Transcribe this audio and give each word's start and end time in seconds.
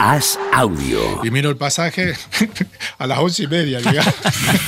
Haz 0.00 0.38
audio. 0.52 1.24
Y 1.24 1.30
miro 1.30 1.50
el 1.50 1.56
pasaje 1.56 2.14
a 2.98 3.06
las 3.06 3.18
once 3.18 3.42
y 3.42 3.46
media, 3.48 3.78
digamos. 3.78 4.14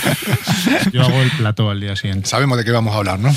Yo 0.93 1.03
hago 1.03 1.21
el 1.23 1.31
plató 1.33 1.71
al 1.71 1.81
día 1.81 1.95
siguiente. 1.97 2.29
Sabemos 2.29 2.59
de 2.59 2.65
qué 2.65 2.71
vamos 2.73 2.95
a 2.95 2.99
hablar, 2.99 3.19
¿no? 3.19 3.35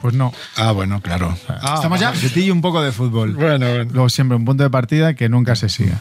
Pues 0.00 0.14
no. 0.14 0.32
Ah, 0.56 0.72
bueno, 0.72 1.00
claro. 1.00 1.36
Ah, 1.48 1.74
¿Estamos 1.76 2.00
ya? 2.00 2.08
vamos. 2.08 2.22
De 2.22 2.30
ti 2.30 2.44
y 2.44 2.50
un 2.50 2.60
poco 2.60 2.82
de 2.82 2.90
fútbol. 2.90 3.34
Bueno, 3.34 3.68
bueno. 3.68 3.90
Luego 3.92 4.08
siempre 4.08 4.36
un 4.36 4.44
punto 4.44 4.62
de 4.62 4.70
partida 4.70 5.14
que 5.14 5.28
nunca 5.28 5.54
se 5.56 5.68
siga. 5.68 6.00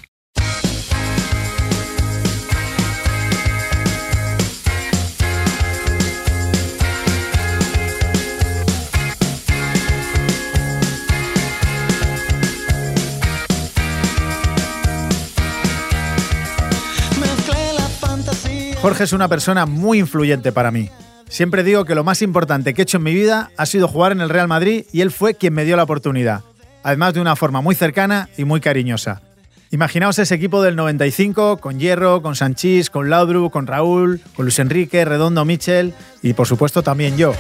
Jorge 18.82 19.04
es 19.04 19.12
una 19.12 19.28
persona 19.28 19.66
muy 19.66 20.00
influyente 20.00 20.54
para 20.54 20.72
mí. 20.72 20.90
Siempre 21.28 21.64
digo 21.64 21.84
que 21.84 21.96
lo 21.96 22.06
más 22.06 22.22
importante 22.22 22.74
que 22.74 22.82
he 22.82 22.84
hecho 22.84 22.96
en 22.96 23.04
mi 23.04 23.14
vida 23.14 23.52
ha 23.58 23.66
sido 23.66 23.90
jugar 23.90 24.14
en 24.14 24.22
el 24.22 24.30
Real 24.30 24.48
Madrid 24.48 24.86
y 24.94 25.02
él 25.02 25.12
fue 25.12 25.36
quien 25.36 25.54
me 25.54 25.66
dio 25.66 25.76
la 25.76 25.84
oportunidad, 25.84 26.44
además 26.82 27.14
de 27.14 27.20
una 27.20 27.36
forma 27.36 27.60
muy 27.60 27.76
cercana 27.76 28.30
y 28.38 28.46
muy 28.46 28.62
cariñosa. 28.62 29.22
Imaginaos 29.70 30.18
ese 30.18 30.34
equipo 30.34 30.64
del 30.64 30.78
95 30.78 31.58
con 31.58 31.78
Hierro, 31.78 32.22
con 32.22 32.38
Sanchís, 32.38 32.90
con 32.90 33.10
Laudrup, 33.10 33.52
con 33.52 33.68
Raúl, 33.68 34.22
con 34.34 34.46
Luis 34.46 34.60
Enrique, 34.60 35.04
Redondo, 35.04 35.44
Michel 35.44 35.94
y 36.24 36.32
por 36.32 36.48
supuesto 36.48 36.82
también 36.82 37.18
yo. 37.18 37.34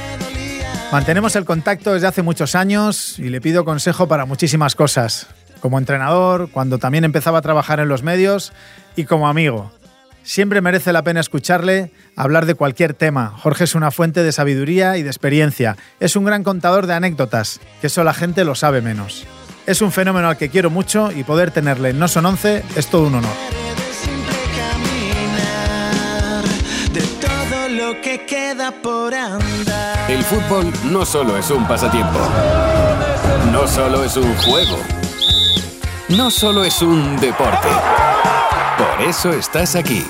Mantenemos 0.91 1.37
el 1.37 1.45
contacto 1.45 1.93
desde 1.93 2.07
hace 2.07 2.21
muchos 2.21 2.53
años 2.53 3.17
y 3.17 3.29
le 3.29 3.39
pido 3.39 3.63
consejo 3.63 4.09
para 4.09 4.25
muchísimas 4.25 4.75
cosas, 4.75 5.27
como 5.61 5.79
entrenador, 5.79 6.49
cuando 6.51 6.79
también 6.79 7.05
empezaba 7.05 7.39
a 7.39 7.41
trabajar 7.41 7.79
en 7.79 7.87
los 7.87 8.03
medios 8.03 8.51
y 8.97 9.05
como 9.05 9.29
amigo. 9.29 9.71
Siempre 10.29 10.61
merece 10.61 10.93
la 10.93 11.03
pena 11.03 11.21
escucharle 11.21 11.91
hablar 12.15 12.45
de 12.45 12.53
cualquier 12.53 12.93
tema. 12.93 13.33
Jorge 13.35 13.63
es 13.63 13.73
una 13.73 13.89
fuente 13.89 14.21
de 14.21 14.31
sabiduría 14.31 14.95
y 14.95 15.01
de 15.01 15.09
experiencia. 15.09 15.75
Es 15.99 16.15
un 16.15 16.23
gran 16.23 16.43
contador 16.43 16.85
de 16.85 16.93
anécdotas, 16.93 17.59
que 17.81 17.87
eso 17.87 18.03
la 18.03 18.13
gente 18.13 18.43
lo 18.43 18.53
sabe 18.53 18.79
menos. 18.79 19.25
Es 19.65 19.81
un 19.81 19.91
fenómeno 19.91 20.29
al 20.29 20.37
que 20.37 20.49
quiero 20.49 20.69
mucho 20.69 21.11
y 21.11 21.23
poder 21.23 21.49
tenerle 21.49 21.89
en 21.89 21.97
No 21.97 22.07
Son 22.07 22.27
11 22.27 22.63
es 22.75 22.87
todo 22.91 23.07
un 23.07 23.15
honor. 23.15 23.33
El 30.09 30.23
fútbol 30.25 30.71
no 30.91 31.05
solo 31.07 31.37
es 31.37 31.49
un 31.49 31.67
pasatiempo. 31.67 32.19
No 33.51 33.67
solo 33.67 34.03
es 34.03 34.15
un 34.15 34.31
juego. 34.35 34.77
No 36.09 36.29
solo 36.29 36.63
es 36.63 36.79
un 36.83 37.19
deporte. 37.19 37.67
Por 38.79 39.01
eso 39.01 39.33
estás 39.33 39.75
aquí, 39.75 40.05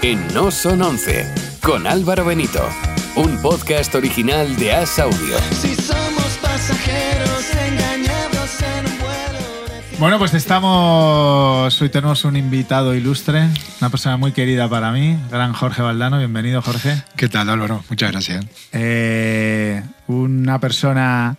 en 0.00 0.26
No 0.32 0.50
Son 0.50 0.80
11, 0.80 1.58
con 1.62 1.86
Álvaro 1.86 2.24
Benito, 2.24 2.66
un 3.14 3.36
podcast 3.42 3.94
original 3.94 4.56
de 4.56 4.72
As 4.72 4.98
Audio. 4.98 5.36
Si 5.50 5.74
somos 5.74 6.38
pasajeros 6.40 7.44
engañados 7.68 8.62
en 8.62 8.90
un 8.90 8.98
vuelo 9.00 9.66
de 9.90 9.98
Bueno, 9.98 10.18
pues 10.18 10.32
estamos. 10.32 11.82
Hoy 11.82 11.90
tenemos 11.90 12.24
un 12.24 12.36
invitado 12.36 12.94
ilustre, 12.94 13.50
una 13.82 13.90
persona 13.90 14.16
muy 14.16 14.32
querida 14.32 14.66
para 14.66 14.92
mí, 14.92 15.18
gran 15.30 15.52
Jorge 15.52 15.82
Valdano. 15.82 16.16
Bienvenido, 16.16 16.62
Jorge. 16.62 17.02
¿Qué 17.16 17.28
tal, 17.28 17.50
Álvaro? 17.50 17.84
Muchas 17.90 18.12
gracias. 18.12 18.46
Eh, 18.72 19.82
una 20.06 20.58
persona. 20.58 21.36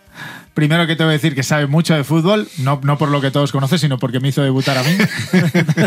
Primero 0.57 0.87
que 0.87 0.95
te 0.95 1.03
voy 1.03 1.11
a 1.11 1.13
decir 1.13 1.35
que 1.35 1.43
sabe 1.43 1.67
mucho 1.67 1.93
de 1.93 2.03
fútbol, 2.03 2.47
no, 2.57 2.79
no 2.83 2.97
por 2.97 3.09
lo 3.09 3.21
que 3.21 3.29
todos 3.29 3.51
conocen, 3.51 3.77
sino 3.77 3.99
porque 3.99 4.19
me 4.19 4.29
hizo 4.29 4.41
debutar 4.41 4.75
a 4.75 4.81
mí. 4.81 4.89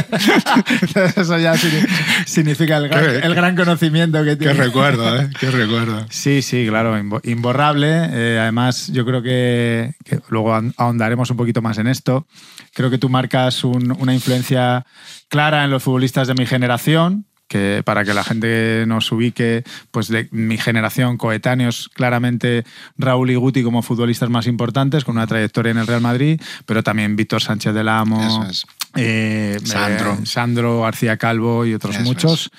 Eso 1.17 1.39
ya 1.39 1.55
signi- 1.55 1.87
significa 2.25 2.77
el 2.77 2.89
gran, 2.89 3.05
Qué- 3.05 3.19
el 3.27 3.35
gran 3.35 3.57
conocimiento 3.57 4.19
que 4.23 4.31
Qué 4.31 4.37
tiene. 4.37 4.55
recuerdo, 4.55 5.17
¿eh? 5.21 5.29
Qué 5.41 5.51
recuerdo. 5.51 6.07
Sí, 6.11 6.41
sí, 6.43 6.67
claro, 6.69 6.97
imbo- 6.97 7.21
imborrable. 7.29 7.89
Eh, 8.13 8.39
además, 8.41 8.89
yo 8.93 9.05
creo 9.05 9.23
que, 9.23 9.95
que 10.05 10.21
luego 10.29 10.53
ahon- 10.55 10.73
ahondaremos 10.77 11.31
un 11.31 11.37
poquito 11.37 11.63
más 11.63 11.79
en 11.79 11.89
esto. 11.89 12.27
Creo 12.73 12.91
que 12.91 12.99
tú 12.99 13.09
marcas 13.09 13.65
un- 13.65 13.97
una 13.99 14.15
influencia 14.15 14.87
clara 15.29 15.65
en 15.65 15.71
los 15.71 15.83
futbolistas 15.83 16.29
de 16.29 16.35
mi 16.35 16.47
generación, 16.47 17.27
que 17.51 17.83
para 17.85 18.05
que 18.05 18.15
la 18.15 18.23
gente 18.23 18.85
nos 18.87 19.11
ubique, 19.11 19.65
pues 19.91 20.07
de 20.07 20.29
mi 20.31 20.57
generación, 20.57 21.17
coetáneos, 21.17 21.91
claramente 21.93 22.65
Raúl 22.97 23.31
y 23.31 23.35
Guti 23.35 23.65
como 23.65 23.83
futbolistas 23.83 24.31
más 24.31 24.47
importantes, 24.47 25.05
con 25.05 25.17
una 25.17 25.27
trayectoria 25.27 25.73
en 25.73 25.79
el 25.79 25.87
Real 25.89 26.01
Madrid, 26.01 26.41
pero 26.65 26.85
también 26.85 27.17
Víctor 27.17 27.43
Sánchez 27.43 27.75
del 27.75 27.89
Amo, 27.89 28.47
es. 28.49 28.65
eh, 28.95 29.59
Sandro. 29.65 30.13
eh, 30.23 30.27
Sandro 30.27 30.81
García 30.83 31.17
Calvo 31.17 31.67
y 31.67 31.75
otros 31.75 31.97
Eso 31.97 32.05
muchos. 32.05 32.51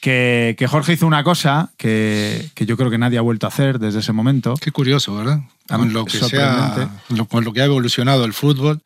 Que, 0.00 0.54
que 0.56 0.66
Jorge 0.68 0.92
hizo 0.94 1.06
una 1.08 1.24
cosa 1.24 1.70
que, 1.76 2.48
que 2.54 2.64
yo 2.66 2.76
creo 2.76 2.88
que 2.88 2.98
nadie 2.98 3.18
ha 3.18 3.22
vuelto 3.22 3.46
a 3.46 3.50
hacer 3.50 3.78
desde 3.78 3.98
ese 3.98 4.12
momento. 4.12 4.54
Qué 4.60 4.70
curioso, 4.70 5.14
¿verdad? 5.16 5.40
Con 5.68 5.92
lo 5.92 6.04
que, 6.04 6.12
se 6.12 6.18
ha, 6.24 6.28
sorprendente. 6.68 6.88
lo- 7.10 7.26
con 7.26 7.44
lo 7.44 7.52
que 7.52 7.60
ha 7.60 7.64
evolucionado 7.64 8.24
el 8.24 8.32
fútbol, 8.32 8.80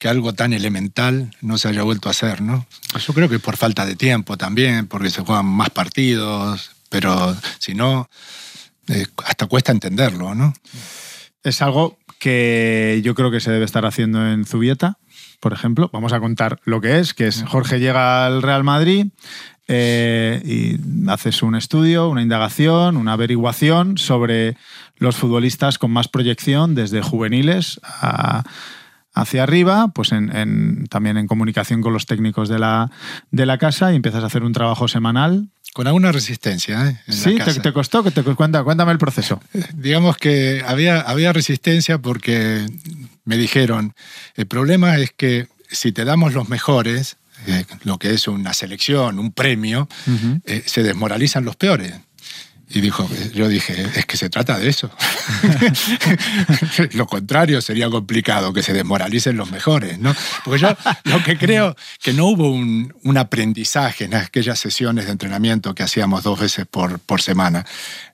que 0.00 0.08
algo 0.08 0.32
tan 0.32 0.52
elemental 0.52 1.30
no 1.42 1.58
se 1.58 1.68
haya 1.68 1.82
vuelto 1.84 2.08
a 2.08 2.12
hacer, 2.12 2.40
¿no? 2.40 2.66
Yo 3.06 3.12
creo 3.14 3.28
que 3.28 3.38
por 3.38 3.56
falta 3.56 3.86
de 3.86 3.94
tiempo 3.94 4.36
también, 4.36 4.88
porque 4.88 5.10
se 5.10 5.20
juegan 5.22 5.46
más 5.46 5.70
partidos, 5.70 6.72
pero 6.88 7.36
si 7.60 7.74
no, 7.74 8.08
eh, 8.88 9.06
hasta 9.24 9.46
cuesta 9.46 9.70
entenderlo, 9.70 10.34
¿no? 10.34 10.52
Es 11.44 11.62
algo 11.62 11.98
que 12.18 13.00
yo 13.04 13.14
creo 13.14 13.30
que 13.30 13.40
se 13.40 13.50
debe 13.50 13.64
estar 13.66 13.84
haciendo 13.86 14.26
en 14.26 14.44
Zubieta, 14.46 14.98
por 15.38 15.52
ejemplo. 15.52 15.90
Vamos 15.92 16.12
a 16.12 16.20
contar 16.20 16.60
lo 16.64 16.80
que 16.80 16.98
es, 16.98 17.14
que 17.14 17.26
es 17.26 17.44
Jorge 17.46 17.78
llega 17.78 18.26
al 18.26 18.42
Real 18.42 18.64
Madrid 18.64 19.06
eh, 19.68 20.42
y 20.44 21.10
haces 21.10 21.42
un 21.42 21.54
estudio, 21.56 22.08
una 22.08 22.22
indagación, 22.22 22.96
una 22.96 23.12
averiguación 23.12 23.98
sobre 23.98 24.56
los 24.96 25.16
futbolistas 25.16 25.78
con 25.78 25.90
más 25.92 26.08
proyección 26.08 26.74
desde 26.74 27.02
juveniles 27.02 27.80
a- 27.84 28.44
hacia 29.14 29.42
arriba, 29.42 29.88
pues 29.94 30.12
en- 30.12 30.34
en- 30.34 30.86
también 30.88 31.16
en 31.16 31.26
comunicación 31.26 31.80
con 31.82 31.92
los 31.92 32.06
técnicos 32.06 32.48
de 32.48 32.58
la, 32.58 32.90
de 33.30 33.46
la 33.46 33.58
casa 33.58 33.92
y 33.92 33.96
empiezas 33.96 34.22
a 34.22 34.26
hacer 34.26 34.42
un 34.44 34.52
trabajo 34.52 34.88
semanal. 34.88 35.48
Con 35.72 35.86
alguna 35.86 36.10
resistencia, 36.12 36.88
¿eh? 36.88 37.00
En 37.06 37.14
la 37.16 37.22
Sí, 37.24 37.30
te, 37.34 37.38
casa. 37.44 37.62
te 37.62 37.72
costó, 37.72 38.02
que 38.02 38.10
te, 38.10 38.22
cuéntame 38.22 38.92
el 38.92 38.98
proceso. 38.98 39.40
Digamos 39.74 40.16
que 40.16 40.64
había, 40.66 41.00
había 41.00 41.32
resistencia 41.32 41.98
porque 41.98 42.66
me 43.24 43.36
dijeron, 43.36 43.94
el 44.34 44.46
problema 44.46 44.96
es 44.98 45.12
que 45.16 45.46
si 45.70 45.92
te 45.92 46.04
damos 46.04 46.34
los 46.34 46.48
mejores, 46.48 47.16
eh, 47.46 47.64
lo 47.84 47.98
que 47.98 48.12
es 48.12 48.26
una 48.28 48.52
selección, 48.52 49.18
un 49.18 49.32
premio, 49.32 49.88
eh, 50.44 50.62
se 50.66 50.82
desmoralizan 50.82 51.44
los 51.44 51.56
peores. 51.56 51.94
Y 52.72 52.80
dijo, 52.80 53.08
yo 53.34 53.48
dije, 53.48 53.84
es 53.96 54.06
que 54.06 54.16
se 54.16 54.30
trata 54.30 54.56
de 54.58 54.68
eso. 54.68 54.90
lo 56.92 57.06
contrario 57.06 57.60
sería 57.60 57.90
complicado, 57.90 58.52
que 58.52 58.62
se 58.62 58.72
desmoralicen 58.72 59.36
los 59.36 59.50
mejores, 59.50 59.98
¿no? 59.98 60.14
Porque 60.44 60.60
yo 60.60 60.76
lo 61.04 61.22
que 61.24 61.36
creo 61.36 61.76
que 62.00 62.12
no 62.12 62.26
hubo 62.26 62.50
un, 62.50 62.94
un 63.02 63.18
aprendizaje 63.18 64.04
en 64.04 64.14
aquellas 64.14 64.58
sesiones 64.58 65.06
de 65.06 65.12
entrenamiento 65.12 65.74
que 65.74 65.82
hacíamos 65.82 66.22
dos 66.22 66.38
veces 66.38 66.66
por, 66.70 66.98
por 67.00 67.20
semana. 67.22 67.64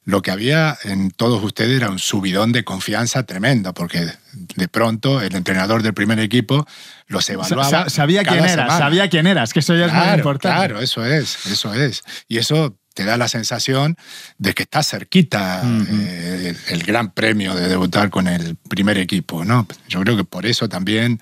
Lo 0.04 0.22
que 0.22 0.30
había 0.30 0.78
en 0.84 1.10
todos 1.10 1.42
ustedes 1.42 1.76
era 1.76 1.90
un 1.90 1.98
subidón 1.98 2.52
de 2.52 2.64
confianza 2.64 3.24
tremendo, 3.24 3.74
porque 3.74 4.06
de 4.54 4.68
pronto 4.68 5.20
el 5.20 5.34
entrenador 5.34 5.82
del 5.82 5.94
primer 5.94 6.18
equipo 6.20 6.66
los 7.08 7.28
evaluaba. 7.28 7.68
sa- 7.68 7.90
sabía 7.90 8.22
quién 8.24 8.44
eras, 8.44 8.78
sabía 8.78 9.08
quién 9.10 9.26
eras, 9.26 9.52
que 9.52 9.60
eso 9.60 9.74
ya 9.74 9.86
es 9.86 9.92
muy 9.92 10.00
Claro, 10.00 10.16
importante. 10.18 10.56
Claro, 10.68 10.80
eso 10.80 11.04
es, 11.04 11.46
eso 11.46 11.74
es. 11.74 12.02
Y 12.28 12.38
eso 12.38 12.78
te 12.96 13.04
da 13.04 13.18
la 13.18 13.28
sensación 13.28 13.94
de 14.38 14.54
que 14.54 14.62
está 14.62 14.82
cerquita 14.82 15.62
eh, 15.62 16.54
el, 16.70 16.78
el 16.78 16.82
gran 16.82 17.10
premio 17.10 17.54
de 17.54 17.68
debutar 17.68 18.08
con 18.08 18.26
el 18.26 18.56
primer 18.56 18.96
equipo, 18.96 19.44
¿no? 19.44 19.68
Yo 19.86 20.00
creo 20.00 20.16
que 20.16 20.24
por 20.24 20.46
eso 20.46 20.66
también 20.66 21.20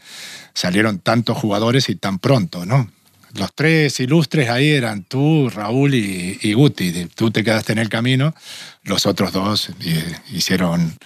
salieron 0.54 1.00
tantos 1.00 1.36
jugadores 1.36 1.88
y 1.88 1.96
tan 1.96 2.20
pronto, 2.20 2.64
¿no? 2.64 2.88
Los 3.34 3.52
tres 3.56 3.98
ilustres 3.98 4.50
ahí 4.50 4.70
eran 4.70 5.02
tú, 5.02 5.50
Raúl 5.50 5.96
y, 5.96 6.38
y 6.42 6.52
Guti. 6.52 7.06
Tú 7.16 7.32
te 7.32 7.42
quedaste 7.42 7.72
en 7.72 7.78
el 7.78 7.88
camino, 7.88 8.36
los 8.84 9.04
otros 9.06 9.32
dos 9.32 9.70
eh, 9.80 10.14
hicieron 10.30 10.96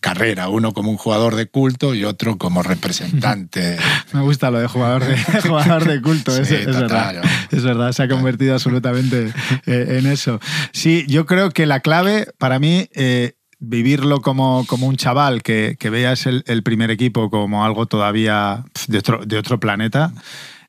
carrera, 0.00 0.48
uno 0.48 0.72
como 0.72 0.90
un 0.90 0.96
jugador 0.96 1.34
de 1.34 1.46
culto 1.46 1.94
y 1.94 2.04
otro 2.04 2.38
como 2.38 2.62
representante. 2.62 3.76
Me 4.12 4.22
gusta 4.22 4.50
lo 4.50 4.60
de 4.60 4.68
jugador 4.68 5.04
de, 5.04 5.16
jugador 5.42 5.86
de 5.86 6.00
culto, 6.00 6.36
es, 6.36 6.48
Sí, 6.48 6.54
es 6.54 6.66
total, 6.66 7.16
verdad. 7.16 7.24
Es 7.50 7.62
verdad, 7.64 7.92
se 7.92 8.02
ha 8.04 8.08
convertido 8.08 8.54
absolutamente 8.54 9.32
eh, 9.66 9.98
en 9.98 10.06
eso. 10.06 10.40
Sí, 10.72 11.04
yo 11.08 11.26
creo 11.26 11.50
que 11.50 11.66
la 11.66 11.80
clave 11.80 12.28
para 12.38 12.58
mí, 12.58 12.88
eh, 12.94 13.34
vivirlo 13.58 14.20
como, 14.20 14.64
como 14.66 14.86
un 14.86 14.96
chaval 14.96 15.42
que, 15.42 15.76
que 15.78 15.90
veas 15.90 16.26
el, 16.26 16.44
el 16.46 16.62
primer 16.62 16.90
equipo 16.90 17.28
como 17.30 17.64
algo 17.64 17.86
todavía 17.86 18.64
de 18.86 18.98
otro, 18.98 19.24
de 19.24 19.36
otro 19.36 19.58
planeta, 19.58 20.12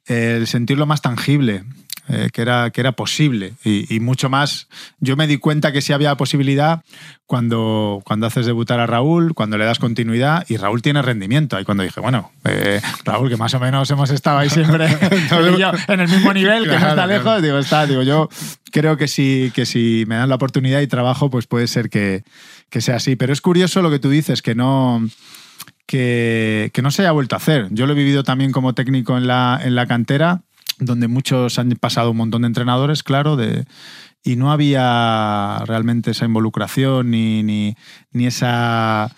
eh, 0.08 0.38
el 0.38 0.48
sentirlo 0.48 0.86
más 0.86 1.02
tangible. 1.02 1.64
Eh, 2.10 2.30
que, 2.34 2.42
era, 2.42 2.72
que 2.72 2.82
era 2.82 2.94
posible. 2.94 3.54
Y, 3.64 3.94
y 3.94 4.00
mucho 4.00 4.30
más, 4.30 4.68
yo 5.00 5.16
me 5.16 5.28
di 5.28 5.38
cuenta 5.38 5.72
que 5.72 5.82
sí 5.82 5.94
había 5.94 6.16
posibilidad 6.16 6.82
cuando, 7.30 8.02
cuando 8.06 8.26
haces 8.26 8.48
debutar 8.48 8.80
a 8.80 8.88
Raúl, 8.88 9.36
cuando 9.36 9.56
le 9.60 9.66
das 9.66 9.78
continuidad 9.78 10.44
y 10.50 10.58
Raúl 10.58 10.82
tiene 10.82 11.04
rendimiento. 11.04 11.56
Ahí 11.56 11.64
cuando 11.64 11.84
dije, 11.84 12.00
bueno, 12.02 12.32
eh, 12.46 12.82
Raúl, 13.06 13.30
que 13.30 13.38
más 13.38 13.54
o 13.54 13.60
menos 13.60 13.92
hemos 13.92 14.10
estado 14.10 14.40
ahí 14.40 14.50
siempre 14.50 14.88
yo, 15.60 15.72
en 15.88 16.00
el 16.00 16.08
mismo 16.08 16.34
nivel, 16.34 16.64
que 16.64 16.70
no 16.70 16.76
está 16.78 16.94
claro. 16.94 17.14
lejos, 17.14 17.42
digo, 17.44 17.60
está, 17.60 17.86
digo, 17.86 18.02
yo 18.02 18.30
creo 18.72 18.98
que 18.98 19.08
si, 19.08 19.52
que 19.54 19.68
si 19.68 20.06
me 20.08 20.16
dan 20.16 20.30
la 20.30 20.36
oportunidad 20.36 20.82
y 20.82 20.88
trabajo, 20.88 21.30
pues 21.30 21.46
puede 21.46 21.68
ser 21.68 21.92
que, 21.92 22.24
que 22.72 22.82
sea 22.82 22.96
así. 22.96 23.16
Pero 23.16 23.32
es 23.32 23.42
curioso 23.42 23.84
lo 23.84 23.92
que 23.92 24.00
tú 24.00 24.10
dices, 24.10 24.42
que 24.42 24.56
no, 24.56 25.08
que, 25.86 26.72
que 26.74 26.82
no 26.82 26.90
se 26.90 27.04
haya 27.04 27.12
vuelto 27.12 27.36
a 27.36 27.38
hacer. 27.38 27.68
Yo 27.70 27.86
lo 27.86 27.94
he 27.94 27.96
vivido 27.96 28.24
también 28.24 28.52
como 28.52 28.74
técnico 28.74 29.18
en 29.18 29.28
la, 29.28 29.60
en 29.64 29.76
la 29.76 29.86
cantera, 29.86 30.42
donde 30.80 31.08
muchos 31.08 31.60
han 31.60 31.70
pasado 31.72 32.12
un 32.12 32.18
montón 32.18 32.42
de 32.44 32.48
entrenadores, 32.48 33.04
claro, 33.04 33.38
y 34.24 34.36
no 34.36 34.52
había 34.52 35.64
realmente 35.66 36.12
esa 36.12 36.26
involucración 36.26 37.10
ni, 37.12 37.42
ni, 37.44 37.76
esa, 38.26 39.16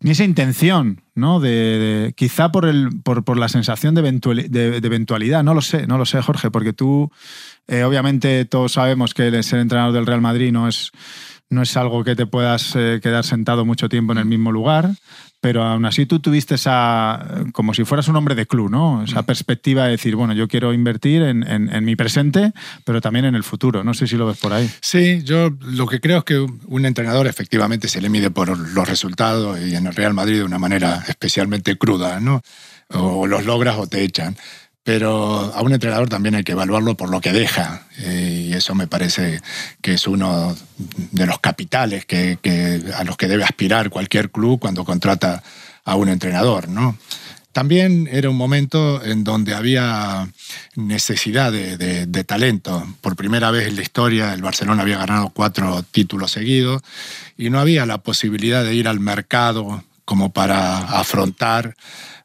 ni 0.00 0.12
esa 0.12 0.24
intención, 0.24 1.02
¿no? 1.14 1.40
De, 1.40 2.12
quizá 2.16 2.52
por, 2.52 2.64
el, 2.66 2.88
por, 3.02 3.24
por 3.24 3.36
la 3.36 3.48
sensación 3.48 3.94
de, 3.96 4.02
eventuali- 4.02 4.48
de- 4.48 4.80
de 4.80 4.86
eventualidad, 4.86 5.42
no 5.42 5.54
lo 5.54 5.60
sé, 5.60 5.86
no 5.88 5.98
lo 5.98 6.04
sé, 6.06 6.22
Jorge, 6.22 6.50
porque 6.52 6.72
tú, 6.72 7.10
eh, 7.66 7.82
obviamente 7.82 8.44
todos 8.44 8.72
sabemos 8.72 9.12
que 9.12 9.42
ser 9.42 9.58
entrenador 9.58 9.92
del 9.92 10.06
Real 10.06 10.20
Madrid 10.20 10.52
no 10.52 10.68
es, 10.68 10.92
no 11.50 11.62
es 11.62 11.76
algo 11.76 12.02
que 12.04 12.16
te 12.16 12.26
puedas 12.26 12.72
eh, 12.76 13.00
quedar 13.02 13.24
sentado 13.24 13.64
mucho 13.64 13.88
tiempo 13.88 14.12
en 14.12 14.18
el 14.18 14.24
mismo 14.24 14.50
lugar, 14.50 14.90
pero 15.40 15.62
aún 15.62 15.84
así 15.84 16.06
tú 16.06 16.18
tuviste 16.20 16.54
esa, 16.54 17.44
como 17.52 17.74
si 17.74 17.84
fueras 17.84 18.08
un 18.08 18.16
hombre 18.16 18.34
de 18.34 18.46
club, 18.46 18.70
¿no? 18.70 19.04
Esa 19.04 19.22
perspectiva 19.24 19.84
de 19.84 19.90
decir, 19.90 20.16
bueno, 20.16 20.32
yo 20.32 20.48
quiero 20.48 20.72
invertir 20.72 21.22
en, 21.22 21.46
en- 21.46 21.72
en 21.72 21.84
mi 21.84 21.96
presente, 21.96 22.52
pero 22.84 23.00
también 23.02 23.26
en 23.26 23.34
el 23.34 23.44
futuro. 23.44 23.84
No 23.84 23.92
sé 23.94 24.06
si 24.06 24.16
lo 24.16 24.26
ves 24.26 24.38
por 24.38 24.52
ahí. 24.54 24.70
Sí, 24.80 25.22
yo 25.22 25.50
lo 25.60 25.86
que 25.86 26.00
creo 26.00 26.18
es 26.18 26.24
que 26.24 26.38
un 26.38 26.86
entrenador 26.86 27.26
efectivamente 27.26 27.88
se 27.88 28.00
le 28.00 28.08
mide 28.08 28.30
por 28.30 28.56
los 28.58 28.88
resultados 28.88 29.60
y 29.60 29.74
en 29.76 29.86
el 29.86 29.94
Real 29.94 30.14
Madrid 30.14 30.38
de 30.38 30.44
una 30.44 30.58
manera 30.58 31.04
especialmente 31.08 31.76
cruda, 31.76 32.20
¿no? 32.20 32.40
O 32.88 33.26
los 33.26 33.44
logras 33.44 33.76
o 33.78 33.86
te 33.86 34.02
echan. 34.02 34.36
Pero 34.84 35.52
a 35.54 35.62
un 35.62 35.72
entrenador 35.72 36.10
también 36.10 36.34
hay 36.34 36.44
que 36.44 36.52
evaluarlo 36.52 36.94
por 36.94 37.10
lo 37.10 37.20
que 37.20 37.32
deja. 37.32 37.86
eh, 37.98 38.48
Y 38.50 38.52
eso 38.52 38.74
me 38.74 38.86
parece 38.86 39.40
que 39.80 39.94
es 39.94 40.06
uno 40.06 40.54
de 41.10 41.26
los 41.26 41.38
capitales 41.40 42.04
que, 42.04 42.38
a 42.94 43.02
los 43.04 43.16
que 43.16 43.26
debe 43.26 43.44
aspirar 43.44 43.88
cualquier 43.88 44.30
club 44.30 44.60
cuando 44.60 44.84
contrata 44.84 45.42
a 45.86 45.96
un 45.96 46.10
entrenador, 46.10 46.68
¿no? 46.68 46.96
También 47.52 48.08
era 48.10 48.28
un 48.28 48.36
momento 48.36 49.02
en 49.04 49.22
donde 49.22 49.54
había 49.54 50.28
necesidad 50.74 51.52
de 51.52 52.24
talento. 52.24 52.84
Por 53.00 53.14
primera 53.14 53.52
vez 53.52 53.68
en 53.68 53.76
la 53.76 53.82
historia 53.82 54.34
el 54.34 54.42
Barcelona 54.42 54.82
había 54.82 54.98
ganado 54.98 55.30
cuatro 55.30 55.84
títulos 55.84 56.32
seguidos 56.32 56.82
y 57.38 57.50
no 57.50 57.60
había 57.60 57.86
la 57.86 57.98
posibilidad 57.98 58.64
de 58.64 58.74
ir 58.74 58.88
al 58.88 58.98
mercado 58.98 59.84
como 60.04 60.32
para 60.32 60.78
afrontar 60.78 61.76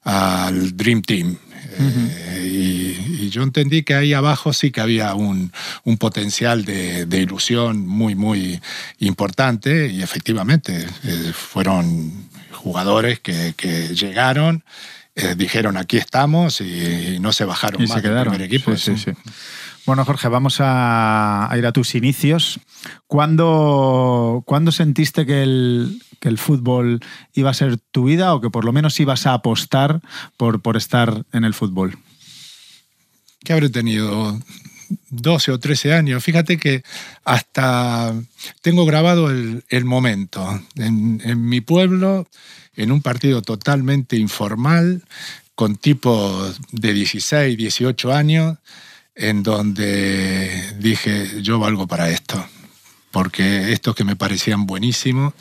al 0.03 0.75
Dream 0.75 1.03
Team. 1.03 1.37
Eh, 1.77 2.47
y, 2.51 3.25
y 3.25 3.29
yo 3.29 3.43
entendí 3.43 3.83
que 3.83 3.93
ahí 3.93 4.13
abajo 4.13 4.53
sí 4.53 4.71
que 4.71 4.81
había 4.81 5.13
un, 5.15 5.51
un 5.83 5.97
potencial 5.97 6.65
de, 6.65 7.05
de 7.05 7.19
ilusión 7.19 7.85
muy, 7.87 8.15
muy 8.15 8.59
importante 8.99 9.87
y 9.87 10.01
efectivamente 10.01 10.85
eh, 11.03 11.31
fueron 11.33 12.29
jugadores 12.51 13.19
que, 13.19 13.53
que 13.55 13.89
llegaron, 13.95 14.63
eh, 15.15 15.35
dijeron 15.37 15.77
aquí 15.77 15.97
estamos 15.97 16.61
y, 16.61 17.15
y 17.15 17.19
no 17.19 17.33
se 17.33 17.45
bajaron 17.45 17.83
Y 17.83 17.87
más 17.87 18.01
se 18.01 18.09
del 18.09 18.21
primer 18.21 18.41
equipo. 18.41 18.75
Sí, 18.75 18.95
sí, 18.95 19.03
sí. 19.05 19.11
Bueno, 19.85 20.05
Jorge, 20.05 20.27
vamos 20.27 20.59
a, 20.59 21.51
a 21.51 21.57
ir 21.57 21.65
a 21.65 21.71
tus 21.71 21.95
inicios. 21.95 22.59
¿Cuándo, 23.07 24.43
cuándo 24.45 24.71
sentiste 24.71 25.25
que 25.25 25.43
el, 25.43 26.01
que 26.19 26.29
el 26.29 26.37
fútbol 26.37 26.99
iba 27.33 27.49
a 27.49 27.53
ser 27.53 27.77
tu 27.77 28.05
vida 28.05 28.33
o 28.33 28.41
que 28.41 28.49
por 28.49 28.65
lo 28.65 28.71
menos 28.71 28.99
ibas 28.99 29.25
a 29.25 29.33
apostar 29.33 30.01
por, 30.37 30.61
por 30.61 30.77
estar 30.77 31.25
en 31.33 31.43
el 31.43 31.53
fútbol? 31.53 31.97
que 33.43 33.53
habré 33.53 33.69
tenido 33.69 34.39
12 35.09 35.51
o 35.51 35.59
13 35.59 35.93
años. 35.93 36.23
Fíjate 36.23 36.57
que 36.57 36.83
hasta 37.23 38.13
tengo 38.61 38.85
grabado 38.85 39.29
el, 39.29 39.63
el 39.69 39.85
momento. 39.85 40.61
En, 40.75 41.21
en 41.23 41.45
mi 41.47 41.61
pueblo, 41.61 42.27
en 42.75 42.91
un 42.91 43.01
partido 43.01 43.41
totalmente 43.41 44.17
informal, 44.17 45.03
con 45.55 45.75
tipos 45.75 46.59
de 46.71 46.93
16, 46.93 47.57
18 47.57 48.13
años, 48.13 48.57
en 49.15 49.43
donde 49.43 50.75
dije, 50.79 51.41
yo 51.41 51.59
valgo 51.59 51.87
para 51.87 52.09
esto. 52.09 52.43
Porque 53.11 53.73
estos 53.73 53.95
que 53.95 54.03
me 54.03 54.15
parecían 54.15 54.67
buenísimos 54.67 55.33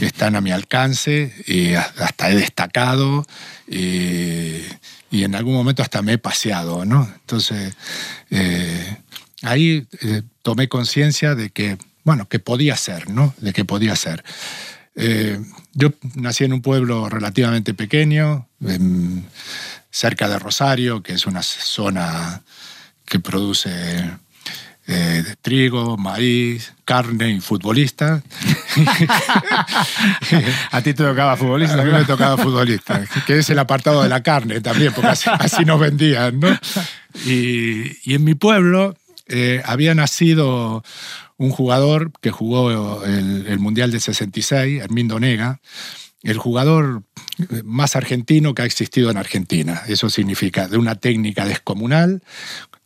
están 0.00 0.34
a 0.34 0.40
mi 0.40 0.50
alcance 0.50 1.32
y 1.46 1.74
hasta 1.74 2.30
he 2.30 2.34
destacado 2.34 3.24
y, 3.68 4.62
y 5.12 5.24
en 5.24 5.34
algún 5.34 5.54
momento 5.54 5.82
hasta 5.82 6.00
me 6.00 6.14
he 6.14 6.18
paseado, 6.18 6.86
¿no? 6.86 7.08
Entonces, 7.20 7.76
eh, 8.30 8.96
ahí 9.42 9.86
eh, 10.00 10.22
tomé 10.40 10.68
conciencia 10.68 11.34
de 11.34 11.50
que, 11.50 11.76
bueno, 12.02 12.28
que 12.28 12.38
podía 12.38 12.76
ser, 12.76 13.10
¿no? 13.10 13.34
De 13.36 13.52
que 13.52 13.66
podía 13.66 13.94
ser. 13.94 14.24
Eh, 14.96 15.38
yo 15.74 15.92
nací 16.14 16.44
en 16.44 16.54
un 16.54 16.62
pueblo 16.62 17.10
relativamente 17.10 17.74
pequeño, 17.74 18.48
cerca 19.90 20.28
de 20.30 20.38
Rosario, 20.38 21.02
que 21.02 21.12
es 21.12 21.26
una 21.26 21.42
zona 21.42 22.42
que 23.04 23.18
produce 23.20 23.70
eh, 24.86 25.24
trigo, 25.40 25.96
maíz, 25.96 26.74
carne 26.84 27.30
y 27.30 27.40
futbolistas. 27.40 28.22
A 30.72 30.82
ti 30.82 30.92
te 30.92 31.04
tocaba 31.04 31.36
futbolista. 31.36 31.80
A 31.80 31.84
mí 31.84 31.92
me 31.92 32.04
tocaba 32.04 32.36
futbolista, 32.36 33.04
que 33.26 33.38
es 33.38 33.50
el 33.50 33.58
apartado 33.58 34.02
de 34.02 34.08
la 34.08 34.22
carne 34.22 34.60
también, 34.60 34.92
porque 34.92 35.10
así, 35.10 35.30
así 35.38 35.64
nos 35.64 35.78
vendían, 35.78 36.40
¿no? 36.40 36.48
Y, 37.26 37.98
y 38.10 38.14
en 38.14 38.24
mi 38.24 38.34
pueblo 38.34 38.96
eh, 39.28 39.62
había 39.64 39.94
nacido 39.94 40.82
un 41.36 41.50
jugador 41.50 42.10
que 42.20 42.30
jugó 42.30 43.04
el, 43.04 43.46
el 43.46 43.58
Mundial 43.58 43.90
del 43.92 44.00
66, 44.00 44.82
Hermindo 44.82 45.20
Nega, 45.20 45.60
el 46.22 46.38
jugador 46.38 47.02
más 47.64 47.96
argentino 47.96 48.54
que 48.54 48.62
ha 48.62 48.64
existido 48.64 49.10
en 49.10 49.16
Argentina. 49.16 49.82
Eso 49.86 50.10
significa 50.10 50.68
de 50.68 50.78
una 50.78 50.94
técnica 50.96 51.46
descomunal, 51.46 52.22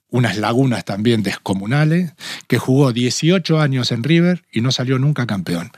unas 0.09 0.37
lagunas 0.39 0.85
también 0.85 1.23
descomunales, 1.23 2.13
que 2.47 2.59
jugó 2.59 2.93
18 2.93 3.61
años 3.61 3.91
en 3.93 4.05
River 4.05 4.45
y 4.53 4.61
no 4.61 4.71
salió 4.71 4.99
nunca 4.99 5.27
campeón. 5.27 5.73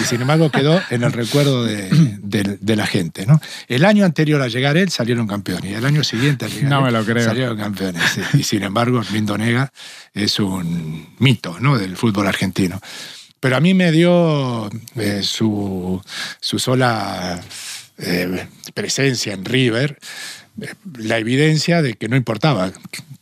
Y 0.00 0.04
sin 0.04 0.22
embargo 0.22 0.50
quedó 0.50 0.80
en 0.90 1.02
el 1.04 1.12
recuerdo 1.12 1.64
de, 1.64 1.88
de- 2.22 2.58
de 2.60 2.76
la 2.76 2.86
gente. 2.86 3.26
¿no? 3.26 3.40
El 3.68 3.84
año 3.84 4.04
anterior 4.04 4.40
a 4.42 4.48
llegar 4.48 4.76
él 4.76 4.90
salieron 4.90 5.26
campeones 5.26 5.70
y 5.70 5.74
el 5.74 5.84
año 5.84 6.02
siguiente 6.02 6.46
a 6.46 6.48
llegar 6.48 6.70
No 6.70 6.78
él 6.78 6.84
me 6.94 6.98
lo 6.98 7.04
creo. 7.04 7.24
salieron 7.24 7.56
campeones. 7.58 8.02
sí. 8.14 8.20
Y 8.38 8.42
sin 8.42 8.62
embargo, 8.62 9.00
Hermindo 9.00 9.36
Nega 9.36 9.70
es 10.14 10.38
un 10.40 11.14
mito 11.18 11.58
¿no? 11.60 11.78
del 11.78 11.96
fútbol 11.96 12.26
argentino. 12.26 12.80
Pero 13.38 13.56
a 13.56 13.60
mí 13.60 13.74
me 13.74 13.92
dio 13.92 14.70
eh, 14.96 15.20
su, 15.22 16.00
su 16.40 16.58
sola 16.58 17.38
eh, 17.98 18.46
presencia 18.72 19.34
en 19.34 19.44
River 19.44 19.98
eh, 20.62 20.72
la 20.98 21.18
evidencia 21.18 21.82
de 21.82 21.94
que 21.94 22.08
no 22.08 22.16
importaba 22.16 22.72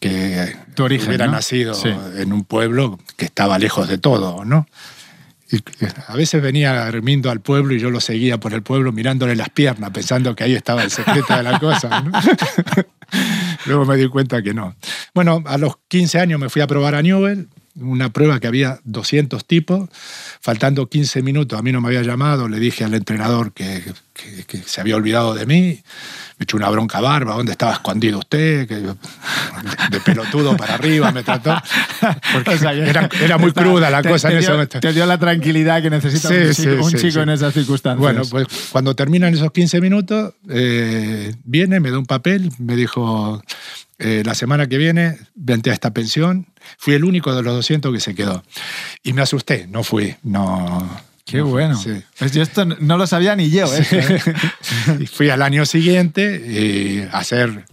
que 0.02 0.56
Tu 0.75 0.82
origen, 0.82 1.09
hubiera 1.09 1.26
¿no? 1.26 1.32
nacido 1.32 1.75
Sí. 1.75 1.88
en 2.16 2.32
un 2.32 2.44
pueblo 2.44 2.99
que 3.16 3.25
estaba 3.25 3.59
lejos 3.59 3.88
de 3.88 3.99
todo, 3.99 4.44
¿no? 4.44 4.66
Y 5.50 5.59
a 6.09 6.16
veces 6.16 6.42
venía 6.42 6.88
Hermindo 6.88 7.30
al 7.30 7.40
pueblo 7.40 7.75
y 7.75 7.78
yo 7.78 7.90
lo 7.90 8.00
seguía 8.00 8.40
por 8.40 8.54
el 8.54 8.62
pueblo 8.62 8.90
mirándole 8.90 9.37
las 9.37 9.50
piernas, 9.50 9.90
pensando 9.90 10.35
que 10.35 10.44
ahí 10.44 10.54
estaba 10.54 10.82
el 10.82 10.90
secreto 10.90 11.37
de 11.37 11.42
la 11.42 11.59
cosa. 11.61 12.00
¿no? 12.00 12.11
Luego 13.66 13.85
me 13.85 13.97
di 13.97 14.09
cuenta 14.09 14.42
que 14.42 14.54
no. 14.54 14.75
Bueno, 15.14 15.42
a 15.47 15.59
los 15.59 15.75
15 15.88 16.18
años 16.21 16.40
me 16.40 16.49
fui 16.49 16.62
a 16.62 16.66
probar 16.66 16.94
a 16.94 17.02
Newell, 17.02 17.49
una 17.76 18.11
prueba 18.12 18.38
que 18.41 18.47
había 18.47 18.81
200 18.85 19.45
tipos, 19.47 19.88
faltando 20.41 20.88
15 20.88 21.23
minutos, 21.23 21.59
a 21.59 21.62
mí 21.62 21.73
no 21.73 21.81
me 21.81 21.88
había 21.88 22.02
llamado, 22.02 22.49
le 22.49 22.59
dije 22.61 22.85
al 22.85 22.95
entrenador 22.95 23.52
que, 23.52 23.83
que- 24.12 24.45
que 24.45 24.59
se 24.59 24.81
había 24.81 24.97
olvidado 24.97 25.35
de 25.35 25.47
mí, 25.47 25.81
me 26.38 26.45
echó 26.45 26.57
una 26.59 26.69
bronca 26.69 27.00
barba, 27.00 27.35
¿dónde 27.35 27.52
estaba 27.52 27.73
escondido 27.73 28.19
usted? 28.19 28.69
Que, 28.69 28.75
de, 28.76 28.95
de 29.91 30.00
pelotudo 30.05 30.55
para 30.57 30.75
arriba 30.75 31.11
me 31.12 31.23
trató, 31.23 31.55
porque 32.35 32.50
O 32.50 32.59
sea, 32.59 32.73
era, 32.75 33.09
era 33.21 33.38
muy 33.38 33.52
cruda 33.52 33.88
la 33.91 34.02
Te- 34.02 34.11
cosa 34.11 34.29
te 34.29 34.35
en 34.35 34.38
ese 34.41 34.49
dio- 34.49 34.55
momento. 34.57 34.81
Te 34.81 34.93
dio 34.93 35.07
la 35.07 35.19
tranquilidad 35.19 35.81
que 35.83 35.88
necesita 35.91 36.29
Sí, 36.29 36.35
un 36.35 36.55
sí, 36.55 36.62
chico, 36.62 36.85
un 36.85 36.91
sí, 36.91 36.97
chico 36.99 37.12
sí. 37.12 37.21
en 37.21 37.29
esas 37.31 37.55
circunstancias. 37.55 37.99
Bueno, 38.00 38.23
pues 38.31 38.47
cuando 38.71 38.95
terminan 38.95 39.33
esos 39.33 39.50
15 39.50 39.81
minutos, 39.81 40.35
eh, 40.50 41.35
viene, 41.45 41.81
me 41.81 41.91
da 41.91 41.99
un 41.99 42.07
papel, 42.07 42.50
me 42.59 42.76
dijo, 42.76 43.43
eh, 44.02 44.23
la 44.25 44.35
semana 44.35 44.66
que 44.66 44.78
viene 44.78 45.18
vente 45.35 45.71
a 45.71 45.73
esta 45.73 45.92
pensión. 45.92 46.47
Fui 46.78 46.94
el 46.94 47.04
único 47.04 47.35
de 47.35 47.42
los 47.42 47.54
200 47.54 47.92
que 47.92 48.00
se 48.00 48.14
quedó. 48.14 48.42
Y 49.02 49.12
me 49.12 49.23
asusté, 49.23 49.66
no 49.68 49.82
fui, 49.82 50.16
no, 50.23 50.88
Qué 51.25 51.40
bueno. 51.40 51.76
Sí. 51.76 52.02
Pues 52.18 52.32
yo 52.32 52.42
esto 52.42 52.64
no 52.64 52.99
lo 52.99 53.06
sabía 53.06 53.37
ni 53.37 53.49
yo. 53.50 53.64
¿eh? 53.75 54.21
Y 55.00 55.06
fui 55.06 55.30
al 55.30 55.42
año 55.42 55.64
siguiente 55.64 56.42
eh, 56.44 57.09
a 57.12 57.18
hacer 57.18 57.64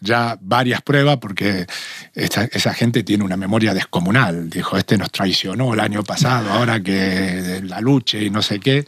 ya 0.00 0.36
varias 0.40 0.82
pruebas 0.82 1.18
porque 1.18 1.66
esa, 2.14 2.44
esa 2.44 2.74
gente 2.74 3.02
tiene 3.02 3.24
una 3.24 3.36
memoria 3.36 3.74
descomunal. 3.74 4.50
Dijo, 4.50 4.76
este 4.76 4.98
nos 4.98 5.12
traicionó 5.12 5.72
el 5.72 5.80
año 5.80 6.02
pasado, 6.02 6.50
ahora 6.50 6.80
que 6.80 7.60
la 7.64 7.80
lucha 7.80 8.18
y 8.18 8.28
no 8.28 8.42
sé 8.42 8.58
qué. 8.58 8.84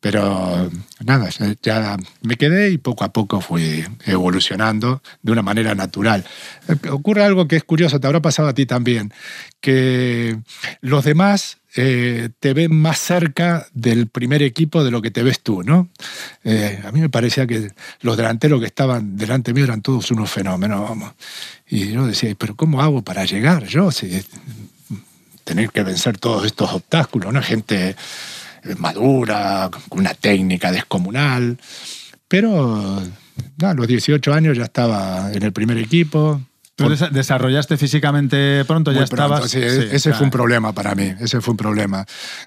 Pero 0.00 0.70
nada, 1.04 1.28
ya 1.62 1.96
me 2.22 2.36
quedé 2.36 2.70
y 2.70 2.78
poco 2.78 3.04
a 3.04 3.12
poco 3.12 3.40
fui 3.40 3.84
evolucionando 4.04 5.02
de 5.22 5.32
una 5.32 5.42
manera 5.42 5.74
natural. 5.74 6.24
Eh, 6.68 6.90
Ocurre 6.90 7.24
algo 7.24 7.48
que 7.48 7.56
es 7.56 7.64
curioso, 7.64 7.98
te 7.98 8.06
habrá 8.06 8.20
pasado 8.20 8.48
a 8.48 8.54
ti 8.54 8.66
también, 8.66 9.12
que 9.60 10.38
los 10.80 11.04
demás 11.04 11.58
eh, 11.78 12.30
te 12.40 12.54
ven 12.54 12.74
más 12.74 12.98
cerca 12.98 13.66
del 13.74 14.06
primer 14.06 14.42
equipo 14.42 14.82
de 14.82 14.90
lo 14.90 15.02
que 15.02 15.10
te 15.10 15.22
ves 15.22 15.40
tú, 15.40 15.62
¿no? 15.62 15.88
Eh, 16.42 16.80
a 16.84 16.90
mí 16.90 17.00
me 17.00 17.10
parecía 17.10 17.46
que 17.46 17.70
los 18.00 18.16
delanteros 18.16 18.60
que 18.60 18.66
estaban 18.66 19.16
delante 19.16 19.52
mío 19.52 19.64
eran 19.64 19.82
todos 19.82 20.10
unos 20.10 20.30
fenómenos, 20.30 20.80
vamos. 20.80 21.12
Y 21.68 21.92
yo 21.92 22.06
decía, 22.06 22.34
pero 22.38 22.54
¿cómo 22.54 22.80
hago 22.80 23.02
para 23.02 23.24
llegar 23.24 23.66
yo? 23.66 23.90
Si, 23.90 24.24
tener 25.44 25.70
que 25.70 25.84
vencer 25.84 26.18
todos 26.18 26.44
estos 26.44 26.72
obstáculos, 26.72 27.32
¿no? 27.32 27.40
Gente 27.40 27.94
madura, 28.78 29.70
con 29.88 30.00
una 30.00 30.14
técnica 30.14 30.72
descomunal. 30.72 31.58
Pero 32.28 33.00
a 33.62 33.74
los 33.74 33.86
18 33.86 34.32
años 34.32 34.56
ya 34.56 34.64
estaba 34.64 35.30
en 35.32 35.42
el 35.42 35.52
primer 35.52 35.78
equipo. 35.78 36.40
¿Tú 36.76 36.84
desa- 36.90 37.10
desarrollaste 37.10 37.78
físicamente 37.78 38.62
pronto? 38.66 38.90
Muy 38.92 39.00
¿Ya 39.00 39.06
pronto, 39.06 39.46
estabas? 39.46 39.50
sí, 39.50 39.60
Sí, 39.60 39.88
ese 39.90 40.10
claro. 40.10 40.18
fue 40.18 40.24
un 40.26 40.30
problema 40.30 40.72
para 40.74 40.94
mí, 40.94 41.10
ese 41.20 41.40
fue 41.40 41.52
un 41.52 41.56
problema. 41.56 42.04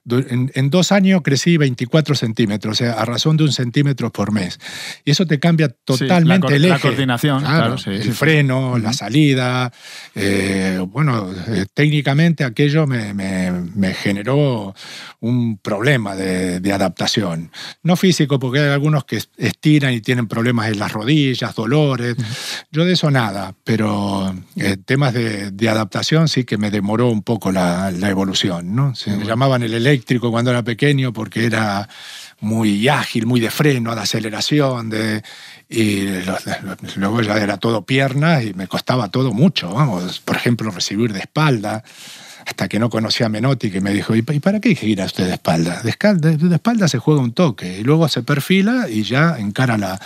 En, 0.08 0.52
en 0.54 0.70
dos 0.70 0.92
años 0.92 1.22
crecí 1.24 1.58
24 1.58 2.14
centímetros, 2.14 2.74
o 2.74 2.76
sea, 2.78 2.94
a 2.94 3.06
razón 3.06 3.38
de 3.38 3.46
un 3.46 3.52
centímetro 3.52 4.12
por 4.12 4.32
mes. 4.32 4.60
Y 5.04 5.10
eso 5.12 5.26
te 5.26 5.40
cambia 5.40 5.70
totalmente 5.84 6.46
la 6.46 6.50
co- 6.50 6.54
el 6.56 6.66
eje. 6.66 6.74
la 6.74 6.80
coordinación, 6.80 7.40
claro, 7.44 7.78
sí, 7.80 7.90
el 7.90 8.04
sí. 8.04 8.12
freno, 8.12 8.78
la 8.78 8.94
salida. 8.94 9.72
eh, 10.14 10.80
bueno, 10.88 11.32
eh, 11.48 11.66
técnicamente 11.74 12.44
aquello 12.44 12.86
me, 12.86 13.14
me- 13.16 13.52
me 13.52 13.94
generó 13.96 14.76
un 15.22 15.58
problema 15.58 16.16
de, 16.16 16.60
de 16.60 16.72
adaptación. 16.74 17.52
No 17.82 17.96
físico, 17.96 18.38
porque 18.38 18.60
hay 18.60 18.70
algunos 18.70 19.06
que 19.06 19.20
estiran 19.38 19.92
y 19.94 20.02
tienen 20.02 20.28
problemas 20.28 20.68
en 20.70 20.78
las 20.78 20.92
rodillas, 20.92 21.56
dolores. 21.56 22.16
Yo 22.72 22.86
de 22.86 22.94
eso 22.94 23.10
nada, 23.10 23.56
pero 23.64 24.19
eh, 24.56 24.78
temas 24.86 25.14
de, 25.14 25.52
de 25.52 25.70
adaptación 25.70 26.28
sí 26.28 26.44
que 26.44 26.58
me 26.58 26.72
demoró 26.72 27.10
un 27.10 27.22
poco 27.24 27.52
la, 27.52 27.92
la 27.92 28.10
evolución. 28.10 28.76
¿no? 28.76 28.96
Se 28.96 29.12
me 29.12 29.26
llamaban 29.26 29.64
el 29.64 29.74
eléctrico 29.74 30.32
cuando 30.32 30.52
era 30.52 30.64
pequeño 30.64 31.12
porque 31.14 31.46
era 31.46 31.88
muy 32.42 32.88
ágil, 32.88 33.26
muy 33.26 33.40
de 33.40 33.52
freno, 33.52 33.94
de 33.96 34.02
aceleración, 34.02 34.90
de, 34.90 35.22
y 35.70 36.08
luego 36.96 37.22
ya 37.22 37.38
era 37.38 37.58
todo 37.58 37.84
piernas 37.86 38.44
y 38.46 38.54
me 38.54 38.68
costaba 38.68 39.10
todo 39.10 39.32
mucho. 39.34 39.74
Vamos, 39.74 40.20
por 40.22 40.36
ejemplo, 40.36 40.72
recibir 40.72 41.12
de 41.14 41.20
espalda 41.20 41.84
hasta 42.46 42.68
que 42.68 42.80
no 42.80 42.90
conocía 42.90 43.26
a 43.28 43.30
Menotti, 43.30 43.70
que 43.70 43.82
me 43.82 43.92
dijo, 43.92 44.16
¿y 44.16 44.22
pa- 44.24 44.34
y 44.34 44.40
para 44.40 44.60
qué 44.60 44.74
gira 44.74 45.06
usted 45.06 45.28
de 45.28 45.34
espalda? 45.34 45.82
De, 45.84 45.94
de- 46.16 46.38
de 46.38 46.56
espalda 46.56 46.88
se 46.88 46.98
juega 46.98 47.22
un 47.22 47.34
toque, 47.34 47.78
y 47.80 47.84
luego 47.84 48.08
se 48.08 48.24
perfila 48.24 48.88
y 48.90 49.04
ya 49.04 49.36
encara 49.38 49.78
la... 49.78 50.00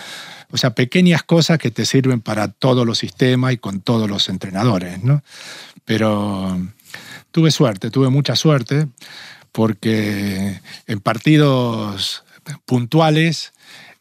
O 0.54 0.58
sea, 0.58 0.76
pequeñas 0.76 1.24
cosas 1.24 1.58
que 1.58 1.72
te 1.72 1.84
sirven 1.86 2.22
para 2.22 2.48
todos 2.48 2.86
los 2.86 3.00
sistemas 3.00 3.54
y 3.54 3.58
con 3.58 3.82
todos 3.82 4.08
los 4.08 4.30
entrenadores, 4.30 5.04
¿no? 5.04 5.24
Pero 5.84 6.58
tuve 7.32 7.50
suerte, 7.50 7.90
tuve 7.90 8.10
mucha 8.10 8.36
suerte, 8.36 8.88
porque 9.52 10.62
en 10.88 11.00
partidos 11.00 12.24
puntuales... 12.66 13.52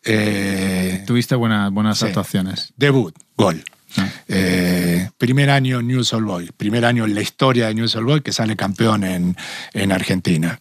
eh, 0.04 1.04
Tuviste 1.06 1.34
buenas, 1.36 1.70
buenas 1.72 1.98
Sí. 1.98 2.06
actuaciones. 2.06 2.72
Debut, 2.76 3.14
gol. 3.36 3.64
Ah. 3.96 4.08
Eh, 4.28 5.10
primer 5.18 5.50
año 5.50 5.80
News 5.82 6.12
Old 6.12 6.26
Boy, 6.26 6.50
primer 6.56 6.84
año 6.84 7.04
en 7.04 7.14
la 7.14 7.20
historia 7.22 7.68
de 7.68 7.74
News 7.74 7.94
Old 7.96 8.06
Boy 8.06 8.20
que 8.22 8.32
sale 8.32 8.56
campeón 8.56 9.04
en, 9.04 9.36
en 9.74 9.92
Argentina. 9.92 10.60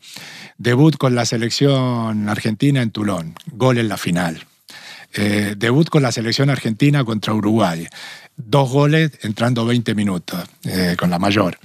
Debut 0.58 0.96
con 0.98 1.16
la 1.16 1.26
selección 1.26 2.30
argentina 2.30 2.82
en 2.82 2.92
Tulón, 2.92 3.34
gol 3.54 3.78
en 3.78 3.88
la 3.88 3.98
final. 3.98 4.46
Eh, 5.14 5.56
debut 5.58 5.90
con 5.90 6.02
la 6.02 6.12
selección 6.12 6.50
argentina 6.50 7.04
contra 7.04 7.34
Uruguay. 7.34 7.88
Dos 8.38 8.70
goles 8.70 9.12
entrando 9.24 9.66
20 9.66 9.94
minutos 9.94 10.40
eh, 10.64 10.96
con 10.98 11.10
la 11.10 11.20
mayor. 11.20 11.58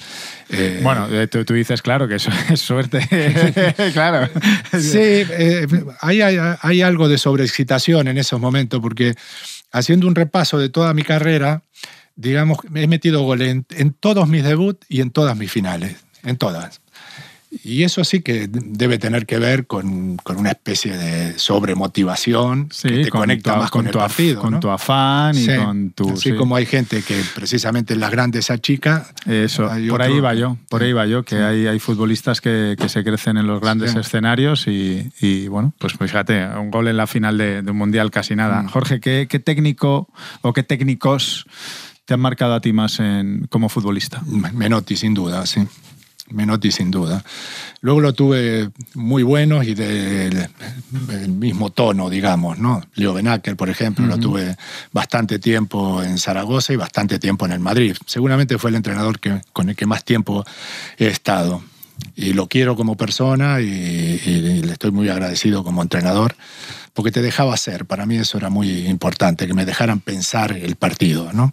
Eh, 0.50 0.80
Bueno, 0.82 1.08
tú, 1.28 1.44
tú 1.44 1.54
dices, 1.54 1.80
claro, 1.80 2.08
que 2.08 2.16
eso 2.16 2.30
es 2.50 2.60
suerte. 2.60 3.00
claro. 3.92 4.28
Sí, 4.78 5.24
hay, 6.00 6.20
hay, 6.20 6.38
hay 6.60 6.82
algo 6.82 7.08
de 7.08 7.18
sobreexcitación 7.18 8.08
en 8.08 8.18
esos 8.18 8.40
momentos, 8.40 8.80
porque 8.80 9.14
haciendo 9.72 10.06
un 10.08 10.14
repaso 10.14 10.58
de 10.58 10.68
toda 10.68 10.92
mi 10.92 11.02
carrera, 11.02 11.62
digamos, 12.16 12.58
me 12.68 12.82
he 12.82 12.86
metido 12.88 13.22
goles 13.22 13.48
en, 13.48 13.66
en 13.70 13.92
todos 13.92 14.28
mis 14.28 14.42
debuts 14.42 14.84
y 14.88 15.00
en 15.02 15.10
todas 15.10 15.36
mis 15.36 15.52
finales, 15.52 15.96
en 16.24 16.36
todas. 16.36 16.80
Y 17.64 17.82
eso 17.82 18.04
sí 18.04 18.20
que 18.20 18.48
debe 18.50 18.98
tener 18.98 19.26
que 19.26 19.38
ver 19.38 19.66
con, 19.66 20.16
con 20.18 20.36
una 20.36 20.50
especie 20.50 20.96
de 20.96 21.38
sobremotivación 21.38 22.68
Sí, 22.70 22.88
que 22.88 23.02
te 23.04 23.10
con 23.10 23.20
conecta 23.22 23.54
tu, 23.54 23.58
más 23.60 23.70
con, 23.70 23.86
tu 23.86 23.98
partido. 23.98 24.40
con 24.40 24.52
¿no? 24.54 24.60
tu 24.60 24.70
afán 24.70 25.36
y 25.36 25.44
Sí, 25.44 25.56
con 25.56 25.90
tu. 25.90 26.10
Así 26.12 26.30
sí. 26.30 26.36
como 26.36 26.56
hay 26.56 26.66
gente 26.66 27.02
que 27.02 27.20
precisamente 27.34 27.94
en 27.94 28.00
las 28.00 28.10
grandes 28.10 28.50
achica. 28.50 29.06
Eso, 29.26 29.68
por 29.88 30.00
otro- 30.00 30.14
ahí 30.14 30.20
va 30.20 30.34
yo, 30.34 30.56
por 30.68 30.82
ahí 30.82 30.92
va 30.92 31.06
yo, 31.06 31.24
que 31.24 31.36
hay, 31.36 31.66
hay 31.66 31.78
futbolistas 31.78 32.40
que, 32.40 32.76
que 32.78 32.88
se 32.88 33.02
crecen 33.04 33.36
en 33.36 33.46
los 33.46 33.60
grandes 33.60 33.94
escenarios 33.94 34.66
y, 34.66 35.10
y, 35.20 35.48
bueno, 35.48 35.74
pues 35.78 35.94
fíjate, 35.94 36.46
un 36.58 36.70
gol 36.70 36.88
en 36.88 36.96
la 36.96 37.06
final 37.06 37.38
de, 37.38 37.62
de 37.62 37.70
un 37.70 37.76
mundial 37.76 38.10
casi 38.10 38.34
nada. 38.36 38.62
Mm. 38.62 38.68
Jorge, 38.68 39.00
¿qué, 39.00 39.26
qué 39.28 39.38
técnico 39.38 40.08
o 40.42 40.52
qué 40.52 40.62
técnicos 40.62 41.44
te 42.04 42.14
han 42.14 42.20
marcado 42.20 42.54
a 42.54 42.60
ti 42.60 42.72
más 42.72 43.00
en, 43.00 43.46
como 43.50 43.68
futbolista? 43.68 44.22
Menotti, 44.52 44.96
sin 44.96 45.14
duda, 45.14 45.44
sí. 45.46 45.60
Menotti, 46.30 46.72
sin 46.72 46.90
duda. 46.90 47.24
Luego 47.80 48.00
lo 48.00 48.12
tuve 48.12 48.70
muy 48.94 49.22
buenos 49.22 49.66
y 49.66 49.74
del 49.74 50.48
del 50.90 51.28
mismo 51.28 51.70
tono, 51.70 52.10
digamos, 52.10 52.58
¿no? 52.58 52.82
Leo 52.94 53.14
Benacker, 53.14 53.56
por 53.56 53.68
ejemplo, 53.68 54.06
lo 54.06 54.18
tuve 54.18 54.56
bastante 54.92 55.38
tiempo 55.38 56.02
en 56.02 56.18
Zaragoza 56.18 56.72
y 56.72 56.76
bastante 56.76 57.18
tiempo 57.18 57.46
en 57.46 57.52
el 57.52 57.60
Madrid. 57.60 57.96
Seguramente 58.06 58.58
fue 58.58 58.70
el 58.70 58.76
entrenador 58.76 59.20
que, 59.20 59.40
con 59.52 59.68
el 59.68 59.76
que 59.76 59.86
más 59.86 60.04
tiempo 60.04 60.44
he 60.98 61.06
estado. 61.06 61.62
Y 62.14 62.34
lo 62.34 62.46
quiero 62.46 62.76
como 62.76 62.96
persona 62.96 63.60
y, 63.60 63.64
y 63.64 64.62
le 64.62 64.72
estoy 64.72 64.90
muy 64.90 65.08
agradecido 65.08 65.64
como 65.64 65.82
entrenador 65.82 66.36
porque 66.92 67.12
te 67.12 67.22
dejaba 67.22 67.54
hacer. 67.54 67.86
Para 67.86 68.06
mí 68.06 68.16
eso 68.16 68.38
era 68.38 68.50
muy 68.50 68.86
importante, 68.86 69.46
que 69.46 69.54
me 69.54 69.64
dejaran 69.64 70.00
pensar 70.00 70.52
el 70.52 70.76
partido, 70.76 71.32
¿no? 71.32 71.52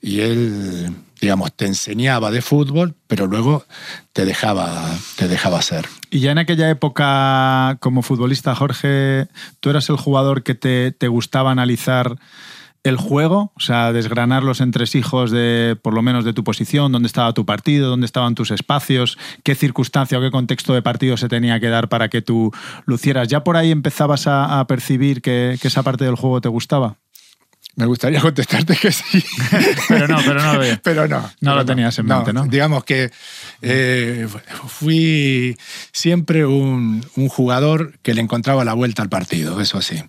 Y 0.00 0.20
él, 0.20 0.94
digamos, 1.20 1.52
te 1.54 1.66
enseñaba 1.66 2.30
de 2.30 2.42
fútbol, 2.42 2.94
pero 3.06 3.26
luego 3.26 3.64
te 4.12 4.24
dejaba, 4.24 4.84
te 5.16 5.28
dejaba 5.28 5.58
hacer. 5.58 5.86
Y 6.10 6.20
ya 6.20 6.32
en 6.32 6.38
aquella 6.38 6.70
época, 6.70 7.78
como 7.80 8.02
futbolista, 8.02 8.54
Jorge, 8.54 9.28
¿tú 9.60 9.70
eras 9.70 9.88
el 9.88 9.96
jugador 9.96 10.42
que 10.42 10.54
te, 10.54 10.92
te 10.92 11.08
gustaba 11.08 11.50
analizar 11.50 12.16
el 12.84 12.96
juego? 12.96 13.52
O 13.56 13.60
sea, 13.60 13.92
desgranar 13.92 14.42
los 14.42 14.60
entresijos 14.60 15.30
de, 15.30 15.76
por 15.80 15.94
lo 15.94 16.02
menos, 16.02 16.24
de 16.24 16.32
tu 16.32 16.44
posición, 16.44 16.92
dónde 16.92 17.06
estaba 17.08 17.32
tu 17.32 17.44
partido, 17.44 17.88
dónde 17.88 18.06
estaban 18.06 18.34
tus 18.34 18.50
espacios, 18.50 19.18
qué 19.42 19.54
circunstancia 19.54 20.18
o 20.18 20.20
qué 20.20 20.30
contexto 20.30 20.74
de 20.74 20.82
partido 20.82 21.16
se 21.16 21.28
tenía 21.28 21.60
que 21.60 21.68
dar 21.68 21.88
para 21.88 22.08
que 22.08 22.22
tú 22.22 22.52
lucieras. 22.84 23.28
¿Ya 23.28 23.42
por 23.42 23.56
ahí 23.56 23.70
empezabas 23.70 24.26
a, 24.26 24.64
percibir 24.68 25.22
que 25.22 25.58
esa 25.62 25.82
parte 25.82 26.04
del 26.04 26.16
juego 26.16 26.40
te 26.40 26.48
gustaba? 26.48 26.96
Me 27.76 27.86
gustaría 27.86 28.20
contestarte 28.22 28.74
que 28.76 28.90
sí. 28.90 29.22
Pero 29.88 30.08
no, 30.08 30.18
pero 30.24 30.42
no 30.42 30.54
lo 30.54 30.58
veo. 30.60 30.78
Pero 30.82 31.06
no. 31.08 31.20
No 31.20 31.30
pero 31.40 31.54
lo 31.56 31.64
tenías 31.66 31.98
en 31.98 32.06
mente, 32.06 32.32
¿no? 32.32 32.46
Digamos 32.46 32.84
que 32.84 33.10
eh, 33.62 34.26
fui 34.66 35.56
siempre 35.92 36.44
un, 36.46 37.04
un 37.16 37.28
jugador 37.28 37.98
que 38.02 38.14
le 38.14 38.20
encontraba 38.22 38.64
la 38.64 38.72
vuelta 38.74 39.02
al 39.02 39.08
partido, 39.08 39.60
eso 39.60 39.80
sí. 39.82 40.02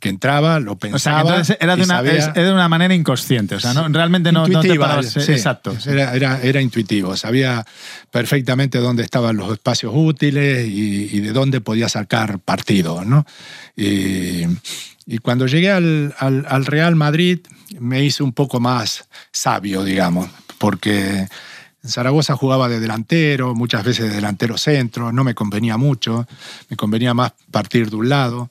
Que 0.00 0.08
entraba, 0.10 0.60
lo 0.60 0.72
O 0.72 0.76
sea, 0.78 0.90
pensaba. 0.90 1.22
que 1.22 1.28
entonces 1.28 1.56
era 1.60 1.76
de, 1.76 1.82
una, 1.84 1.94
sabía- 1.96 2.32
era 2.34 2.44
de 2.46 2.52
una 2.52 2.68
manera 2.68 2.94
inconsciente. 2.94 3.54
O 3.54 3.60
sea, 3.60 3.72
no, 3.72 3.88
realmente 3.88 4.32
no, 4.32 4.46
no 4.46 4.60
te 4.60 4.74
parabas. 4.74 5.06
sí. 5.12 5.32
Exacto. 5.32 5.74
Era, 5.86 6.14
era, 6.14 6.40
era 6.42 6.60
intuitivo, 6.60 7.16
sabía 7.16 7.64
perfectamente 8.10 8.78
dónde 8.78 9.02
estaban 9.02 9.36
los 9.36 9.52
espacios 9.52 9.92
útiles 9.96 10.66
y, 10.68 11.08
y 11.16 11.20
de 11.20 11.32
dónde 11.32 11.60
podía 11.60 11.88
sacar 11.88 12.38
partido. 12.40 13.02
¿no? 13.04 13.24
Y, 13.76 14.44
y 15.06 15.18
cuando 15.18 15.46
llegué 15.46 15.70
al, 15.70 16.14
al- 16.18 16.46
al 16.48 16.66
Real 16.66 16.96
Madrid 16.96 17.40
me 17.78 18.02
hice 18.04 18.22
un 18.22 18.32
poco 18.32 18.60
más 18.60 19.06
sabio, 19.32 19.84
digamos, 19.84 20.28
porque 20.58 21.26
en 21.82 21.90
Zaragoza 21.90 22.36
jugaba 22.36 22.68
de 22.68 22.80
delantero, 22.80 23.54
muchas 23.54 23.84
veces 23.84 24.08
de 24.08 24.14
delantero 24.16 24.56
centro, 24.56 25.12
no 25.12 25.24
me 25.24 25.34
convenía 25.34 25.76
mucho, 25.76 26.26
me 26.70 26.76
convenía 26.76 27.12
más 27.14 27.32
partir 27.50 27.90
de 27.90 27.96
un 27.96 28.08
lado. 28.08 28.48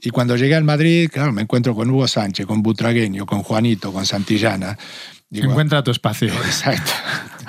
Y 0.00 0.10
cuando 0.10 0.36
llegué 0.36 0.54
al 0.54 0.64
Madrid, 0.64 1.08
claro, 1.12 1.32
me 1.32 1.42
encuentro 1.42 1.74
con 1.74 1.88
Hugo 1.90 2.06
Sánchez, 2.08 2.46
con 2.46 2.62
Butragueño, 2.62 3.24
con 3.26 3.42
Juanito, 3.42 3.92
con 3.92 4.04
Santillana. 4.04 4.76
Digo, 5.30 5.50
Encuentra 5.50 5.82
tu 5.82 5.90
espacio. 5.92 6.28
Exacto. 6.44 6.90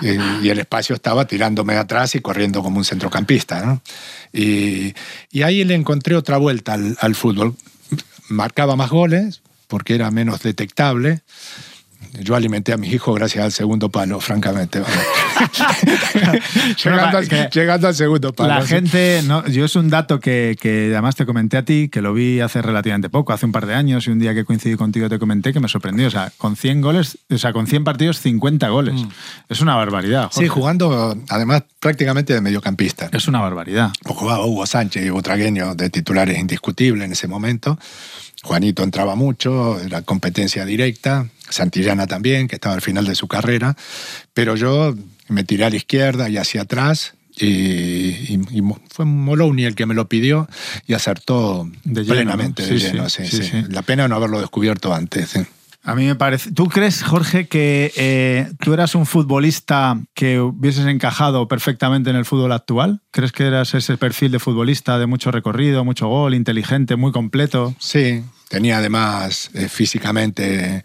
Y, 0.01 0.45
y 0.45 0.49
el 0.49 0.59
espacio 0.59 0.95
estaba 0.95 1.25
tirándome 1.25 1.75
atrás 1.75 2.15
y 2.15 2.21
corriendo 2.21 2.61
como 2.63 2.77
un 2.77 2.85
centrocampista. 2.85 3.65
¿no? 3.65 3.81
Y, 4.31 4.93
y 5.31 5.41
ahí 5.41 5.63
le 5.65 5.75
encontré 5.75 6.15
otra 6.15 6.37
vuelta 6.37 6.73
al, 6.73 6.95
al 7.01 7.15
fútbol. 7.15 7.55
Marcaba 8.29 8.75
más 8.75 8.89
goles 8.89 9.41
porque 9.67 9.95
era 9.95 10.11
menos 10.11 10.41
detectable. 10.41 11.21
Yo 12.19 12.35
alimenté 12.35 12.73
a 12.73 12.77
mis 12.77 12.93
hijos 12.93 13.15
gracias 13.15 13.43
al 13.43 13.51
segundo 13.51 13.89
palo, 13.89 14.19
francamente. 14.19 14.81
llegando, 16.83 17.17
al, 17.17 17.49
llegando 17.49 17.87
al 17.87 17.95
segundo 17.95 18.33
palo. 18.33 18.49
La 18.49 18.61
sí. 18.61 18.67
gente, 18.67 19.21
no, 19.25 19.45
yo 19.47 19.65
es 19.65 19.75
un 19.75 19.89
dato 19.89 20.19
que, 20.19 20.55
que 20.59 20.89
además 20.91 21.15
te 21.15 21.25
comenté 21.25 21.57
a 21.57 21.65
ti, 21.65 21.89
que 21.89 22.01
lo 22.01 22.13
vi 22.13 22.39
hace 22.39 22.61
relativamente 22.61 23.09
poco, 23.09 23.33
hace 23.33 23.45
un 23.45 23.51
par 23.51 23.65
de 23.65 23.73
años, 23.73 24.07
y 24.07 24.11
un 24.11 24.19
día 24.19 24.33
que 24.33 24.45
coincidí 24.45 24.75
contigo 24.75 25.09
te 25.09 25.19
comenté 25.19 25.53
que 25.53 25.59
me 25.59 25.67
sorprendió. 25.67 26.07
O 26.07 26.11
sea, 26.11 26.31
con 26.37 26.55
100 26.55 26.81
goles, 26.81 27.17
o 27.29 27.37
sea, 27.37 27.53
con 27.53 27.67
100 27.67 27.83
partidos, 27.83 28.19
50 28.19 28.69
goles. 28.69 29.01
Es 29.49 29.61
una 29.61 29.75
barbaridad. 29.75 30.29
Sí, 30.31 30.47
Jorge. 30.47 30.49
jugando 30.49 31.17
además 31.29 31.63
prácticamente 31.79 32.33
de 32.33 32.41
mediocampista. 32.41 33.09
Es 33.11 33.27
una 33.27 33.41
barbaridad. 33.41 33.91
Jugaba 34.05 34.45
Hugo 34.45 34.65
Sánchez 34.65 35.05
y 35.05 35.09
Butragueño 35.09 35.75
de 35.75 35.89
titulares 35.89 36.39
indiscutibles 36.39 37.05
en 37.05 37.11
ese 37.11 37.27
momento. 37.27 37.77
Juanito 38.43 38.83
entraba 38.83 39.15
mucho, 39.15 39.79
era 39.79 40.03
competencia 40.03 40.65
directa. 40.65 41.27
Santillana 41.49 42.07
también, 42.07 42.47
que 42.47 42.55
estaba 42.55 42.75
al 42.75 42.81
final 42.81 43.05
de 43.05 43.15
su 43.15 43.27
carrera. 43.27 43.75
Pero 44.33 44.55
yo 44.55 44.95
me 45.29 45.43
tiré 45.43 45.65
a 45.65 45.69
la 45.69 45.75
izquierda 45.77 46.29
y 46.29 46.37
hacia 46.37 46.61
atrás. 46.61 47.13
Y, 47.37 47.47
y- 47.47 48.39
y 48.51 48.61
fue 48.89 49.03
Moloney 49.05 49.65
el 49.65 49.75
que 49.75 49.85
me 49.85 49.93
lo 49.93 50.07
pidió 50.07 50.47
y 50.87 50.93
acertó 50.93 51.69
De 51.83 52.01
lleno, 52.03 52.13
plenamente 52.15 52.63
¿no? 52.63 52.69
de 52.69 52.79
Sí, 52.79 52.85
lleno. 52.87 53.09
sí, 53.09 53.25
sí. 53.27 53.51
La 53.69 53.81
pena 53.81 54.07
no 54.07 54.15
haberlo 54.15 54.39
descubierto 54.39 54.93
antes. 54.93 55.33
A 55.83 55.93
mí 55.95 56.05
me 56.05 56.15
parece. 56.15 56.51
¿Tú 56.51 56.67
crees, 56.69 57.03
Jorge, 57.03 57.47
que 57.47 57.91
eh, 57.97 58.49
tú 58.59 58.73
eras 58.73 58.95
un 58.95 59.05
futbolista 59.05 59.99
que 60.15 60.39
hubieses 60.39 60.85
encajado 60.87 61.47
perfectamente 61.47 62.09
en 62.09 62.15
el 62.15 62.25
fútbol 62.25 62.53
actual? 62.53 63.01
¿Crees 63.11 63.31
que 63.33 63.43
eras 63.45 63.73
ese 63.75 63.95
perfil 63.97 64.31
de 64.31 64.39
futbolista 64.39 64.97
de 64.97 65.05
mucho 65.05 65.29
recorrido, 65.29 65.83
mucho 65.85 66.07
gol, 66.07 66.33
inteligente, 66.33 66.95
muy 66.95 67.11
completo? 67.11 67.75
Sí, 67.79 68.23
tenía 68.49 68.77
además 68.77 69.51
eh, 69.53 69.67
físicamente 69.69 70.83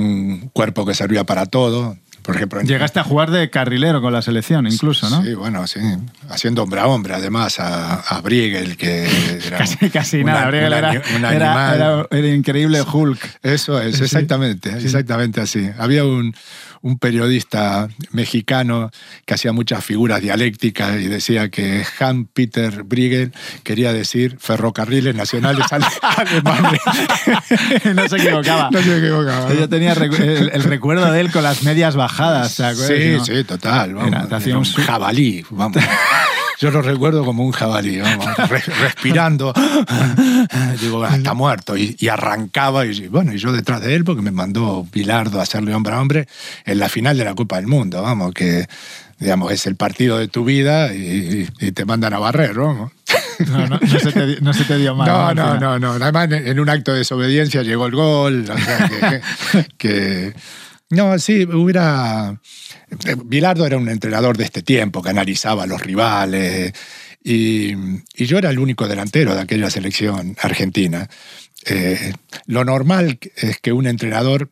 un 0.00 0.50
cuerpo 0.52 0.84
que 0.86 0.94
servía 0.94 1.24
para 1.24 1.46
todo. 1.46 1.96
Por 2.22 2.36
ejemplo, 2.36 2.60
Llegaste 2.60 3.00
a 3.00 3.04
jugar 3.04 3.30
de 3.30 3.48
carrilero 3.48 4.02
con 4.02 4.12
la 4.12 4.20
selección, 4.20 4.66
incluso, 4.66 5.08
¿no? 5.08 5.22
Sí, 5.24 5.32
bueno, 5.32 5.66
sí. 5.66 5.80
Haciendo 6.28 6.62
hombre 6.62 6.80
a 6.80 6.86
hombre, 6.86 7.14
además, 7.14 7.58
a, 7.58 7.94
a 8.00 8.20
Briegel, 8.20 8.76
que 8.76 9.08
era 9.46 9.56
Casi, 9.58 9.88
casi 9.88 10.24
nada. 10.24 10.46
Briegel 10.48 10.72
era, 10.74 10.90
un 11.16 11.24
era- 11.24 12.06
era 12.10 12.28
increíble 12.28 12.82
Hulk. 12.82 13.38
Eso 13.42 13.80
es, 13.80 14.00
exactamente, 14.02 14.70
exactamente 14.76 15.40
así. 15.40 15.70
Había 15.78 16.04
un, 16.04 16.34
un 16.82 16.98
periodista 16.98 17.88
mexicano 18.12 18.90
que 19.26 19.34
hacía 19.34 19.52
muchas 19.52 19.84
figuras 19.84 20.20
dialécticas 20.20 21.00
y 21.00 21.06
decía 21.06 21.48
que 21.48 21.84
Hans 21.98 22.26
Peter 22.32 22.82
Briegel 22.84 23.32
quería 23.62 23.92
decir 23.92 24.36
ferrocarriles 24.40 25.14
nacionales 25.14 25.66
ale- 25.70 25.86
alemanes. 26.02 26.80
no 27.94 28.08
se 28.08 28.16
equivocaba. 28.16 28.70
No 28.70 28.82
se 28.82 28.98
equivocaba. 28.98 29.52
Yo 29.54 29.68
tenía 29.68 29.92
el, 29.92 30.50
el 30.52 30.62
recuerdo 30.64 31.10
de 31.12 31.20
él 31.20 31.30
con 31.30 31.42
las 31.42 31.62
medias 31.62 31.96
bajadas, 31.96 32.56
¿te 32.56 32.64
acuerdas? 32.64 32.98
Sí, 32.98 33.10
¿no? 33.16 33.24
sí, 33.24 33.44
total. 33.44 33.94
Vamos, 33.94 34.08
Era, 34.12 34.26
te 34.28 34.34
hacía 34.34 34.50
Era 34.50 34.58
un 34.58 34.66
un 34.66 34.84
jabalí, 34.84 35.44
vamos. 35.50 35.76
Yo 36.60 36.70
lo 36.70 36.82
recuerdo 36.82 37.24
como 37.24 37.44
un 37.44 37.52
jabalí, 37.52 37.98
vamos, 38.00 38.26
re- 38.48 38.62
respirando. 38.80 39.52
Digo, 40.80 41.04
"Ah, 41.04 41.16
está 41.16 41.34
muerto. 41.34 41.76
Y, 41.76 41.96
y 41.98 42.08
arrancaba, 42.08 42.84
y 42.86 43.08
bueno, 43.08 43.32
y 43.32 43.38
yo 43.38 43.52
detrás 43.52 43.80
de 43.80 43.94
él, 43.94 44.04
porque 44.04 44.22
me 44.22 44.30
mandó 44.30 44.86
Bilardo 44.92 45.40
a 45.40 45.42
hacerle 45.42 45.74
hombre 45.74 45.94
a 45.94 46.00
hombre 46.00 46.28
en 46.64 46.78
la 46.78 46.88
final 46.88 47.16
de 47.16 47.24
la 47.24 47.34
Copa 47.34 47.56
del 47.56 47.66
Mundo, 47.66 48.02
vamos, 48.02 48.32
que 48.34 48.66
digamos, 49.18 49.50
es 49.52 49.66
el 49.66 49.74
partido 49.74 50.16
de 50.18 50.28
tu 50.28 50.44
vida 50.44 50.94
y, 50.94 51.48
y 51.60 51.72
te 51.72 51.84
mandan 51.84 52.14
a 52.14 52.18
barrer, 52.20 52.54
vamos. 52.54 52.92
No, 53.48 53.66
no, 53.66 53.78
no 53.80 53.98
se 54.00 54.12
te, 54.12 54.40
no 54.40 54.52
se 54.52 54.64
te 54.64 54.78
dio 54.78 54.94
mal. 54.94 55.08
No, 55.08 55.34
no, 55.34 55.58
no, 55.58 55.78
no. 55.78 55.92
Además, 56.04 56.30
en 56.30 56.46
en 56.48 56.60
un 56.60 56.68
acto 56.68 56.92
de 56.92 56.98
desobediencia 56.98 57.62
llegó 57.62 57.86
el 57.86 57.94
gol. 57.94 58.44
o 58.48 58.58
sea, 58.58 58.88
que, 58.88 59.66
que- 59.76 60.34
No, 60.90 61.18
sí, 61.18 61.44
hubiera. 61.44 62.40
Bilardo 63.24 63.66
era 63.66 63.76
un 63.76 63.88
entrenador 63.88 64.36
de 64.36 64.44
este 64.44 64.62
tiempo 64.62 65.02
que 65.02 65.10
analizaba 65.10 65.64
a 65.64 65.66
los 65.66 65.80
rivales. 65.82 66.72
Y, 67.22 67.72
y 68.14 68.26
yo 68.26 68.38
era 68.38 68.48
el 68.48 68.58
único 68.58 68.88
delantero 68.88 69.34
de 69.34 69.42
aquella 69.42 69.70
selección 69.70 70.36
argentina. 70.40 71.08
Eh, 71.66 72.12
lo 72.46 72.64
normal 72.64 73.18
es 73.36 73.58
que 73.58 73.72
un 73.72 73.86
entrenador 73.86 74.50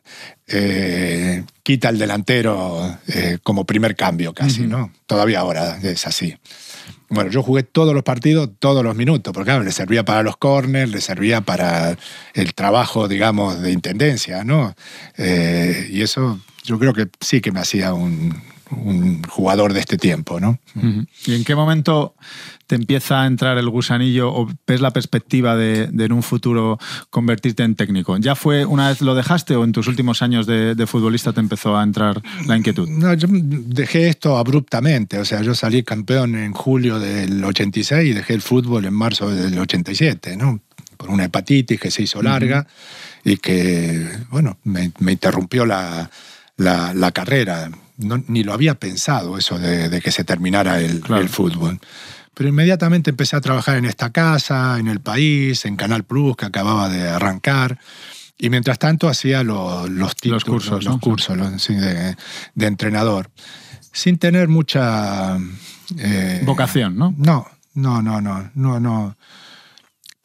eh, 0.48 1.44
quita 1.62 1.88
al 1.88 1.98
delantero 1.98 2.98
eh, 3.08 3.38
como 3.42 3.64
primer 3.64 3.96
cambio 3.96 4.34
casi, 4.34 4.62
¿no? 4.62 4.92
Todavía 5.06 5.40
ahora 5.40 5.78
es 5.82 6.06
así. 6.06 6.36
Bueno, 7.08 7.30
yo 7.30 7.42
jugué 7.42 7.62
todos 7.62 7.94
los 7.94 8.02
partidos, 8.02 8.50
todos 8.58 8.82
los 8.82 8.96
minutos, 8.96 9.32
porque 9.32 9.50
claro, 9.50 9.64
le 9.64 9.70
servía 9.70 10.04
para 10.04 10.22
los 10.22 10.36
corners, 10.36 10.90
le 10.90 11.00
servía 11.00 11.40
para 11.40 11.96
el 12.34 12.54
trabajo, 12.54 13.06
digamos, 13.06 13.60
de 13.60 13.70
intendencia, 13.70 14.42
¿no? 14.42 14.74
Eh, 15.16 15.88
y 15.90 16.02
eso 16.02 16.40
yo 16.64 16.78
creo 16.78 16.92
que 16.92 17.08
sí 17.20 17.40
que 17.40 17.52
me 17.52 17.60
hacía 17.60 17.94
un, 17.94 18.42
un 18.70 19.22
jugador 19.24 19.72
de 19.72 19.80
este 19.80 19.96
tiempo, 19.96 20.40
¿no? 20.40 20.58
¿Y 21.26 21.34
en 21.34 21.44
qué 21.44 21.54
momento 21.54 22.14
te 22.66 22.74
empieza 22.74 23.22
a 23.22 23.26
entrar 23.26 23.58
el 23.58 23.68
gusanillo 23.70 24.32
o 24.34 24.48
ves 24.66 24.80
la 24.80 24.90
perspectiva 24.92 25.54
de, 25.54 25.86
de 25.86 26.04
en 26.06 26.12
un 26.12 26.22
futuro 26.24 26.78
convertirte 27.10 27.62
en 27.62 27.76
técnico? 27.76 28.16
¿Ya 28.18 28.34
fue 28.34 28.64
una 28.64 28.88
vez 28.88 29.00
lo 29.02 29.14
dejaste 29.14 29.54
o 29.54 29.62
en 29.64 29.70
tus 29.72 29.86
últimos 29.86 30.20
años 30.20 30.46
de, 30.46 30.74
de 30.74 30.86
futbolista 30.88 31.32
te 31.32 31.38
empezó 31.40 31.76
a 31.76 31.82
entrar 31.84 32.20
la 32.46 32.56
inquietud? 32.56 32.88
No, 32.88 33.14
yo 33.14 33.28
dejé 33.30 34.08
esto 34.08 34.36
abruptamente, 34.36 35.18
o 35.18 35.24
sea, 35.24 35.42
yo 35.42 35.54
salí 35.54 35.84
campeón 35.84 36.34
en 36.34 36.52
julio 36.52 36.98
del 36.98 37.44
86 37.44 38.10
y 38.10 38.14
dejé 38.14 38.34
el 38.34 38.42
fútbol 38.42 38.84
en 38.84 38.94
marzo 38.94 39.30
del 39.30 39.56
87, 39.58 40.36
¿no? 40.36 40.60
Por 40.96 41.10
una 41.10 41.24
hepatitis 41.26 41.78
que 41.78 41.90
se 41.90 42.02
hizo 42.02 42.20
larga 42.22 42.66
y 43.22 43.36
que, 43.36 44.08
bueno, 44.30 44.58
me, 44.64 44.90
me 44.98 45.12
interrumpió 45.12 45.66
la, 45.66 46.10
la- 46.56 46.94
la 46.94 47.12
carrera. 47.12 47.70
No- 47.98 48.22
ni 48.28 48.42
lo 48.44 48.52
había 48.52 48.74
pensado 48.74 49.38
eso 49.38 49.58
de, 49.58 49.88
de 49.88 50.00
que 50.00 50.10
se 50.10 50.24
terminara 50.24 50.80
el, 50.80 51.00
Claro. 51.00 51.22
el 51.22 51.28
fútbol. 51.28 51.80
Pero 52.34 52.48
inmediatamente 52.50 53.08
empecé 53.10 53.36
a 53.36 53.40
trabajar 53.40 53.78
en 53.78 53.86
esta 53.86 54.10
casa, 54.10 54.78
en 54.78 54.88
el 54.88 55.00
país, 55.00 55.64
en 55.64 55.76
Canal 55.76 56.04
Plus, 56.04 56.36
que 56.36 56.44
acababa 56.46 56.88
de 56.90 57.08
arrancar. 57.08 57.78
Y 58.38 58.50
mientras 58.50 58.78
tanto 58.78 59.08
hacía 59.08 59.42
lo- 59.42 59.86
los 59.88 60.14
títulos, 60.16 60.44
cursos, 60.44 60.84
los 60.84 60.94
¿no? 60.94 61.00
cursos 61.00 61.36
los- 61.36 61.62
sí, 61.62 61.74
de, 61.74 62.14
de 62.54 62.66
entrenador, 62.66 63.30
sin 63.92 64.18
tener 64.18 64.48
mucha... 64.48 65.38
eh, 65.98 66.42
Vocación, 66.44 66.98
¿no? 66.98 67.14
No, 67.16 67.46
no, 67.72 68.02
no, 68.02 68.20
no, 68.20 68.50
no, 68.54 68.78
no. 68.80 69.16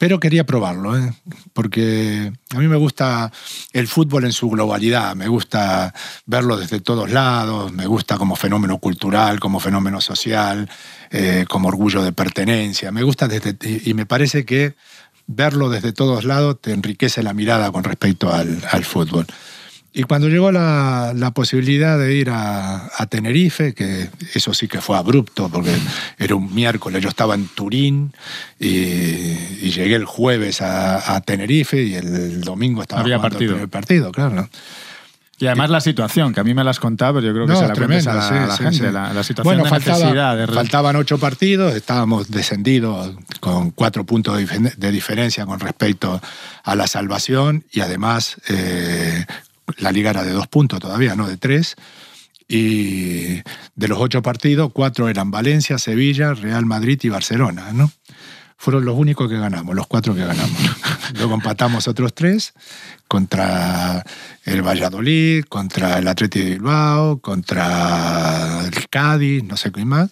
Pero 0.02 0.18
quería 0.18 0.44
probarlo, 0.44 0.98
¿eh? 0.98 1.14
porque 1.52 2.32
a 2.50 2.58
mí 2.58 2.66
me 2.66 2.74
gusta 2.74 3.30
el 3.72 3.86
fútbol 3.86 4.24
en 4.24 4.32
su 4.32 4.50
globalidad, 4.50 5.14
me 5.14 5.28
gusta 5.28 5.94
verlo 6.26 6.56
desde 6.56 6.80
todos 6.80 7.08
lados, 7.12 7.70
me 7.70 7.86
gusta 7.86 8.18
como 8.18 8.34
fenómeno 8.34 8.78
cultural, 8.78 9.38
como 9.38 9.60
fenómeno 9.60 10.00
social, 10.00 10.68
eh, 11.12 11.44
como 11.48 11.68
orgullo 11.68 12.02
de 12.02 12.10
pertenencia, 12.10 12.90
me 12.90 13.04
gusta 13.04 13.28
desde, 13.28 13.54
y 13.88 13.94
me 13.94 14.04
parece 14.04 14.44
que 14.44 14.74
verlo 15.28 15.70
desde 15.70 15.92
todos 15.92 16.24
lados 16.24 16.60
te 16.60 16.72
enriquece 16.72 17.22
la 17.22 17.32
mirada 17.32 17.70
con 17.70 17.84
respecto 17.84 18.28
al 18.34 18.84
fútbol. 18.84 19.28
Y 19.94 20.04
cuando 20.04 20.28
llegó 20.28 20.50
la, 20.50 21.12
la 21.14 21.32
posibilidad 21.32 21.98
de 21.98 22.14
ir 22.14 22.30
a, 22.30 22.88
a 22.96 23.06
Tenerife, 23.06 23.74
que 23.74 24.08
eso 24.34 24.54
sí 24.54 24.66
que 24.66 24.80
fue 24.80 24.96
abrupto, 24.96 25.50
porque 25.50 25.74
era 26.18 26.34
un 26.34 26.54
miércoles, 26.54 27.02
yo 27.02 27.10
estaba 27.10 27.34
en 27.34 27.46
Turín 27.48 28.12
y, 28.58 28.68
y 28.68 29.70
llegué 29.70 29.96
el 29.96 30.06
jueves 30.06 30.62
a, 30.62 31.14
a 31.14 31.20
Tenerife 31.20 31.82
y 31.82 31.94
el 31.94 32.40
domingo 32.40 32.80
estaba 32.80 33.02
Había 33.02 33.20
partido. 33.20 33.56
el 33.58 33.68
partido, 33.68 34.12
claro. 34.12 34.48
Y 35.38 35.46
además 35.46 35.70
la 35.70 35.80
situación, 35.80 36.32
que 36.32 36.40
a 36.40 36.44
mí 36.44 36.54
me 36.54 36.62
la 36.62 36.70
has 36.70 36.78
contado, 36.78 37.14
pero 37.14 37.26
yo 37.26 37.32
creo 37.34 37.46
que 37.46 37.52
No, 37.52 37.58
se 37.60 37.66
la 37.68 37.74
tremendo, 37.74 38.10
a 38.12 38.14
la, 38.14 38.28
sí, 38.28 38.34
a 38.34 38.46
la 38.46 38.56
sí, 38.56 38.62
gente. 38.62 38.76
sí. 38.78 38.82
La, 38.92 39.12
la 39.12 39.22
situación 39.24 39.44
Bueno, 39.44 39.64
de 39.64 39.70
faltaba- 39.70 39.98
necesidad. 39.98 40.36
De... 40.38 40.46
faltaban 40.46 40.96
ocho 40.96 41.18
partidos, 41.18 41.74
estábamos 41.74 42.30
descendidos 42.30 43.14
con 43.40 43.72
cuatro 43.72 44.04
puntos 44.04 44.38
de 44.38 44.92
diferencia 44.92 45.44
con 45.44 45.58
respecto 45.60 46.22
a 46.62 46.76
la 46.76 46.86
salvación 46.86 47.64
y 47.72 47.80
además 47.80 48.36
eh, 48.48 49.26
la 49.78 49.92
liga 49.92 50.10
era 50.10 50.24
de 50.24 50.32
dos 50.32 50.48
puntos 50.48 50.80
todavía, 50.80 51.14
no 51.16 51.28
de 51.28 51.36
tres. 51.36 51.76
Y 52.48 53.36
de 53.74 53.88
los 53.88 53.98
ocho 53.98 54.20
partidos, 54.22 54.70
cuatro 54.74 55.08
eran 55.08 55.30
Valencia, 55.30 55.78
Sevilla, 55.78 56.34
Real 56.34 56.66
Madrid 56.66 56.98
y 57.02 57.08
Barcelona, 57.08 57.72
¿no? 57.72 57.90
Fueron 58.58 58.84
los 58.84 58.96
únicos 58.96 59.28
que 59.28 59.38
ganamos, 59.38 59.74
los 59.74 59.86
cuatro 59.86 60.14
que 60.14 60.24
ganamos. 60.24 60.58
Luego 61.14 61.34
empatamos 61.34 61.88
otros 61.88 62.14
tres 62.14 62.52
contra 63.08 64.04
el 64.44 64.62
Valladolid, 64.62 65.44
contra 65.44 65.98
el 65.98 66.06
Atleti 66.06 66.40
de 66.40 66.50
Bilbao, 66.50 67.20
contra 67.20 68.60
el 68.66 68.88
Cádiz, 68.88 69.42
no 69.44 69.56
sé 69.56 69.72
qué 69.72 69.84
más. 69.84 70.10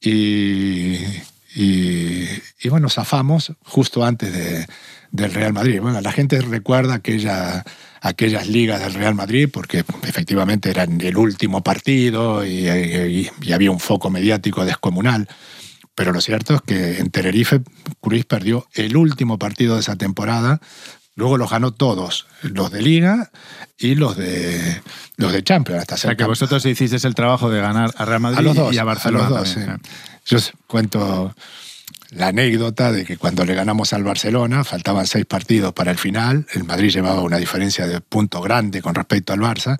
Y, 0.00 0.98
y- 1.54 2.28
y 2.62 2.68
bueno, 2.68 2.88
zafamos 2.88 3.52
justo 3.64 4.04
antes 4.04 4.32
de, 4.32 4.66
del 5.10 5.32
Real 5.32 5.52
Madrid. 5.52 5.80
Bueno, 5.80 6.00
la 6.00 6.12
gente 6.12 6.40
recuerda 6.42 6.94
aquella, 6.94 7.64
aquellas 8.00 8.48
ligas 8.48 8.80
del 8.80 8.94
Real 8.94 9.14
Madrid 9.14 9.48
porque 9.52 9.84
efectivamente 10.02 10.70
eran 10.70 11.00
el 11.00 11.16
último 11.16 11.62
partido 11.62 12.44
y, 12.46 12.68
y- 12.68 13.30
y 13.42 13.52
había 13.52 13.70
un 13.70 13.80
foco 13.80 14.10
mediático 14.10 14.64
descomunal. 14.64 15.28
Pero 15.94 16.12
lo 16.12 16.20
cierto 16.20 16.54
es 16.54 16.62
que 16.62 16.98
en 16.98 17.10
Tenerife 17.10 17.60
Cruz 18.00 18.24
perdió 18.24 18.66
el 18.72 18.96
último 18.96 19.38
partido 19.38 19.74
de 19.74 19.80
esa 19.80 19.96
temporada. 19.96 20.60
Luego 21.16 21.36
los 21.36 21.50
ganó 21.50 21.72
todos, 21.72 22.26
los 22.42 22.70
de 22.70 22.80
Liga 22.80 23.30
y 23.76 23.96
los 23.96 24.16
de 24.16 24.80
los 25.16 25.32
de 25.32 25.42
Champions. 25.42 25.80
Hasta 25.82 25.96
O 25.96 25.98
sea, 25.98 26.14
que 26.16 26.24
vosotros 26.24 26.64
hicisteis 26.64 27.04
el 27.04 27.14
trabajo 27.14 27.50
de 27.50 27.60
ganar 27.60 27.90
a 27.98 28.04
Real 28.06 28.20
Madrid 28.20 28.38
a 28.38 28.42
los 28.42 28.56
dos, 28.56 28.74
y 28.74 28.78
a 28.78 28.84
Barcelona. 28.84 29.28
los 29.28 29.38
dos, 29.40 29.48
sí. 29.50 29.60
Yo 30.26 30.38
cuento 30.66 31.34
la 32.12 32.28
anécdota 32.28 32.90
de 32.92 33.04
que 33.04 33.16
cuando 33.16 33.44
le 33.44 33.54
ganamos 33.54 33.92
al 33.92 34.02
Barcelona, 34.04 34.64
faltaban 34.64 35.06
seis 35.06 35.26
partidos 35.26 35.72
para 35.72 35.90
el 35.92 35.98
final, 35.98 36.46
el 36.54 36.64
Madrid 36.64 36.90
llevaba 36.90 37.22
una 37.22 37.36
diferencia 37.38 37.86
de 37.86 38.00
punto 38.00 38.40
grande 38.40 38.82
con 38.82 38.94
respecto 38.94 39.32
al 39.32 39.40
Barça, 39.40 39.78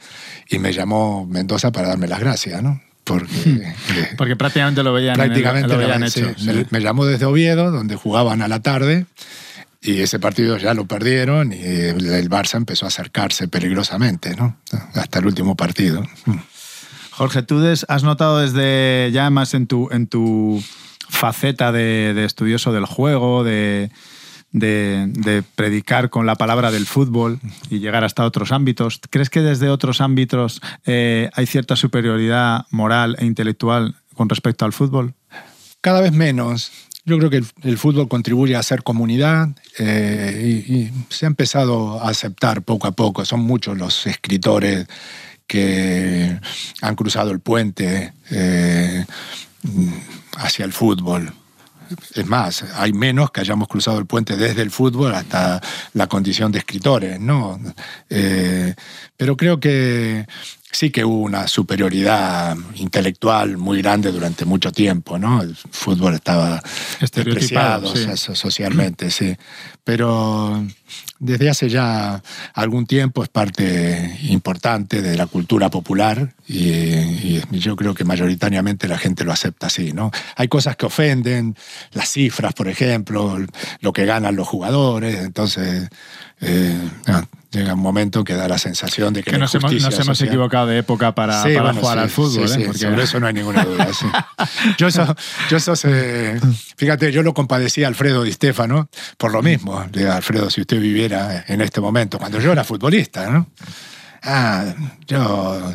y 0.49 0.59
me 0.59 0.73
llamó 0.73 1.27
Mendoza 1.27 1.73
para 1.73 1.89
darme 1.89 2.07
las 2.07 2.21
gracias, 2.21 2.63
¿no? 2.63 2.81
Porque 3.03 3.35
eh, 3.35 3.75
Porque 4.17 4.37
prácticamente 4.37 4.83
lo 4.85 4.93
veían, 4.93 5.17
en 5.17 5.21
el- 5.23 5.27
prácticamente 5.29 5.69
lo 5.69 5.75
lo- 5.75 5.81
veían 5.81 6.05
hecho. 6.05 6.33
me, 6.45 6.53
sí. 6.55 6.67
me 6.71 6.81
llamó 6.81 7.05
desde 7.07 7.25
Oviedo, 7.27 7.71
donde 7.73 7.97
jugaban 7.97 8.43
a 8.43 8.49
la 8.49 8.61
tarde, 8.61 9.07
y 9.83 10.01
ese 10.03 10.21
partido 10.21 10.57
ya 10.59 10.75
lo 10.75 10.85
perdieron, 10.87 11.53
y 11.53 11.57
el, 11.63 12.07
el 12.07 12.31
Barça 12.31 12.57
empezó 12.59 12.85
a 12.85 12.89
acercarse 12.89 13.49
peligrosamente, 13.49 14.37
¿no? 14.37 14.57
Hasta 14.95 15.19
el 15.19 15.27
último 15.27 15.57
partido. 15.57 16.07
Jorge, 17.11 17.43
tú 17.43 17.59
des- 17.61 17.85
has 17.89 18.03
notado 18.05 18.39
desde 18.39 19.11
ya 19.13 19.29
más 19.31 19.55
en 19.55 19.67
tu, 19.67 19.89
en 19.91 20.07
tu 20.07 20.63
faceta 21.11 21.73
de, 21.73 22.25
estudioso 22.25 22.73
del 22.73 22.87
juego, 22.87 23.45
de, 23.45 23.91
predicar 25.55 26.11
con 26.11 26.27
la 26.27 26.37
palabra 26.37 26.71
del 26.71 26.87
fútbol 26.87 27.39
y 27.69 27.81
llegar 27.81 28.05
hasta 28.05 28.25
otros 28.25 28.53
ámbitos. 28.53 29.01
¿Crees 29.11 29.31
que 29.31 29.43
desde 29.43 29.69
otros 29.69 30.01
ámbitos 30.01 30.61
eh, 30.87 31.31
hay 31.35 31.47
cierta 31.47 31.77
superioridad 31.77 32.67
moral 32.71 33.17
e 33.19 33.27
intelectual 33.27 33.97
con 34.15 34.29
respecto 34.29 34.65
al 34.65 34.73
fútbol? 34.73 35.15
Cada 35.81 36.01
vez 36.01 36.13
menos. 36.13 36.73
Yo 37.07 37.19
creo 37.19 37.31
que 37.31 37.43
el, 37.63 37.79
fútbol 37.79 38.09
contribuye 38.09 38.55
a 38.55 38.59
hacer 38.59 38.83
comunidad 38.83 39.49
eh, 39.79 40.65
y, 40.69 40.75
y 40.75 40.93
se 41.09 41.25
ha 41.25 41.29
empezado 41.29 41.99
a 41.99 42.11
aceptar 42.11 42.63
poco 42.63 42.87
a 42.87 42.93
poco. 42.93 43.25
Son 43.25 43.41
muchos 43.41 43.77
los 43.79 44.07
escritores 44.07 44.87
que 45.51 46.39
han 46.81 46.95
cruzado 46.95 47.33
el 47.33 47.41
puente 47.41 48.13
eh, 48.31 49.05
hacia 50.41 50.65
el 50.65 50.73
fútbol. 50.73 51.33
Es 52.15 52.27
más, 52.27 52.65
hay 52.77 52.93
menos 52.93 53.31
que 53.31 53.41
hayamos 53.41 53.67
cruzado 53.67 53.99
el 53.99 54.07
puente 54.07 54.37
desde 54.37 54.63
el 54.63 54.71
fútbol 54.71 55.15
hasta 55.15 55.61
la 55.95 56.07
condición 56.07 56.53
de 56.53 56.61
escritores, 56.61 57.19
¿no? 57.19 57.59
Eh, 58.09 58.75
pero 59.17 59.37
creo 59.37 59.59
que 59.59 60.27
sí 60.71 60.91
que 60.91 61.05
hubo 61.05 61.19
una 61.19 61.49
superioridad 61.49 62.57
intelectual 62.77 63.57
muy 63.57 63.83
grande 63.83 64.13
durante 64.13 64.45
mucho 64.45 64.73
tiempo, 64.73 65.19
¿no? 65.19 65.43
El 65.43 65.57
fútbol 65.57 66.15
estaba 66.15 66.63
despreciado 67.01 67.95
sí. 67.95 68.07
socialmente, 68.17 69.11
sí. 69.11 69.37
Pero 69.85 70.65
desde 71.19 71.51
hace 71.51 71.69
ya 71.69 72.23
algún 72.55 72.87
tiempo 72.87 73.23
es 73.23 73.29
parte 73.29 74.19
importante 74.23 75.03
de 75.03 75.17
la 75.17 75.27
cultura 75.27 75.71
popular 75.71 76.35
y, 76.47 76.63
y 76.63 77.43
yo 77.53 77.77
creo 77.77 77.95
que 77.95 78.05
mayoritariamente 78.05 78.89
la 78.89 78.99
gente 78.99 79.25
lo 79.25 79.33
acepta 79.33 79.67
así, 79.67 79.93
¿no? 79.93 80.11
Hay 80.37 80.49
cosas 80.49 80.77
que 80.77 80.87
ofenden, 80.87 81.57
las 81.93 82.11
cifras, 82.11 82.55
por 82.55 82.69
ejemplo, 82.69 83.39
lo 83.81 83.93
que 83.93 84.07
ganan 84.07 84.37
los 84.37 84.49
jugadores, 84.49 85.19
entonces 85.21 85.89
eh, 86.41 86.79
no, 87.07 87.29
llega 87.51 87.75
un 87.75 87.81
momento 87.81 88.23
que 88.25 88.35
da 88.35 88.47
la 88.49 88.59
sensación 88.59 89.13
de 89.13 89.23
que, 89.23 89.33
Que 89.33 89.39
nos 89.39 89.55
hemos, 89.55 89.73
nos 89.73 89.99
hemos 89.99 90.21
equivocado 90.23 90.67
de 90.69 90.79
época 90.79 91.15
para, 91.15 91.43
Sí, 91.43 91.51
para 91.55 91.63
bueno, 91.73 91.81
jugar 91.81 91.99
sí, 91.99 92.03
al 92.05 92.11
fútbol. 92.11 92.49
sí, 92.49 92.61
¿eh? 92.61 92.65
Porque- 92.67 92.79
sobre 92.79 93.03
eso 93.03 93.19
no 93.21 93.27
hay 93.27 93.33
ninguna 93.35 93.65
duda. 93.65 93.89
sí. 93.93 94.07
Yo 94.79 94.87
eso, 94.89 95.15
yo 95.51 95.57
eso 95.57 95.75
se- 95.77 96.41
fíjate, 96.77 97.13
yo 97.13 97.23
lo 97.23 97.35
compadecí 97.35 97.83
a 97.85 97.89
Alfredo 97.89 98.23
Di 98.23 98.33
Stefano 98.33 98.89
por 99.19 99.33
lo 99.33 99.43
mismo. 99.43 99.85
Digo, 99.93 100.13
Alfredo, 100.13 100.49
si 100.51 100.61
usted 100.61 100.81
viviera 100.81 101.45
en 101.49 101.61
este 101.61 101.81
momento, 101.81 102.19
cuando 102.19 102.41
yo 102.41 102.53
era 102.53 102.65
futbolista, 102.65 103.29
¿no? 103.31 103.49
Ah, 104.23 104.65
yo, 105.07 105.75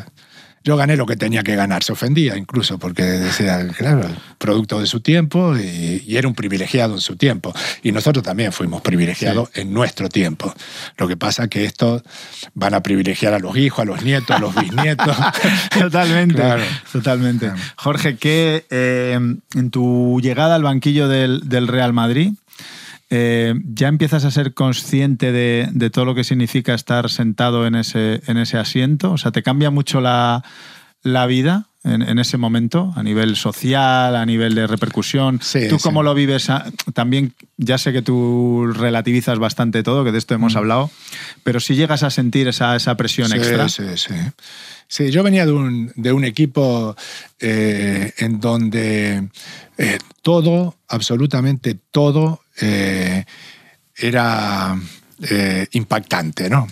yo 0.66 0.76
gané 0.76 0.96
lo 0.96 1.06
que 1.06 1.16
tenía 1.16 1.42
que 1.44 1.54
ganar. 1.54 1.82
Se 1.84 1.92
ofendía 1.92 2.36
incluso 2.36 2.76
porque 2.78 3.02
decía, 3.04 3.66
claro, 3.68 4.06
producto 4.36 4.80
de 4.80 4.86
su 4.86 5.00
tiempo 5.00 5.56
y, 5.56 6.02
y 6.04 6.16
era 6.16 6.26
un 6.26 6.34
privilegiado 6.34 6.94
en 6.94 7.00
su 7.00 7.16
tiempo. 7.16 7.54
Y 7.84 7.92
nosotros 7.92 8.24
también 8.24 8.50
fuimos 8.52 8.82
privilegiados 8.82 9.48
en 9.54 9.72
nuestro 9.72 10.08
tiempo. 10.08 10.52
Lo 10.98 11.06
que 11.06 11.16
pasa 11.16 11.44
es 11.44 11.48
que 11.50 11.64
estos 11.64 12.02
van 12.54 12.74
a 12.74 12.82
privilegiar 12.82 13.32
a 13.32 13.38
los 13.38 13.56
hijos, 13.56 13.78
a 13.78 13.84
los 13.84 14.02
nietos, 14.02 14.36
a 14.36 14.40
los 14.40 14.54
bisnietos. 14.56 15.16
Totalmente, 15.78 16.34
Claro. 16.34 16.62
totalmente. 16.92 17.52
Jorge, 17.76 18.16
que 18.16 18.66
eh, 18.70 19.16
en 19.54 19.70
tu 19.70 20.20
llegada 20.20 20.56
al 20.56 20.64
banquillo 20.64 21.06
del, 21.06 21.48
del 21.48 21.68
Real 21.68 21.92
Madrid, 21.92 22.32
eh, 23.10 23.54
¿ya 23.64 23.88
empiezas 23.88 24.24
a 24.24 24.30
ser 24.30 24.54
consciente 24.54 25.32
de, 25.32 25.90
todo 25.90 26.04
lo 26.04 26.14
que 26.14 26.24
significa 26.24 26.74
estar 26.74 27.10
sentado 27.10 27.66
en 27.66 27.74
ese, 27.74 28.22
en 28.26 28.36
ese 28.36 28.58
asiento? 28.58 29.12
O 29.12 29.18
sea, 29.18 29.32
¿te 29.32 29.42
cambia 29.42 29.70
mucho 29.70 30.00
la 30.00 30.42
vida 31.28 31.68
en, 31.86 32.02
en 32.02 32.18
ese 32.18 32.36
momento, 32.36 32.92
a 32.96 33.02
nivel 33.02 33.36
social, 33.36 34.14
a 34.16 34.26
nivel 34.26 34.54
de 34.54 34.66
repercusión? 34.66 35.40
Sí, 35.42 35.68
¿Tú 35.68 35.78
sí. 35.78 35.82
cómo 35.82 36.02
lo 36.02 36.14
vives? 36.14 36.50
Ah, 36.50 36.70
También, 36.92 37.32
ya 37.56 37.78
sé 37.78 37.92
que 37.92 38.02
tú 38.02 38.70
relativizas 38.74 39.38
bastante 39.38 39.82
todo, 39.82 40.04
que 40.04 40.12
de 40.12 40.18
esto 40.18 40.34
hemos 40.34 40.56
hablado, 40.56 40.90
pero 41.44 41.60
si 41.60 41.74
llegas 41.76 42.02
a 42.02 42.10
sentir 42.10 42.48
esa, 42.48 42.76
esa 42.76 42.96
presión 42.96 43.28
Mm. 43.28 43.32
Sí, 43.32 43.36
extra. 43.38 43.68
Sí, 43.68 43.84
sí. 43.96 44.14
Sí, 44.88 45.10
yo 45.10 45.22
venía 45.22 45.46
de 45.46 45.52
un, 45.52 45.92
de 45.96 46.12
un 46.12 46.24
equipo 46.24 46.94
eh, 47.40 48.12
en 48.18 48.40
donde 48.40 49.28
eh, 49.78 49.98
todo, 50.22 50.76
absolutamente 50.88 51.76
todo, 51.90 52.40
eh, 52.60 53.24
era 53.96 54.78
impactante, 55.72 56.50
¿no? 56.50 56.68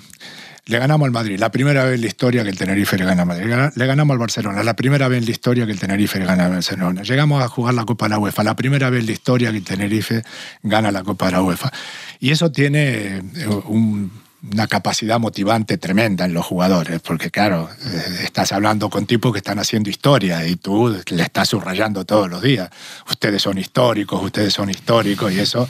Le 0.67 0.79
ganamos 0.79 1.05
al 1.07 1.13
Madrid, 1.13 1.39
la 1.39 1.51
primera 1.51 1.85
vez 1.85 1.97
en 1.97 2.01
la 2.01 2.07
historia 2.07 2.43
que 2.43 2.49
el 2.49 2.57
Tenerife 2.57 2.97
le 2.97 3.05
gana 3.05 3.23
al 3.23 3.29
Madrid. 3.29 3.45
Le 3.45 3.51
gana- 3.51 3.73
Le 3.77 3.87
ganamos 3.87 4.15
al 4.15 4.19
Barcelona, 4.19 4.63
la 4.63 4.75
primera 4.75 5.09
vez 5.09 5.19
en 5.19 5.27
la 5.27 5.31
historia 5.31 5.67
que 5.67 5.73
el 5.73 5.79
Tenerife 5.79 6.19
gana 6.21 6.47
al 6.47 6.53
Barcelona. 6.53 7.03
Llegamos 7.03 7.43
a 7.43 7.49
jugar 7.49 7.75
la 7.75 7.85
Copa 7.85 8.07
de 8.07 8.11
la 8.11 8.19
UEFA, 8.19 8.43
la 8.45 8.57
primera 8.57 8.89
vez 8.89 9.01
en 9.01 9.07
la 9.07 9.13
historia 9.13 9.51
que 9.51 9.59
el 9.59 9.65
Tenerife 9.65 10.23
gana 10.63 10.91
la 10.91 11.03
Copa 11.03 11.27
de 11.27 11.33
la 11.33 11.43
UEFA. 11.43 11.71
Y 12.19 12.31
eso 12.31 12.51
tiene 12.51 13.19
eh, 13.19 13.47
un- 13.67 14.11
una 14.53 14.67
capacidad 14.67 15.19
motivante 15.19 15.79
tremenda 15.79 16.25
en 16.27 16.35
los 16.35 16.45
jugadores, 16.45 17.01
porque 17.01 17.31
claro, 17.31 17.69
eh, 17.87 18.21
estás 18.25 18.53
hablando 18.53 18.91
con 18.91 19.07
tipos 19.07 19.33
que 19.33 19.39
están 19.39 19.59
haciendo 19.59 19.89
historia 19.91 20.47
y 20.47 20.57
tú 20.57 20.95
le 21.11 21.23
estás 21.23 21.49
subrayando 21.51 22.05
todos 22.05 22.29
los 22.29 22.43
días. 22.43 22.69
Ustedes 23.11 23.41
son 23.43 23.57
históricos, 23.59 24.23
ustedes 24.23 24.53
son 24.53 24.69
históricos 24.69 25.33
y 25.33 25.41
eso 25.41 25.67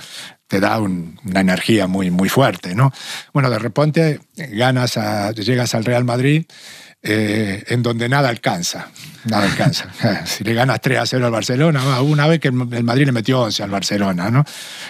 te 0.47 0.61
da 0.61 0.79
un- 0.81 1.19
una 1.25 1.41
energía 1.41 1.87
muy, 1.87 2.11
muy 2.11 2.29
fuerte, 2.29 2.75
¿no? 2.75 2.93
Bueno, 3.33 3.51
de 3.51 3.59
repente 3.59 4.21
ganas 4.37 4.97
a- 4.97 5.33
llegas 5.33 5.75
al 5.75 5.85
Real 5.85 6.05
Madrid 6.05 6.45
eh, 7.07 7.63
en 7.69 7.83
donde 7.83 8.09
nada 8.09 8.31
alcanza. 8.31 8.89
Nada 9.27 9.45
alcanza. 9.45 9.87
si 10.27 10.43
le 10.45 10.55
ganas 10.55 10.81
3 10.81 10.99
a 11.01 11.07
0 11.07 11.27
al 11.27 11.33
Barcelona, 11.33 12.01
una 12.01 12.27
vez 12.27 12.41
que 12.41 12.49
el 12.49 12.55
Madrid 12.55 13.05
le 13.07 13.13
metió 13.13 13.41
11 13.43 13.63
al 13.63 13.71
Barcelona, 13.71 14.31
¿no? 14.31 14.45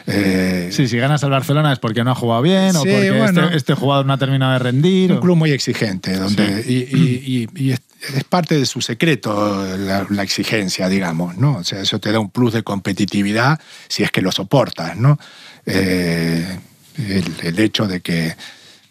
Eh, 0.06 0.68
Sí, 0.72 0.86
si 0.86 0.96
ganas 0.96 1.24
al 1.24 1.30
Barcelona 1.30 1.72
es 1.72 1.78
porque 1.80 2.04
no 2.04 2.12
ha 2.12 2.14
jugado 2.14 2.42
bien 2.42 2.74
o 2.76 2.82
Sí, 2.82 2.88
porque 2.90 3.10
bueno. 3.10 3.44
este, 3.44 3.56
este 3.56 3.74
jugador 3.74 4.06
no 4.06 4.12
ha 4.12 4.18
terminado 4.18 4.52
de 4.52 4.58
rendir. 4.60 5.10
Un 5.12 5.18
o- 5.18 5.20
club 5.20 5.36
muy 5.36 5.50
exigente, 5.50 6.16
donde, 6.16 6.64
y, 6.66 6.74
y- 6.96 7.48
y- 7.56 7.70
y 7.72 7.74
es, 8.14 8.24
parte 8.24 8.56
de 8.58 8.66
su 8.66 8.80
secreto 8.80 9.66
la, 9.76 10.22
exigencia, 10.22 10.88
digamos, 10.88 11.36
¿no? 11.36 11.56
O 11.56 11.64
sea, 11.64 11.80
eso 11.80 11.98
te 12.00 12.12
da 12.12 12.20
un 12.20 12.30
plus 12.30 12.52
de 12.52 12.62
competitividad 12.62 13.60
si 13.88 14.02
es 14.02 14.10
que 14.10 14.22
lo 14.22 14.32
soportas, 14.32 14.96
¿no? 14.96 15.18
Eh, 15.66 16.58
el, 17.42 17.58
hecho 17.58 17.86
de 17.86 18.00
que, 18.00 18.36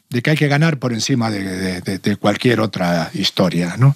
de 0.10 0.22
que 0.22 0.32
hay 0.32 0.38
que 0.38 0.48
ganar 0.48 0.80
por 0.80 0.94
encima 0.94 1.30
de- 1.32 1.82
de 1.82 2.16
cualquier 2.18 2.60
otra 2.60 3.10
historia, 3.14 3.76
¿no? 3.78 3.96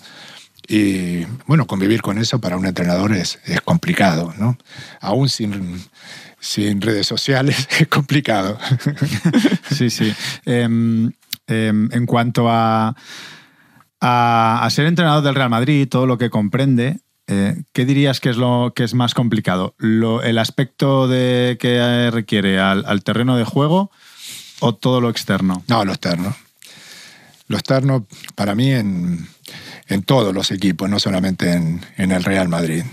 Y 0.67 1.25
bueno, 1.45 1.65
convivir 1.65 2.01
con 2.01 2.17
eso 2.17 2.39
para 2.41 2.57
un 2.57 2.65
entrenador 2.65 3.13
es, 3.13 3.39
es 3.45 3.61
complicado, 3.61 4.33
¿no? 4.37 4.57
Aún 4.99 5.29
sin, 5.29 5.81
sin 6.41 6.81
redes 6.81 7.07
sociales 7.07 7.67
es 7.79 7.87
complicado. 7.87 8.59
Sí, 9.71 9.89
sí. 9.89 10.13
Em, 10.45 11.11
em, 11.45 11.89
en 11.91 12.05
cuanto 12.05 12.49
a, 12.49 12.95
a, 14.01 14.59
a 14.63 14.69
ser 14.69 14.85
entrenador 14.85 15.23
del 15.23 15.35
Real 15.35 15.49
Madrid, 15.49 15.87
todo 15.89 16.05
lo 16.05 16.17
que 16.17 16.29
comprende, 16.29 16.99
eh, 17.27 17.63
¿qué 17.73 17.85
dirías 17.85 18.19
que 18.19 18.29
es 18.29 18.37
lo 18.37 18.73
que 18.75 18.83
es 18.83 18.93
más 18.93 19.13
complicado? 19.13 19.75
Lo- 19.77 20.21
¿El 20.23 20.37
aspecto 20.37 21.07
de 21.07 21.57
que 21.59 22.09
requiere 22.11 22.59
al, 22.59 22.85
al 22.85 23.03
terreno 23.03 23.35
de 23.37 23.43
juego 23.43 23.91
o 24.59 24.73
todo 24.75 25.01
lo 25.01 25.09
externo? 25.09 25.63
No, 25.67 25.83
lo 25.83 25.91
externo. 25.91 26.35
Lo 27.47 27.57
externo, 27.57 28.05
para 28.35 28.55
mí, 28.55 28.71
en, 28.71 29.27
en 29.87 30.03
todos 30.03 30.33
los 30.33 30.51
equipos, 30.51 30.89
no 30.89 30.99
solamente 30.99 31.51
en, 31.53 31.81
en 31.97 32.11
el 32.11 32.23
Real 32.23 32.49
Madrid. 32.49 32.83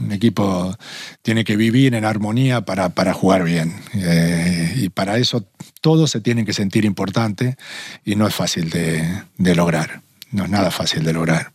Un 0.00 0.12
equipo 0.12 0.76
tiene 1.22 1.44
que 1.44 1.56
vivir 1.56 1.94
en 1.94 2.04
armonía 2.04 2.62
para, 2.62 2.88
para 2.90 3.14
jugar 3.14 3.44
bien. 3.44 3.74
Eh, 3.94 4.74
y 4.76 4.88
para 4.88 5.18
eso 5.18 5.46
todos 5.80 6.10
se 6.10 6.20
tienen 6.20 6.44
que 6.44 6.52
sentir 6.52 6.84
importantes 6.84 7.56
y 8.04 8.16
no 8.16 8.26
es 8.26 8.34
fácil 8.34 8.70
de, 8.70 9.22
de 9.38 9.54
lograr. 9.54 10.02
No 10.34 10.44
es 10.44 10.50
nada 10.50 10.70
fácil 10.70 11.04
de 11.04 11.12
lograr. 11.12 11.52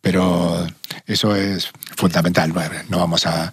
Pero 0.00 0.66
eso 1.06 1.34
es 1.34 1.70
fundamental. 1.96 2.52
No 2.88 2.98
vamos 2.98 3.26
a, 3.26 3.52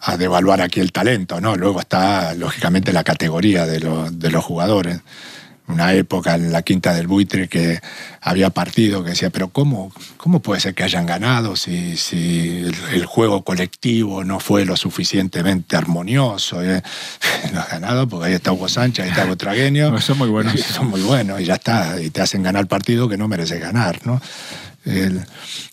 a 0.00 0.16
devaluar 0.16 0.60
aquí 0.60 0.80
el 0.80 0.92
talento, 0.92 1.40
¿no? 1.40 1.56
Luego 1.56 1.80
está, 1.80 2.34
lógicamente, 2.34 2.92
la 2.92 3.04
categoría 3.04 3.64
de, 3.66 3.80
lo- 3.80 4.10
de 4.10 4.30
los 4.30 4.44
jugadores. 4.44 5.00
Una 5.66 5.94
época 5.94 6.34
en 6.34 6.52
la 6.52 6.60
Quinta 6.60 6.92
del 6.92 7.06
Buitre 7.06 7.48
que 7.48 7.80
había 8.20 8.50
partido 8.50 9.02
que 9.02 9.10
decía, 9.10 9.30
pero 9.30 9.48
¿cómo, 9.48 9.90
cómo 10.18 10.40
puede 10.40 10.60
ser 10.60 10.74
que 10.74 10.82
hayan 10.82 11.06
ganado 11.06 11.56
si, 11.56 11.96
si 11.96 12.64
el, 12.66 12.74
el 12.92 13.06
juego 13.06 13.44
colectivo 13.44 14.24
no 14.24 14.40
fue 14.40 14.66
lo 14.66 14.76
suficientemente 14.76 15.76
armonioso? 15.76 16.62
eh? 16.62 16.82
No 17.54 17.60
ha 17.60 17.66
ganado 17.66 18.06
porque 18.08 18.28
ahí 18.28 18.34
está 18.34 18.52
Hugo 18.52 18.68
Sánchez, 18.68 19.04
ahí 19.04 19.10
está 19.10 19.24
Butragueño. 19.28 19.90
Pues 19.90 20.04
son 20.04 20.18
muy 20.18 20.28
buenos. 20.28 20.60
Son 20.60 20.86
muy 20.86 21.00
buenos 21.00 21.40
y 21.40 21.44
ya 21.44 21.54
está. 21.54 22.00
Y 22.00 22.10
te 22.10 22.20
hacen 22.20 22.42
ganar 22.42 22.66
partido 22.66 23.08
que 23.08 23.16
no 23.16 23.26
mereces 23.26 23.60
ganar, 23.60 24.00
¿no? 24.06 24.20
El, 24.84 25.24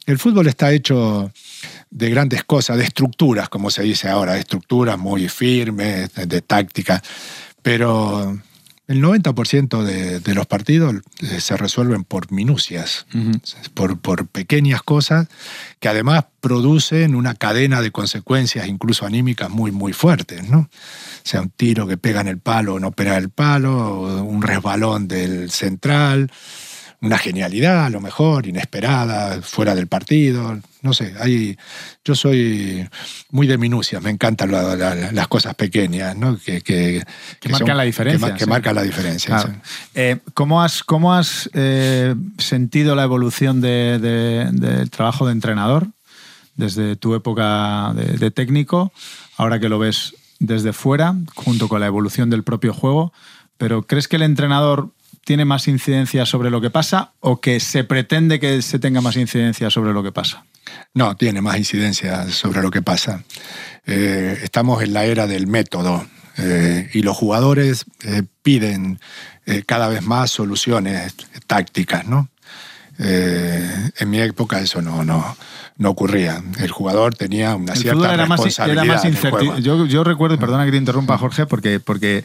el 0.06 0.20
fútbol 0.20 0.48
está 0.48 0.72
hecho 0.72 1.32
de 1.90 2.10
grandes 2.10 2.46
cosas, 2.46 2.78
de 2.78 2.86
estructuras, 2.86 3.50
como 3.50 3.70
se 3.70 3.84
dice 3.84 4.08
ahora, 4.08 4.34
de 4.34 4.40
estructuras 4.40 4.98
muy 4.98 5.28
firmes, 5.28 6.14
de, 6.14 6.26
de 6.26 6.42
táctica, 6.42 7.04
pero 7.62 8.40
el 8.92 9.02
90% 9.02 9.84
de, 9.84 10.20
de 10.20 10.36
los 10.36 10.46
partidos 10.48 10.96
eh, 11.22 11.40
se 11.40 11.56
resuelven 11.56 12.04
por 12.04 12.32
minucias, 12.32 13.06
por, 13.74 13.98
por 13.98 14.28
pequeñas 14.28 14.82
cosas 14.84 15.28
que 15.80 15.88
además 15.88 16.26
producen 16.42 17.16
una 17.16 17.36
cadena 17.36 17.82
de 17.82 17.92
consecuencias, 17.92 18.68
incluso 18.68 19.06
anímicas, 19.06 19.50
muy, 19.50 19.72
muy 19.72 19.94
fuertes, 19.94 20.50
¿no? 20.50 20.60
O 20.60 20.70
sea, 21.24 21.42
un 21.42 21.50
tiro 21.50 21.88
que 21.88 21.98
pega 21.98 22.22
en 22.22 22.28
el 22.28 22.40
palo 22.40 22.76
o 22.76 22.80
no 22.80 22.92
pega 22.92 23.18
en 23.18 23.24
el 23.24 23.30
palo, 23.30 24.24
un 24.24 24.42
resbalón 24.42 25.08
del 25.08 25.52
central, 25.52 26.32
una 27.02 27.18
genialidad 27.18 27.86
a 27.86 27.90
lo 27.90 28.00
mejor, 28.00 28.46
inesperada, 28.46 29.42
fuera 29.42 29.74
del 29.74 29.88
partido. 29.88 30.60
No 30.84 30.94
sé, 30.94 31.14
hay, 31.20 31.58
yo 32.06 32.14
soy 32.16 32.88
muy 33.32 33.48
de 33.48 33.58
minucias, 33.58 34.02
me 34.04 34.12
encantan 34.12 34.52
la- 34.52 34.76
la- 34.76 35.12
las 35.12 35.28
cosas 35.28 35.56
pequeñas, 35.56 36.16
¿no? 36.16 36.38
Que, 36.38 36.62
que, 36.62 37.04
Que 37.40 37.50
marcan 37.50 37.78
la 37.78 37.84
diferencia, 37.84 38.28
Que, 38.28 38.32
ma- 38.34 38.38
que 38.38 38.44
sí. 38.44 38.50
marcan 38.50 38.76
la 38.76 38.84
diferencia. 38.84 39.36
Claro. 39.36 39.54
sí. 39.64 39.70
Eh, 39.96 40.20
¿Cómo 40.36 40.62
has, 40.62 40.84
cómo 40.84 41.14
has 41.14 41.50
eh, 41.54 42.14
sentido 42.38 42.96
la 42.96 43.04
evolución 43.04 43.62
de- 43.62 43.98
de- 44.00 44.50
del 44.52 44.90
trabajo 44.92 45.26
de 45.26 45.32
entrenador 45.34 45.88
desde 46.56 46.96
tu 46.98 47.16
época 47.16 47.94
de, 47.96 48.18
de 48.18 48.30
técnico, 48.32 48.92
ahora 49.38 49.60
que 49.60 49.70
lo 49.70 49.80
ves 49.80 50.14
desde 50.40 50.72
fuera, 50.74 51.16
junto 51.36 51.68
con 51.68 51.80
la 51.82 51.88
evolución 51.88 52.30
del 52.30 52.44
propio 52.44 52.74
juego? 52.74 53.12
Pero 53.58 53.84
¿crees 53.88 54.08
que 54.08 54.16
el 54.18 54.24
entrenador 54.24 54.92
tiene 55.24 55.46
más 55.46 55.68
incidencia 55.68 56.26
sobre 56.26 56.50
lo 56.50 56.62
que 56.62 56.70
pasa 56.70 57.14
o 57.20 57.40
que 57.40 57.60
se 57.60 57.84
pretende 57.84 58.40
que 58.40 58.62
se 58.62 58.80
tenga 58.80 59.02
más 59.02 59.16
incidencia 59.16 59.70
sobre 59.70 59.94
lo 59.94 60.04
que 60.04 60.12
pasa? 60.12 60.46
No, 60.94 61.16
tiene 61.16 61.42
más 61.42 61.58
incidencia 61.58 62.30
sobre 62.30 62.62
lo 62.62 62.72
que 62.72 62.82
pasa. 62.82 63.24
Eh, 63.86 64.40
estamos 64.44 64.84
en 64.84 64.94
la 64.94 65.06
era 65.06 65.28
del 65.28 65.48
método 65.48 66.06
eh, 66.38 66.90
y 66.94 67.02
los 67.02 67.18
jugadores 67.18 67.86
eh, 68.04 68.24
piden 68.42 69.00
cada 69.66 69.90
vez 69.90 70.02
más 70.04 70.32
soluciones 70.32 71.14
tácticas, 71.48 72.06
¿no? 72.06 72.30
En 73.00 74.10
mi 74.10 74.22
época 74.22 74.60
eso 74.60 74.82
no, 74.82 75.04
no, 75.04 75.36
no 75.78 75.90
ocurría. 75.90 76.42
El 76.60 76.70
jugador 76.70 77.16
tenía 77.16 77.56
una 77.56 77.74
El 77.74 77.80
cierta 77.80 78.00
fútbol 78.00 78.14
era 78.14 78.26
más, 78.28 78.40
responsabilidad 78.40 78.86
era 78.86 79.44
más. 79.52 79.64
Yo, 79.64 79.86
yo 79.88 80.04
recuerdo, 80.04 80.36
y 80.36 80.38
perdona 80.38 80.64
que 80.66 80.72
te 80.72 80.78
interrumpa, 80.78 81.18
Jorge, 81.18 81.48
porque, 81.48 81.80
porque 81.80 82.24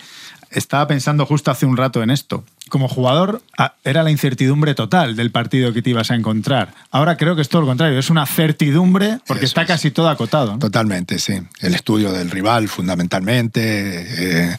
estaba 0.51 0.87
pensando 0.87 1.27
justo 1.27 1.51
hace 1.51 1.67
un 1.67 1.77
rato 1.77 2.03
en 2.03 2.11
esto. 2.11 2.45
Como 2.69 2.89
jugador 2.89 3.43
era 3.85 4.03
la 4.03 4.11
incertidumbre 4.11 4.75
total 4.75 5.15
del 5.15 5.31
partido 5.31 5.73
que 5.73 5.83
te 5.83 5.91
ibas 5.91 6.11
a 6.11 6.15
encontrar. 6.17 6.75
Ahora 6.91 7.17
creo 7.17 7.37
que 7.37 7.43
es 7.43 7.49
todo 7.49 7.63
lo 7.63 7.69
contrario, 7.69 7.99
es 7.99 8.11
una 8.11 8.27
certidumbre 8.27 9.19
porque 9.27 9.45
Eso 9.45 9.51
está 9.51 9.63
es. 9.63 9.69
casi 9.69 9.91
todo 9.93 10.09
acotado. 10.09 10.53
¿no? 10.55 10.59
Totalmente, 10.59 11.19
sí. 11.19 11.35
El 11.61 11.75
estudio 11.75 12.13
del 12.13 12.31
rival, 12.31 12.69
fundamentalmente. 12.69 14.51
eh, 14.51 14.59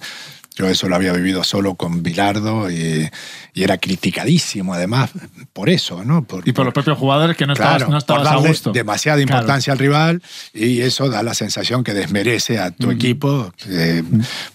yo 0.58 0.68
eso 0.68 0.90
lo 0.90 0.96
había 0.96 1.14
vivido 1.14 1.44
solo 1.44 1.76
con 1.76 2.02
Bilardo 2.02 2.72
y, 2.72 3.08
y 3.54 3.64
era 3.64 3.78
criticadísimo, 3.78 4.74
además, 4.74 5.12
por 5.54 5.70
eso, 5.70 6.04
¿no? 6.04 6.26
Y 6.46 6.52
por 6.54 6.66
los 6.66 6.74
propios 6.74 6.98
jugadores 6.98 7.38
que 7.38 7.46
no 7.46 7.54
estabas, 7.54 7.78
Claro, 7.78 7.92
no 7.92 7.98
estabas 7.98 8.22
por 8.24 8.28
a 8.28 8.36
darle 8.36 8.50
gusto. 8.50 8.72
demasiada 8.72 9.18
Claro. 9.18 9.34
importancia 9.38 9.74
al 9.74 9.80
rival 9.80 10.22
y 10.54 10.82
eso 10.82 11.10
da 11.10 11.22
la 11.22 11.34
sensación 11.34 11.84
que 11.84 11.94
desmerece 11.94 12.58
a 12.60 12.72
tu 12.72 12.90
equipo 12.92 13.54
eh, 13.68 14.04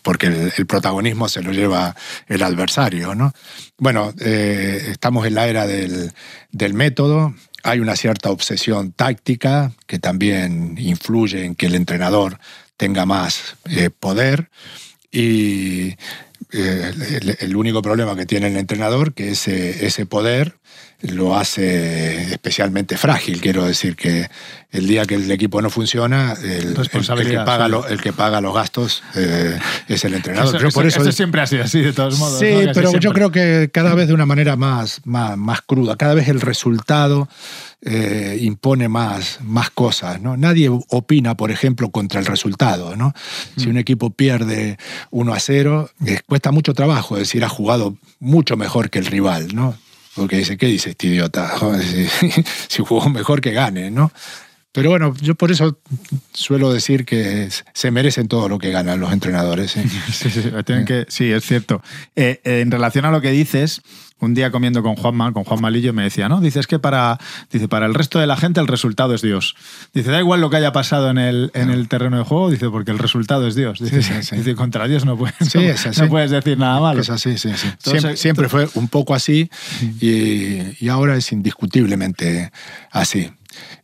porque 0.03 0.27
el, 0.27 0.53
el 0.57 0.67
protagonismo 0.67 1.29
se 1.29 1.43
lo 1.43 1.53
lleva 1.53 1.95
el 2.27 2.43
adversario, 2.43 3.15
¿no? 3.15 3.33
Bueno, 3.79 4.13
eh, 4.21 4.89
estamos 4.91 5.27
en 5.27 5.35
la 5.35 5.47
era 5.47 5.67
del, 5.67 6.13
del 6.51 6.75
método. 6.75 7.35
Hay 7.65 7.79
una 7.81 7.95
cierta 7.95 8.31
obsesión 8.31 8.91
táctica 8.93 9.71
que 9.87 9.99
también 10.01 10.77
influye 10.79 11.45
en 11.45 11.55
que 11.55 11.67
el 11.67 11.75
entrenador 11.77 12.39
tenga 12.77 13.07
más 13.07 13.55
eh, 13.71 13.91
poder 13.91 14.51
y 15.13 15.97
eh, 16.53 16.93
el, 17.41 17.57
único 17.57 17.83
problema 17.83 18.17
que 18.17 18.27
tiene 18.27 18.49
el 18.49 18.57
entrenador 18.57 19.15
que 19.15 19.31
ese, 19.31 19.87
ese 19.87 20.07
poder 20.07 20.57
lo 21.03 21.37
hace 21.37 22.33
especialmente 22.33 22.97
frágil. 22.97 23.41
Quiero 23.41 23.65
decir 23.65 23.97
que 23.97 24.29
el 24.71 24.87
día 24.87 25.05
que 25.05 25.17
el 25.17 25.31
equipo 25.31 25.61
no 25.61 25.69
funciona, 25.71 26.35
el, 26.43 26.51
el- 26.51 26.67
el 26.69 26.77
Responsabilidad 26.77 27.41
que, 27.43 27.47
paga 27.47 27.65
suya. 27.67 27.69
lo- 27.79 27.89
el 27.89 28.01
que 28.01 28.13
paga 28.13 28.41
los 28.41 28.55
gastos 28.55 29.03
eh, 29.17 29.59
es 29.89 30.05
el 30.05 30.15
entrenador. 30.15 30.55
Eso, 30.57 30.69
por 30.75 30.87
eso- 30.87 31.11
siempre 31.13 31.41
ha 31.43 31.47
sido 31.47 31.65
así, 31.65 31.81
de 31.81 31.93
todos 31.93 32.19
modos. 32.19 32.39
Sí, 32.39 32.47
pero 32.73 32.99
yo 32.99 33.13
creo 33.13 33.31
que 33.31 33.71
cada 33.73 33.95
vez 33.95 34.09
de 34.09 34.15
una 34.15 34.27
manera 34.27 34.57
más, 34.57 35.01
más, 35.05 35.37
más 35.37 35.61
cruda, 35.63 35.97
cada 35.97 36.15
vez 36.15 36.29
el 36.29 36.41
resultado 36.41 37.29
eh, 37.85 38.39
impone 38.41 38.89
más, 38.89 39.41
más 39.43 39.71
cosas. 39.71 40.21
¿no? 40.21 40.37
Nadie 40.37 40.69
opina, 40.71 41.37
por 41.37 41.51
ejemplo, 41.51 41.91
contra 41.91 42.21
el 42.21 42.27
resultado. 42.27 42.95
¿no? 42.97 43.13
Si 43.57 43.67
Mm. 43.67 43.71
un 43.71 43.77
equipo 43.79 44.11
pierde 44.11 44.79
1 45.11 45.35
a 45.35 45.41
0, 45.41 45.91
eh, 46.07 46.21
cuesta 46.27 46.53
mucho 46.53 46.75
trabajo 46.75 47.17
decir 47.17 47.45
ha 47.45 47.49
jugado 47.49 47.97
mucho 48.21 48.57
mejor 48.57 48.89
que 48.89 49.01
el 49.01 49.07
rival. 49.07 49.49
¿no? 49.55 49.77
Porque 50.15 50.37
dice, 50.37 50.57
¿qué 50.57 50.67
dice 50.67 50.91
este 50.91 51.09
idiota? 51.09 51.53
Si, 51.83 52.09
si 52.69 52.83
jugó 52.83 53.09
mejor 53.09 53.41
que 53.41 53.53
gane, 53.53 53.91
¿no? 53.91 54.13
Pero 54.73 54.89
bueno, 54.89 55.15
yo 55.21 55.35
por 55.35 55.51
eso 55.51 55.79
suelo 56.33 56.73
decir 56.73 57.05
que 57.05 57.49
se 57.75 57.91
merecen 57.91 58.27
todo 58.27 58.49
lo 58.49 58.59
que 58.59 58.71
ganan 58.71 59.01
los 59.01 59.13
entrenadores. 59.13 59.71
¿sí? 59.73 59.83
Sí, 60.13 60.31
sí, 60.31 60.51
tienen 60.65 60.87
que, 60.87 61.05
sí, 61.09 61.31
es 61.31 61.45
cierto. 61.45 61.83
Eh, 62.17 62.41
eh, 62.45 62.61
en 62.61 62.71
relación 62.71 63.05
a 63.05 63.11
lo 63.11 63.21
que 63.21 63.31
dices, 63.31 63.83
un 64.19 64.33
día 64.35 64.51
comiendo 64.51 64.83
con 64.83 64.95
Juanma, 64.97 65.33
con 65.33 65.45
Juan 65.45 65.61
Malillo, 65.61 65.93
me 65.93 66.05
decía, 66.05 66.29
¿no? 66.29 66.41
Dices 66.41 66.67
que 66.67 66.79
para, 66.79 67.19
dice, 67.51 67.69
para 67.69 67.85
el 67.85 67.93
resto 67.93 68.19
de 68.19 68.27
la 68.27 68.37
gente 68.37 68.61
el 68.61 68.69
resultado 68.69 69.15
es 69.15 69.21
Dios. 69.21 69.57
Dice, 69.93 70.11
da 70.11 70.21
igual 70.21 70.41
lo 70.41 70.49
que 70.49 70.57
haya 70.57 70.73
pasado 70.73 71.11
en 71.11 71.19
el, 71.19 71.51
en 71.55 71.71
el 71.71 71.89
terreno 71.89 72.17
de 72.17 72.25
juego, 72.25 72.51
dice, 72.51 72.71
porque 72.71 72.93
el 72.93 72.99
resultado 72.99 73.47
es 73.47 73.55
Dios. 73.55 73.79
Dice, 73.79 74.03
Sí, 74.03 74.15
sí, 74.15 74.23
sí. 74.23 74.37
dice, 74.37 74.55
contra 74.55 74.89
Dios 74.89 75.05
no 75.05 75.19
puedes, 75.19 75.35
Sí, 75.41 75.59
no, 75.59 75.65
es 75.65 76.03
puedes 76.09 76.31
decir 76.31 76.57
nada 76.57 76.81
malo. 76.81 77.01
Es 77.03 77.11
así, 77.11 77.37
sí, 77.37 77.51
sí. 77.55 77.67
Entonces, 77.67 78.01
Siempre, 78.01 78.17
siempre 78.17 78.49
fue 78.49 78.69
un 78.75 78.89
poco 78.89 79.15
así 79.15 79.51
y, 80.01 80.83
y 80.83 80.89
ahora 80.89 81.17
es 81.17 81.31
indiscutiblemente 81.33 82.53
así. 82.91 83.31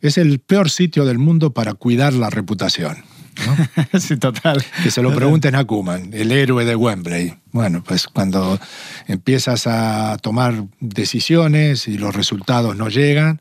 Es 0.01 0.17
el 0.17 0.39
peor 0.39 0.69
sitio 0.69 1.05
del 1.05 1.17
mundo 1.19 1.53
para 1.53 1.73
cuidar 1.73 2.13
la 2.13 2.29
reputación. 2.29 3.03
¿no? 3.45 3.99
sí, 3.99 4.17
total. 4.17 4.63
Que 4.83 4.91
se 4.91 5.01
lo 5.01 5.13
pregunten 5.15 5.55
a 5.55 5.63
Kuman, 5.63 6.09
el 6.13 6.31
héroe 6.31 6.65
de 6.65 6.75
Wembley. 6.75 7.35
Bueno, 7.51 7.83
pues 7.85 8.07
cuando 8.07 8.59
empiezas 9.07 9.65
a 9.67 10.17
tomar 10.21 10.65
decisiones 10.79 11.87
y 11.87 11.97
los 11.97 12.13
resultados 12.15 12.75
no 12.75 12.89
llegan, 12.89 13.39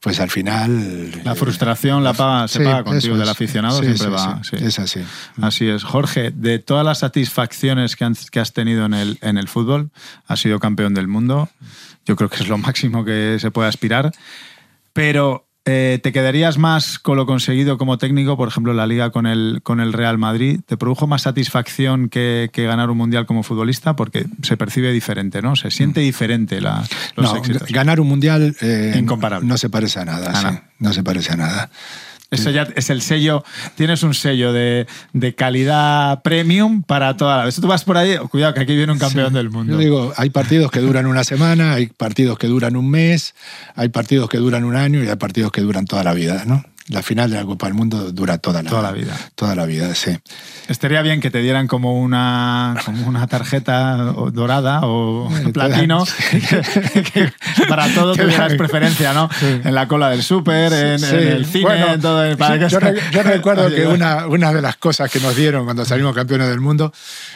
pues 0.00 0.20
al 0.20 0.30
final... 0.30 1.22
La 1.24 1.34
frustración 1.34 2.04
la 2.04 2.12
paga, 2.12 2.46
se 2.46 2.58
Sí, 2.58 2.64
paga 2.64 2.84
contigo 2.84 3.14
es. 3.14 3.20
del 3.20 3.28
aficionado, 3.28 3.78
Sí, 3.80 3.86
siempre 3.96 4.06
sí, 4.06 4.12
va. 4.12 4.40
Es 4.68 4.78
así. 4.78 5.00
Así 5.40 5.68
es. 5.68 5.82
Jorge, 5.82 6.30
de 6.30 6.58
todas 6.60 6.84
las 6.84 6.98
satisfacciones 6.98 7.96
que, 7.96 8.04
han- 8.04 8.14
que 8.30 8.38
has 8.38 8.52
tenido 8.52 8.84
en 8.86 8.94
el, 8.94 9.18
en 9.22 9.38
el 9.38 9.48
fútbol, 9.48 9.90
has 10.26 10.38
sido 10.40 10.60
campeón 10.60 10.94
del 10.94 11.08
mundo. 11.08 11.48
Yo 12.06 12.14
creo 12.14 12.28
que 12.28 12.36
es 12.36 12.48
lo 12.48 12.58
máximo 12.58 13.04
que 13.04 13.38
se 13.40 13.50
puede 13.50 13.68
aspirar. 13.68 14.12
Pero 14.92 15.47
eh, 15.68 15.98
¿te 16.02 16.12
quedarías 16.12 16.58
más 16.58 16.98
con 16.98 17.16
lo 17.16 17.26
conseguido 17.26 17.78
como 17.78 17.98
técnico, 17.98 18.36
por 18.36 18.48
ejemplo, 18.48 18.72
en 18.72 18.78
la 18.78 18.86
liga 18.86 19.10
con 19.10 19.26
el, 19.26 19.60
con 19.62 19.80
el 19.80 19.92
Real 19.92 20.18
Madrid? 20.18 20.60
¿Te 20.66 20.76
produjo 20.76 21.06
más 21.06 21.22
satisfacción 21.22 22.08
que, 22.08 22.50
que 22.52 22.64
ganar 22.64 22.90
un 22.90 22.96
mundial 22.98 23.26
como 23.26 23.42
futbolista? 23.42 23.94
Porque 23.96 24.26
se 24.42 24.56
percibe 24.56 24.92
diferente, 24.92 25.42
¿no? 25.42 25.56
Se 25.56 25.70
siente 25.70 26.00
diferente 26.00 26.60
la, 26.60 26.84
los 27.16 27.32
No, 27.32 27.38
éxitos. 27.38 27.68
ganar 27.68 28.00
un 28.00 28.08
mundial 28.08 28.56
eh, 28.60 28.94
Incomparable. 28.98 29.46
no 29.46 29.58
se 29.58 29.68
parece 29.68 30.00
a 30.00 30.04
nada. 30.04 30.30
A 30.30 30.34
sí. 30.36 30.44
nada. 30.44 30.62
No 30.78 30.92
se 30.92 31.02
parece 31.02 31.32
a 31.32 31.36
nada. 31.36 31.70
Eso 32.30 32.50
ya 32.50 32.68
es 32.76 32.90
el 32.90 33.00
sello, 33.00 33.42
tienes 33.74 34.02
un 34.02 34.12
sello 34.12 34.52
de, 34.52 34.86
de 35.14 35.34
calidad 35.34 36.20
premium 36.22 36.82
para 36.82 37.16
toda 37.16 37.38
la 37.38 37.44
vez. 37.46 37.56
Tú 37.56 37.66
vas 37.66 37.84
por 37.84 37.96
ahí, 37.96 38.18
cuidado 38.30 38.52
que 38.52 38.60
aquí 38.60 38.76
viene 38.76 38.92
un 38.92 38.98
campeón 38.98 39.32
del 39.32 39.48
mundo. 39.48 39.72
Yo 39.72 39.78
digo, 39.78 40.12
hay 40.14 40.28
partidos 40.28 40.70
que 40.70 40.80
duran 40.80 41.06
una 41.06 41.24
semana, 41.24 41.72
hay 41.72 41.86
partidos 41.86 42.38
que 42.38 42.46
duran 42.46 42.76
un 42.76 42.90
mes, 42.90 43.34
hay 43.74 43.88
partidos 43.88 44.28
que 44.28 44.36
duran 44.36 44.64
un 44.64 44.76
año 44.76 45.02
y 45.02 45.08
hay 45.08 45.16
partidos 45.16 45.52
que 45.52 45.62
duran 45.62 45.86
toda 45.86 46.04
la 46.04 46.12
vida, 46.12 46.44
¿no? 46.44 46.64
La 46.88 47.02
final 47.02 47.30
de 47.30 47.36
la 47.36 47.44
Copa 47.44 47.66
del 47.66 47.74
Mundo 47.74 48.12
dura 48.12 48.38
toda 48.38 48.62
la, 48.62 48.70
Toda 48.70 48.82
la 48.82 48.92
vida. 48.92 49.16
Toda 49.34 49.54
la 49.54 49.66
vida, 49.66 49.94
sí. 49.94 50.16
Estaría 50.68 51.02
bien 51.02 51.20
que 51.20 51.30
te 51.30 51.40
dieran 51.40 51.66
como 51.66 52.00
una, 52.00 52.74
como 52.84 53.06
una 53.06 53.26
tarjeta 53.26 53.96
dorada 54.32 54.80
o 54.84 55.30
te 55.44 55.52
platino, 55.52 56.04
que, 56.30 57.02
que 57.02 57.32
para 57.68 57.92
todo 57.94 58.14
tuvieras 58.16 58.54
preferencia, 58.54 59.12
¿no? 59.12 59.28
En 59.42 59.74
la 59.74 59.86
cola 59.88 60.10
del 60.10 60.22
súper, 60.22 60.72
en, 60.72 61.04
el 61.04 61.46
cine, 61.46 61.64
bueno, 61.64 61.92
en 61.94 62.00
todo. 62.00 62.36
que- 62.36 62.68
yo, 62.68 62.78
yo 63.12 63.22
recuerdo 63.22 63.66
Oye, 63.66 63.76
que 63.76 63.86
bueno. 63.86 64.06
una, 64.06 64.26
una 64.26 64.52
de 64.52 64.62
las 64.62 64.76
cosas 64.76 65.10
que 65.10 65.20
nos 65.20 65.36
dieron 65.36 65.64
cuando 65.64 65.84
salimos 65.84 66.14
campeones 66.14 66.48
del 66.48 66.60
mundo 66.60 66.92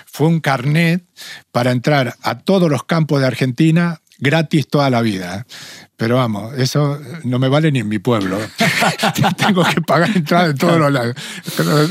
fue 0.06 0.28
un 0.28 0.40
carnet 0.40 1.04
para 1.50 1.70
entrar 1.72 2.16
a 2.22 2.38
todos 2.38 2.70
los 2.70 2.84
campos 2.84 3.20
de 3.20 3.26
Argentina 3.26 4.00
gratis 4.22 4.68
toda 4.68 4.88
la 4.88 5.02
vida. 5.02 5.44
Pero 5.96 6.16
vamos, 6.16 6.54
eso 6.58 6.98
no 7.24 7.38
me 7.38 7.48
vale 7.48 7.70
ni 7.70 7.80
en 7.80 7.88
mi 7.88 7.98
pueblo. 7.98 8.38
Tengo 9.36 9.62
que 9.64 9.80
pagar 9.82 10.10
entrada 10.16 10.46
en 10.50 10.56
todos 10.56 10.78
los 10.78 10.90
lados. 10.90 11.14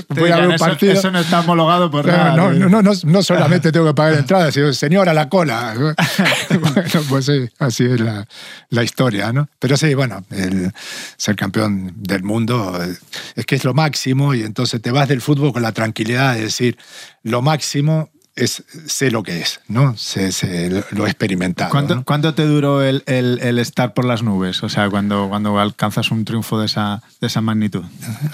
Voy 0.10 0.32
a 0.32 0.38
ver 0.38 0.48
un 0.48 0.54
eso, 0.54 0.66
partido. 0.66 0.94
eso 0.94 1.12
no 1.12 1.20
está 1.20 1.42
homologado 1.42 1.90
por 1.90 2.06
No, 2.06 2.12
nada. 2.12 2.36
no, 2.36 2.52
no, 2.52 2.68
no, 2.68 2.82
no, 2.82 2.92
no 3.04 3.24
solamente 3.24 3.72
tengo 3.72 3.86
que 3.88 3.94
pagar 3.94 4.14
entrada, 4.20 4.52
sino 4.52 4.74
señora 4.74 5.14
la 5.14 5.30
cola. 5.30 5.74
bueno, 6.50 7.06
pues 7.08 7.26
sí, 7.26 7.50
así 7.60 7.86
es 7.86 8.02
la, 8.02 8.28
la 8.70 8.84
historia, 8.84 9.32
¿no? 9.32 9.48
Pero 9.60 9.78
sí, 9.78 9.94
bueno, 9.94 10.26
el 10.32 10.72
ser 11.16 11.36
campeón 11.38 11.94
del 11.98 12.24
mundo 12.24 12.82
eh, 12.84 12.96
es 13.36 13.46
que 13.46 13.56
es 13.56 13.64
lo 13.64 13.74
máximo 13.74 14.34
y 14.34 14.42
entonces 14.44 14.82
te 14.82 14.92
vas 14.92 15.08
del 15.08 15.22
fútbol 15.22 15.54
con 15.54 15.62
la 15.62 15.72
tranquilidad 15.72 16.36
de 16.36 16.42
decir, 16.42 16.78
lo 17.24 17.42
máximo 17.42 18.10
es 18.36 18.64
sé 18.88 19.12
lo 19.12 19.24
que 19.24 19.42
es, 19.42 19.60
¿no? 19.68 19.96
Sé, 19.98 20.32
sé 20.32 20.70
lo 20.92 21.06
he 21.06 21.10
experimentado. 21.10 21.70
¿Cuánto, 21.70 21.96
¿no? 21.96 22.04
cuánto 22.04 22.34
te 22.34 22.46
duró 22.46 22.82
el, 22.82 23.04
el- 23.06 23.40
el 23.42 23.60
estar 23.60 23.94
por 23.94 24.06
las 24.06 24.24
nubes? 24.24 24.64
O 24.64 24.70
sea, 24.70 24.90
cuando, 24.90 25.28
cuando 25.30 25.60
alcanzas 25.60 26.12
un 26.12 26.24
triunfo 26.26 26.60
de 26.60 26.66
esa, 26.68 27.02
de 27.20 27.28
esa 27.28 27.42
magnitud. 27.42 27.84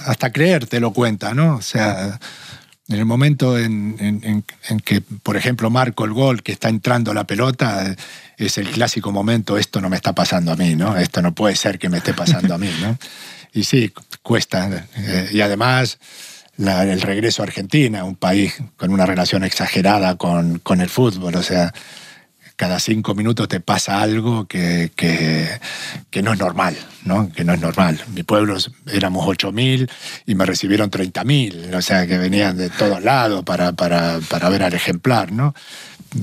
hasta 0.05 0.31
creer 0.31 0.67
te 0.67 0.79
lo 0.79 0.91
cuenta, 0.93 1.33
¿no? 1.33 1.55
O 1.55 1.61
sea, 1.61 2.19
en 2.89 2.95
el 2.99 3.05
momento 3.05 3.57
en, 3.57 3.95
en- 3.99 4.23
en- 4.23 4.45
en 4.69 4.79
que, 4.81 5.01
por 5.01 5.35
ejemplo, 5.35 5.69
marco 5.69 6.05
el 6.05 6.13
gol, 6.13 6.43
que 6.43 6.51
está 6.53 6.69
entrando 6.69 7.13
la 7.13 7.25
pelota, 7.25 7.95
es 8.37 8.57
el 8.59 8.69
clásico 8.69 9.11
momento, 9.11 9.57
esto 9.57 9.81
no 9.81 9.89
me 9.89 9.95
está 9.95 10.13
pasando 10.13 10.51
a 10.51 10.55
mí, 10.55 10.75
¿no? 10.75 10.95
Esto 10.95 11.21
no 11.23 11.33
puede 11.33 11.55
ser 11.55 11.79
que 11.79 11.89
me 11.89 11.97
esté 11.97 12.13
pasando 12.13 12.53
a 12.53 12.57
mí, 12.57 12.69
¿no? 12.81 12.97
Y 13.53 13.63
sí, 13.63 13.91
cuesta. 14.21 14.85
eh, 14.95 15.29
y 15.33 15.41
además, 15.41 15.97
el 16.57 17.01
regreso 17.01 17.41
a 17.41 17.45
Argentina, 17.45 18.03
un 18.03 18.15
país 18.15 18.55
con 18.75 18.91
una 18.91 19.05
relación 19.05 19.43
exagerada 19.43 20.15
con, 20.15 20.59
con 20.59 20.81
el 20.81 20.89
fútbol, 20.89 21.35
o 21.35 21.43
sea, 21.43 21.73
cada 22.57 22.79
cinco 22.79 23.13
minutos 23.13 23.47
te 23.47 23.59
pasa 23.59 24.01
algo 24.01 24.47
que, 24.47 24.91
que, 24.95 25.47
que 26.09 26.23
no 26.23 26.33
es 26.33 26.39
normal, 26.39 26.75
¿no? 27.05 27.31
Que 27.31 27.43
no 27.43 27.53
es 27.53 27.61
normal. 27.61 28.01
Mi 28.15 28.23
pueblo 28.23 28.57
éramos 28.91 29.27
8.000 29.27 29.87
y 30.25 30.33
me 30.33 30.43
recibieron 30.43 30.89
30.000, 30.89 31.75
o 31.75 31.81
sea, 31.83 32.07
que 32.07 32.17
venían 32.17 32.57
de 32.57 32.71
todos 32.71 33.03
lados 33.03 33.43
para, 33.43 33.73
para, 33.73 34.19
para 34.27 34.49
ver 34.49 34.63
al 34.63 34.73
ejemplar, 34.73 35.31
¿no? 35.31 35.53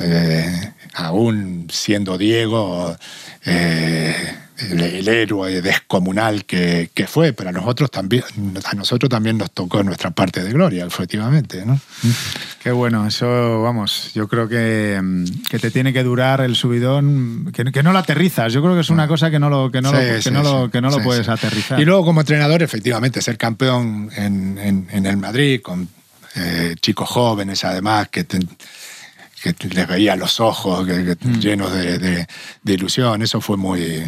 Eh, 0.01 0.73
aún 0.95 1.67
siendo 1.71 2.17
Diego 2.19 2.97
eh, 3.45 4.15
el, 4.59 4.81
el 4.81 5.09
héroe 5.09 5.61
descomunal 5.61 6.45
que, 6.45 6.91
que 6.95 7.07
fue, 7.09 7.33
pero 7.33 7.51
a 7.51 7.53
nosotros 7.53 7.91
también, 7.91 8.23
a 8.65 8.75
nosotros 8.75 9.09
también 9.11 9.37
nos 9.39 9.51
tocó 9.51 9.83
nuestra 9.83 10.13
parte 10.13 10.43
de 10.45 10.53
gloria, 10.53 10.85
efectivamente, 10.87 11.65
¿no? 11.67 11.79
Qué 12.63 12.71
bueno, 12.71 13.07
eso, 13.07 13.63
vamos, 13.63 14.13
yo 14.15 14.29
creo 14.29 14.49
que, 14.49 14.99
mm, 15.03 15.25
que 15.51 15.59
te 15.59 15.71
tiene 15.73 15.93
que 15.93 16.03
durar 16.05 16.41
el 16.41 16.55
subidón, 16.55 17.51
que, 17.53 17.65
que 17.65 17.83
no 17.83 17.93
lo 17.93 17.99
aterrizas. 17.99 18.53
Yo 18.53 18.63
creo 18.63 18.75
que 18.75 18.81
es 18.83 18.91
una 18.91 19.09
cosa 19.09 19.31
que 19.31 19.39
no 19.41 19.51
lo, 19.51 19.71
que 19.73 19.83
no 19.83 19.93
lo, 19.93 19.99
Sí, 20.01 20.05
que 20.07 20.23
sí, 20.23 20.31
no 20.31 20.43
lo, 20.43 20.65
sí. 20.67 20.71
que 20.71 20.81
no 20.81 20.89
lo 20.91 20.99
Sí, 20.99 21.03
puedes 21.05 21.29
aterrizar. 21.29 21.81
Y 21.81 21.85
luego 21.85 22.05
como 22.05 22.21
entrenador, 22.21 22.63
efectivamente, 22.63 23.21
ser 23.23 23.37
campeón 23.37 24.09
en, 24.17 24.57
en- 24.59 24.89
en 24.93 25.07
el 25.07 25.17
Madrid 25.17 25.61
con 25.63 25.89
eh, 26.37 26.75
chicos 26.81 27.09
jóvenes, 27.11 27.65
además, 27.65 28.09
que, 28.09 28.25
te- 28.25 28.39
que 29.53 29.69
les 29.69 29.87
veía 29.87 30.17
los 30.17 30.41
ojos 30.41 30.87
que- 30.87 31.05
que 31.05 31.29
llenos 31.39 31.73
de, 31.73 31.99
de- 31.99 32.27
de 32.63 32.73
ilusión, 32.73 33.21
eso 33.21 33.41
fue 33.43 33.57
muy, 33.59 34.03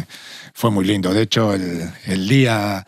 fue 0.53 0.71
muy 0.71 0.83
lindo. 0.85 1.13
De 1.13 1.21
hecho, 1.21 1.53
el, 1.53 1.87
el 2.05 2.27
día 2.27 2.85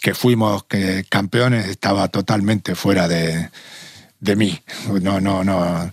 que 0.00 0.14
fuimos 0.14 0.64
que, 0.64 1.04
campeones 1.08 1.66
estaba 1.68 2.08
totalmente 2.08 2.74
fuera 2.74 3.06
de, 3.06 3.50
de 4.18 4.36
mí. 4.36 4.60
No, 5.00 5.20
no, 5.20 5.44
no. 5.44 5.92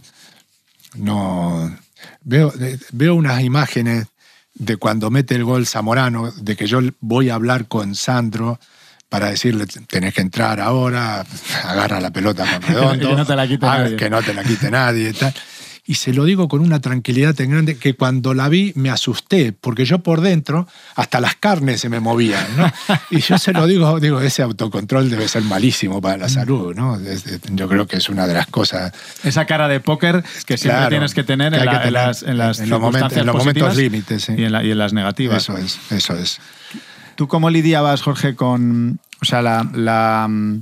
no 0.96 1.78
veo, 2.24 2.52
veo 2.92 3.16
unas 3.16 3.42
imágenes 3.44 4.08
de 4.56 4.78
cuando 4.78 5.10
mete 5.10 5.36
el 5.36 5.44
gol 5.44 5.66
Zamorano, 5.68 6.32
de 6.32 6.56
que 6.56 6.68
yo 6.68 6.80
voy 7.00 7.30
a 7.30 7.36
hablar 7.36 7.68
con 7.68 7.96
Sandro 7.96 8.60
para 9.08 9.30
decirle, 9.30 9.66
tenés 9.66 10.14
que 10.14 10.22
entrar 10.22 10.60
ahora, 10.60 11.26
agarra 11.64 12.00
la 12.00 12.12
pelota 12.12 12.46
con 12.46 12.62
redondo, 12.68 13.10
Que 13.10 13.16
no 13.16 13.26
te 13.26 13.36
la 13.36 13.48
quite 13.48 13.66
nadie. 13.66 13.96
que 13.96 14.10
no 14.10 14.22
te 14.22 14.34
la 14.34 14.44
quite 14.44 14.70
nadie. 14.72 15.10
y 15.10 15.14
Tal. 15.14 15.34
Y 15.90 15.96
se 15.96 16.14
lo 16.14 16.24
digo 16.26 16.48
con 16.48 16.62
una 16.62 16.80
tranquilidad 16.80 17.34
tan 17.34 17.50
grande 17.50 17.76
que 17.80 17.96
cuando 17.96 18.36
la 18.36 18.48
vi 18.48 18.74
me 18.76 18.92
asusté, 18.92 19.54
porque 19.54 19.86
yo 19.86 19.98
por 20.00 20.22
dentro 20.22 20.68
hasta 20.96 21.20
las 21.20 21.36
carnes 21.38 21.82
se 21.82 21.90
me 21.90 22.00
movían. 22.00 22.46
¿no? 22.58 22.72
Y 23.10 23.22
yo 23.22 23.40
se 23.40 23.54
lo 23.54 23.66
digo, 23.66 24.00
digo, 24.00 24.22
ese 24.22 24.44
autocontrol 24.44 25.10
debe 25.10 25.28
ser 25.28 25.42
malísimo 25.42 26.00
para 26.00 26.18
Mm. 26.18 26.20
la 26.22 26.30
salud. 26.30 26.76
¿no? 26.76 27.00
Yo 27.54 27.68
creo 27.68 27.88
que 27.88 27.96
es 27.98 28.08
una 28.08 28.28
de 28.28 28.36
las 28.36 28.46
cosas 28.46 28.94
Esa 29.24 29.46
cara 29.46 29.68
de 29.68 29.80
póker 29.80 30.24
que 30.46 30.58
siempre 30.60 30.78
Claro, 30.78 30.90
tienes 30.90 31.16
que 31.16 31.24
tener, 31.24 31.54
que 31.54 31.58
en, 31.88 31.94
las, 31.94 32.22
en 32.22 32.38
las 32.38 32.60
en 32.60 32.70
los 32.70 32.80
momentos- 32.80 33.12
circunstancias 33.14 33.22
en 33.22 33.26
los 33.26 33.36
momentos 33.36 33.64
positivas 33.70 33.78
límites, 33.78 34.24
sí. 34.26 34.34
y, 34.38 34.44
en 34.44 34.52
la- 34.52 34.64
y 34.64 34.70
en 34.70 34.78
las 34.78 34.94
negativas. 34.94 35.42
Eso 35.42 35.58
es, 35.58 35.80
eso 35.90 36.14
es. 36.16 36.38
¿Tú 37.16 37.28
cómo 37.28 37.50
lidiabas, 37.50 38.04
Jorge, 38.04 38.36
con 38.36 39.00
o 39.22 39.26
sea, 39.26 39.42
la, 39.42 39.68
la, 39.74 40.28
mm, 40.30 40.62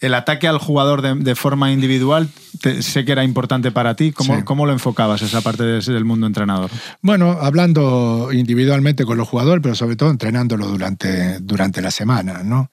el 0.00 0.14
ataque 0.14 0.48
al 0.48 0.58
jugador 0.58 1.02
de, 1.02 1.14
de 1.14 1.34
forma 1.34 1.72
individual? 1.72 2.28
te- 2.60 2.82
sé 2.82 3.04
que 3.04 3.12
era 3.12 3.22
importante 3.24 3.70
para 3.70 3.94
ti. 3.94 4.12
¿Cómo, 4.12 4.36
Sí. 4.36 4.42
cómo 4.42 4.66
lo 4.66 4.72
enfocabas, 4.72 5.22
esa 5.22 5.40
parte 5.40 5.62
de- 5.62 5.80
del 5.80 6.04
mundo 6.04 6.26
entrenador? 6.26 6.70
Bueno, 7.00 7.38
hablando 7.40 8.30
individualmente 8.32 9.04
con 9.06 9.16
los 9.16 9.28
jugadores, 9.28 9.62
pero 9.62 9.74
sobre 9.74 9.96
todo 9.96 10.10
entrenándolo 10.10 10.66
durante, 10.66 11.38
durante 11.40 11.80
la 11.80 11.90
semana, 11.90 12.42
¿no? 12.42 12.70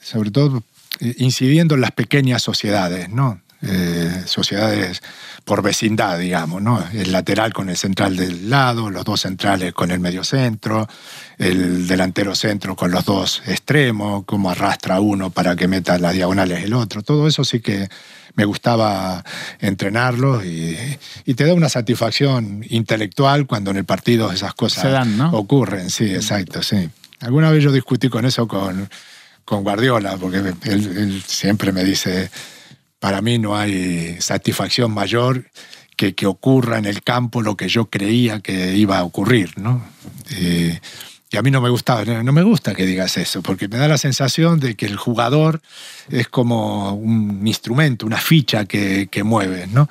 Sobre 0.00 0.30
todo 0.30 0.62
eh, 1.00 1.14
incidiendo 1.18 1.74
en 1.74 1.80
las 1.80 1.92
pequeñas 1.92 2.42
sociedades, 2.42 3.08
¿no? 3.08 3.40
Eh, 3.66 4.24
sociedades 4.26 5.02
por 5.44 5.62
vecindad, 5.62 6.18
digamos, 6.18 6.60
¿no? 6.60 6.84
El 6.92 7.12
lateral 7.12 7.52
con 7.52 7.70
el 7.70 7.76
central 7.76 8.16
del 8.16 8.50
lado, 8.50 8.90
los 8.90 9.04
dos 9.04 9.22
centrales 9.22 9.72
con 9.72 9.90
el 9.90 10.00
medio 10.00 10.22
centro, 10.22 10.86
el 11.38 11.86
delantero 11.86 12.34
centro 12.34 12.76
con 12.76 12.90
los 12.90 13.04
dos 13.04 13.42
extremos, 13.46 14.24
cómo 14.26 14.50
arrastra 14.50 15.00
uno 15.00 15.30
para 15.30 15.56
que 15.56 15.68
meta 15.68 15.98
las 15.98 16.12
diagonales 16.14 16.64
el 16.64 16.74
otro. 16.74 17.02
Todo 17.02 17.26
eso 17.26 17.44
sí 17.44 17.60
que 17.60 17.88
me 18.34 18.44
gustaba 18.44 19.24
entrenarlo 19.60 20.44
y, 20.44 20.76
y 21.24 21.34
te 21.34 21.44
da 21.44 21.54
una 21.54 21.68
satisfacción 21.68 22.64
intelectual 22.68 23.46
cuando 23.46 23.70
en 23.70 23.78
el 23.78 23.84
partido 23.84 24.30
esas 24.32 24.54
cosas 24.54 24.82
Se 24.82 24.90
dan, 24.90 25.16
¿no? 25.16 25.30
ocurren. 25.30 25.88
Sí, 25.90 26.12
exacto, 26.14 26.62
sí. 26.62 26.90
Alguna 27.20 27.50
vez 27.50 27.62
yo 27.62 27.72
discutí 27.72 28.08
con 28.08 28.26
eso 28.26 28.46
con, 28.46 28.90
con 29.44 29.62
Guardiola, 29.62 30.16
porque 30.16 30.38
él, 30.38 30.54
él 30.64 31.22
siempre 31.26 31.72
me 31.72 31.84
dice, 31.84 32.30
para 33.04 33.20
mí 33.20 33.38
no 33.38 33.54
hay 33.54 34.16
satisfacción 34.18 34.90
mayor 34.90 35.44
que 35.94 36.14
que 36.14 36.24
ocurra 36.24 36.78
en 36.78 36.86
el 36.86 37.02
campo 37.02 37.42
lo 37.42 37.54
que 37.54 37.68
yo 37.68 37.90
creía 37.90 38.40
que 38.40 38.78
iba 38.78 38.96
a 38.96 39.04
ocurrir, 39.04 39.58
¿no? 39.58 39.84
Y, 40.30 40.72
y 41.30 41.36
a 41.36 41.42
mí 41.42 41.50
no 41.50 41.60
me 41.60 41.68
gustaba, 41.68 42.02
no 42.02 42.32
me 42.32 42.42
gusta 42.42 42.74
que 42.74 42.86
digas 42.86 43.18
eso, 43.18 43.42
porque 43.42 43.68
me 43.68 43.76
da 43.76 43.88
la 43.88 43.98
sensación 43.98 44.58
de 44.58 44.74
que 44.74 44.86
el 44.86 44.96
jugador 44.96 45.60
es 46.08 46.28
como 46.28 46.94
un 46.94 47.46
instrumento, 47.46 48.06
una 48.06 48.16
ficha 48.16 48.64
que, 48.64 49.08
que 49.10 49.22
mueve, 49.22 49.66
¿no? 49.66 49.86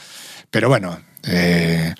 Pero 0.49 0.67
bueno, 0.69 0.99
eh, 1.21 1.93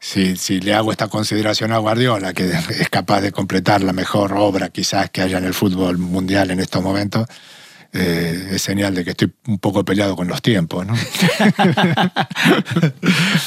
si, 0.00 0.36
si 0.36 0.58
le 0.58 0.74
hago 0.74 0.90
esta 0.90 1.06
consideración 1.06 1.70
a 1.70 1.78
Guardiola, 1.78 2.32
que 2.32 2.50
es 2.50 2.88
capaz 2.90 3.20
de 3.20 3.30
completar 3.30 3.84
la 3.84 3.92
mejor 3.92 4.32
obra 4.32 4.70
quizás 4.70 5.10
que 5.10 5.22
haya 5.22 5.38
en 5.38 5.44
el 5.44 5.54
fútbol 5.54 5.96
mundial 5.96 6.50
en 6.50 6.58
estos 6.58 6.82
momentos, 6.82 7.28
eh, 7.92 8.48
es 8.52 8.62
señal 8.62 8.94
de 8.94 9.04
que 9.04 9.10
estoy 9.10 9.32
un 9.46 9.58
poco 9.58 9.84
peleado 9.84 10.16
con 10.16 10.28
los 10.28 10.42
tiempos, 10.42 10.86
¿no? 10.86 10.94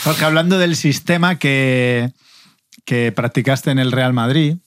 Jorge, 0.03 0.25
hablando 0.25 0.57
del 0.57 0.75
sistema 0.75 1.37
que, 1.37 2.11
que 2.85 3.11
practicaste 3.11 3.71
en 3.71 3.79
el 3.79 3.91
Real 3.91 4.13
Madrid, 4.13 4.57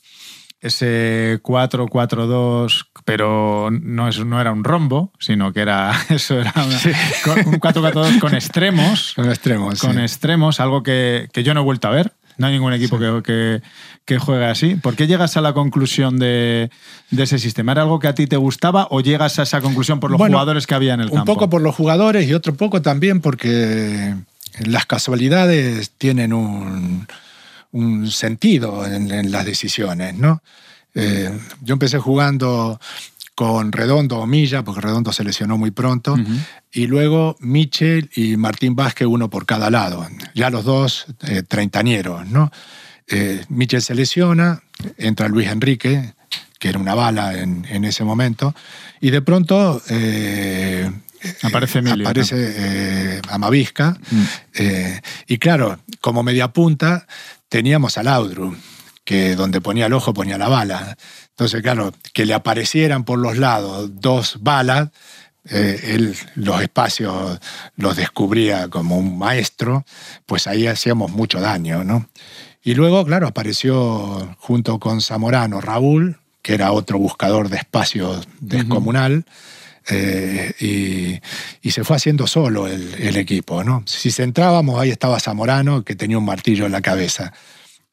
ese 0.61 1.41
4-4-2, 1.43 2.87
pero 3.05 3.71
no, 3.73 4.09
es, 4.09 4.25
no 4.25 4.41
era 4.41 4.53
un 4.53 4.63
rombo, 4.63 5.13
sino 5.19 5.53
que 5.53 5.61
era 5.61 5.93
eso 6.09 6.39
era 6.41 6.53
una- 6.57 6.79
con- 7.25 7.55
un 7.55 7.61
4-4-2 7.61 8.21
con 8.21 8.35
extremos. 8.35 9.13
Con 9.17 9.29
extremos. 9.29 9.81
con 9.81 9.95
sí. 9.95 10.01
extremos, 10.01 10.61
algo 10.61 10.83
que, 10.85 11.29
que 11.33 11.43
yo 11.43 11.53
no 11.55 11.63
he 11.63 11.65
vuelto 11.65 11.89
a 11.89 11.91
ver. 11.91 12.13
No 12.39 12.47
hay 12.47 12.55
ningún 12.55 12.73
equipo 12.73 12.99
que, 12.99 13.23
que, 13.25 13.63
que 14.05 14.19
juegue 14.19 14.47
así. 14.47 14.75
¿Por 14.77 14.97
qué 14.97 15.07
llegas 15.07 15.37
a 15.37 15.41
la 15.41 15.53
conclusión 15.53 16.19
de, 16.19 16.71
de 17.11 17.23
ese 17.23 17.39
sistema? 17.39 17.73
¿Era 17.73 17.83
algo 17.83 17.99
que 17.99 18.09
a 18.09 18.15
ti 18.15 18.27
te 18.27 18.37
gustaba 18.37 18.89
o 18.91 19.01
llegas 19.01 19.39
a 19.39 19.43
esa 19.43 19.61
conclusión 19.61 20.01
por 20.01 20.11
los 20.11 20.19
Bueno, 20.19 20.35
jugadores 20.37 20.67
que 20.67 20.75
había 20.75 20.95
en 20.95 21.01
el 21.01 21.09
un 21.11 21.17
campo? 21.19 21.35
poco 21.35 21.51
por 21.51 21.61
los 21.63 21.75
jugadores 21.75 22.27
y 22.29 22.35
otro 22.35 22.55
poco 22.55 22.81
también 22.83 23.21
porque 23.21 24.15
las 24.65 24.87
casualidades 24.87 25.91
tienen 25.99 26.33
un, 26.33 27.07
un 27.73 28.11
sentido 28.11 28.87
en, 28.87 29.11
en 29.11 29.31
las 29.31 29.45
decisiones, 29.45 30.15
¿no? 30.15 30.43
Eh, 30.95 31.31
yo 31.63 31.73
empecé 31.73 31.99
jugando 31.99 32.79
con 33.43 33.73
Redondo 33.73 34.19
o 34.19 34.27
Milla, 34.27 34.63
porque 34.63 34.81
Redondo 34.81 35.13
se 35.13 35.25
lesionó 35.25 35.59
muy 35.59 35.73
pronto, 35.73 36.15
y 36.71 36.87
luego 36.87 37.37
Michel 37.41 38.09
y 38.15 38.37
Martín 38.37 38.77
Vázquez, 38.77 39.09
uno 39.09 39.31
por 39.31 39.47
cada 39.47 39.69
lado. 39.69 40.07
Ya 40.33 40.49
los 40.49 40.65
dos 40.65 41.07
eh, 41.27 41.43
treintañeros, 41.43 42.25
¿no? 42.29 42.53
Eh, 43.09 43.45
Michel 43.49 43.83
se 43.83 43.97
lesiona, 43.97 44.63
entra 44.97 45.27
Luis 45.27 45.49
Enrique, 45.49 46.15
que 46.61 46.69
era 46.69 46.79
una 46.79 46.95
bala 46.95 47.37
en, 47.37 47.67
en 47.69 47.85
ese 47.85 48.05
momento, 48.05 48.55
y 49.01 49.11
de 49.11 49.23
pronto 49.23 49.83
eh, 49.89 50.89
Aparece 51.43 51.81
Emilio, 51.81 52.07
aparece 52.07 52.37
eh, 52.39 53.23
Amavisca, 53.29 53.99
eh, 54.55 55.01
y 55.27 55.39
claro, 55.39 55.81
como 56.01 56.23
media 56.23 56.53
punta 56.53 57.09
teníamos 57.49 57.99
a 57.99 58.05
Laudrup, 58.05 58.55
que 59.05 59.35
donde 59.37 59.61
ponía 59.61 59.87
el 59.87 59.93
ojo 59.93 60.15
ponía 60.15 60.39
la 60.39 60.49
bala. 60.49 60.97
Entonces, 61.31 61.63
claro, 61.63 61.93
que 62.13 62.27
le 62.27 62.35
aparecieran 62.35 63.05
por 63.05 63.19
los 63.19 63.39
lados 63.39 63.91
dos 64.01 64.39
balas, 64.41 64.91
eh, 65.51 65.95
él 65.95 66.17
los 66.37 66.63
espacios 66.63 67.41
los 67.77 67.97
descubría 67.97 68.69
como 68.69 68.97
un 68.97 69.19
maestro, 69.19 69.85
pues 70.25 70.47
ahí 70.47 70.67
hacíamos 70.67 71.11
mucho 71.11 71.41
daño, 71.41 71.83
¿no? 71.83 72.09
Y 72.63 72.75
luego, 72.75 73.05
claro, 73.05 73.27
apareció 73.27 74.37
junto 74.39 74.79
con 74.79 75.01
Zamorano 75.01 75.61
Raúl, 75.61 76.19
que 76.43 76.55
era 76.55 76.71
otro 76.71 76.99
buscador 76.99 77.49
de 77.49 77.57
espacios 77.57 78.29
descomunal, 78.41 79.25
eh, 79.89 81.21
y, 81.61 81.71
se 81.73 81.83
fue 81.83 81.97
haciendo 81.97 82.29
solo 82.29 82.69
el, 82.69 82.95
el 82.95 83.17
equipo, 83.17 83.65
¿no? 83.65 83.83
Si 83.87 84.13
centrábamos, 84.13 84.79
ahí 84.79 84.91
estaba 84.91 85.19
Zamorano, 85.19 85.83
que 85.83 85.97
tenía 85.97 86.19
un 86.19 86.25
martillo 86.25 86.67
en 86.67 86.73
la 86.73 86.83
cabeza. 86.83 87.33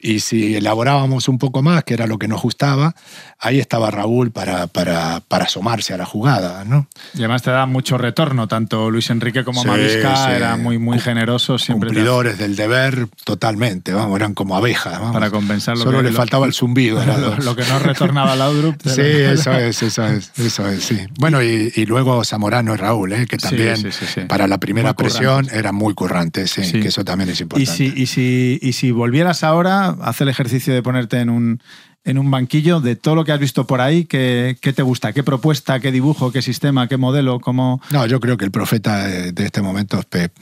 Y 0.02 0.20
si 0.20 0.56
elaborábamos 0.56 1.28
un 1.28 1.36
poco 1.38 1.60
más, 1.62 1.84
que 1.84 1.92
era 1.94 2.06
lo 2.06 2.18
que 2.18 2.26
nos 2.26 2.40
gustaba, 2.40 2.94
ahí 3.38 3.58
estaba 3.60 3.90
Raúl 3.90 4.30
para, 4.30 4.66
para, 4.66 5.20
para 5.20 5.44
asomarse 5.44 5.92
a 5.92 5.98
la 5.98 6.06
jugada, 6.06 6.64
¿no? 6.64 6.88
Y 7.14 7.18
además 7.18 7.42
te 7.42 7.50
da 7.50 7.66
mucho 7.66 7.98
retorno, 7.98 8.48
tanto 8.48 8.90
Luis 8.90 9.10
Enrique 9.10 9.44
como 9.44 9.60
Sí, 9.62 9.68
Mavisca 9.68 10.16
sí. 10.26 10.30
eran 10.32 10.62
muy, 10.62 10.78
muy 10.78 10.98
generosos, 11.00 11.62
siempre 11.62 11.90
te- 11.90 11.96
Cumplidores 11.96 12.38
del 12.38 12.56
deber 12.56 13.08
totalmente, 13.24 13.92
vamos, 13.92 14.16
eran 14.16 14.32
como 14.34 14.56
abejas. 14.56 14.98
vamos. 14.98 15.12
para 15.12 15.30
compensar 15.30 15.76
lo 15.76 15.84
Solo 15.84 15.98
que 15.98 16.04
le 16.04 16.10
lo- 16.12 16.16
faltaba 16.16 16.46
el 16.46 16.54
zumbido. 16.54 17.04
lo, 17.04 17.36
lo 17.36 17.54
que 17.56 17.64
no 17.64 17.78
retornaba 17.78 18.34
Laudrup. 18.36 18.76
Sí, 18.86 19.02
eso 19.02 19.52
es, 19.52 19.82
eso 19.82 20.06
es, 20.06 20.32
eso 20.38 20.66
es, 20.66 20.82
sí. 20.82 20.98
Bueno, 21.18 21.42
y, 21.42 21.72
y 21.76 21.84
luego 21.86 22.24
Zamorano 22.24 22.72
y 22.74 22.76
Raúl, 22.76 23.12
¿eh? 23.12 23.26
que 23.26 23.36
también 23.36 23.76
sí, 23.76 23.92
sí, 23.92 24.06
sí. 24.06 24.20
para 24.22 24.46
la 24.46 24.58
primera 24.58 24.88
Muy 24.90 24.94
presión 24.94 25.34
currantes. 25.44 25.54
eran 25.58 25.74
muy 25.74 25.94
currantes, 25.94 26.50
sí, 26.50 26.64
Sí. 26.64 26.80
que 26.80 26.88
eso 26.88 27.04
también 27.04 27.30
es 27.30 27.40
Y 27.40 27.42
importante. 27.42 27.72
si, 27.76 27.92
y, 27.94 28.06
si, 28.06 28.58
y 28.62 28.72
si 28.72 28.90
volvieras 28.90 29.44
ahora, 29.44 29.89
haz 30.00 30.20
el 30.20 30.28
ejercicio 30.28 30.72
de 30.74 30.82
ponerte 30.82 31.18
en 31.20 31.30
un, 31.30 31.62
en 32.04 32.18
un 32.18 32.30
banquillo 32.30 32.80
de 32.80 32.96
todo 32.96 33.14
lo 33.14 33.24
que 33.24 33.32
has 33.32 33.40
visto 33.40 33.66
por 33.66 33.80
ahí, 33.80 34.04
¿qué, 34.04 34.56
qué 34.60 34.72
te 34.72 34.82
gusta? 34.82 35.12
¿Qué 35.12 35.22
propuesta, 35.22 35.80
qué 35.80 35.92
dibujo, 35.92 36.32
qué 36.32 36.42
sistema, 36.42 36.88
qué 36.88 36.96
modelo? 36.96 37.40
¿Cómo...? 37.40 37.80
No, 37.90 38.06
yo 38.06 38.20
creo 38.20 38.36
que 38.36 38.44
el 38.44 38.50
profeta 38.50 39.06
de, 39.06 39.32
de 39.32 39.44
este 39.44 39.62
momento 39.62 39.98
es 39.98 40.06
Pep. 40.06 40.32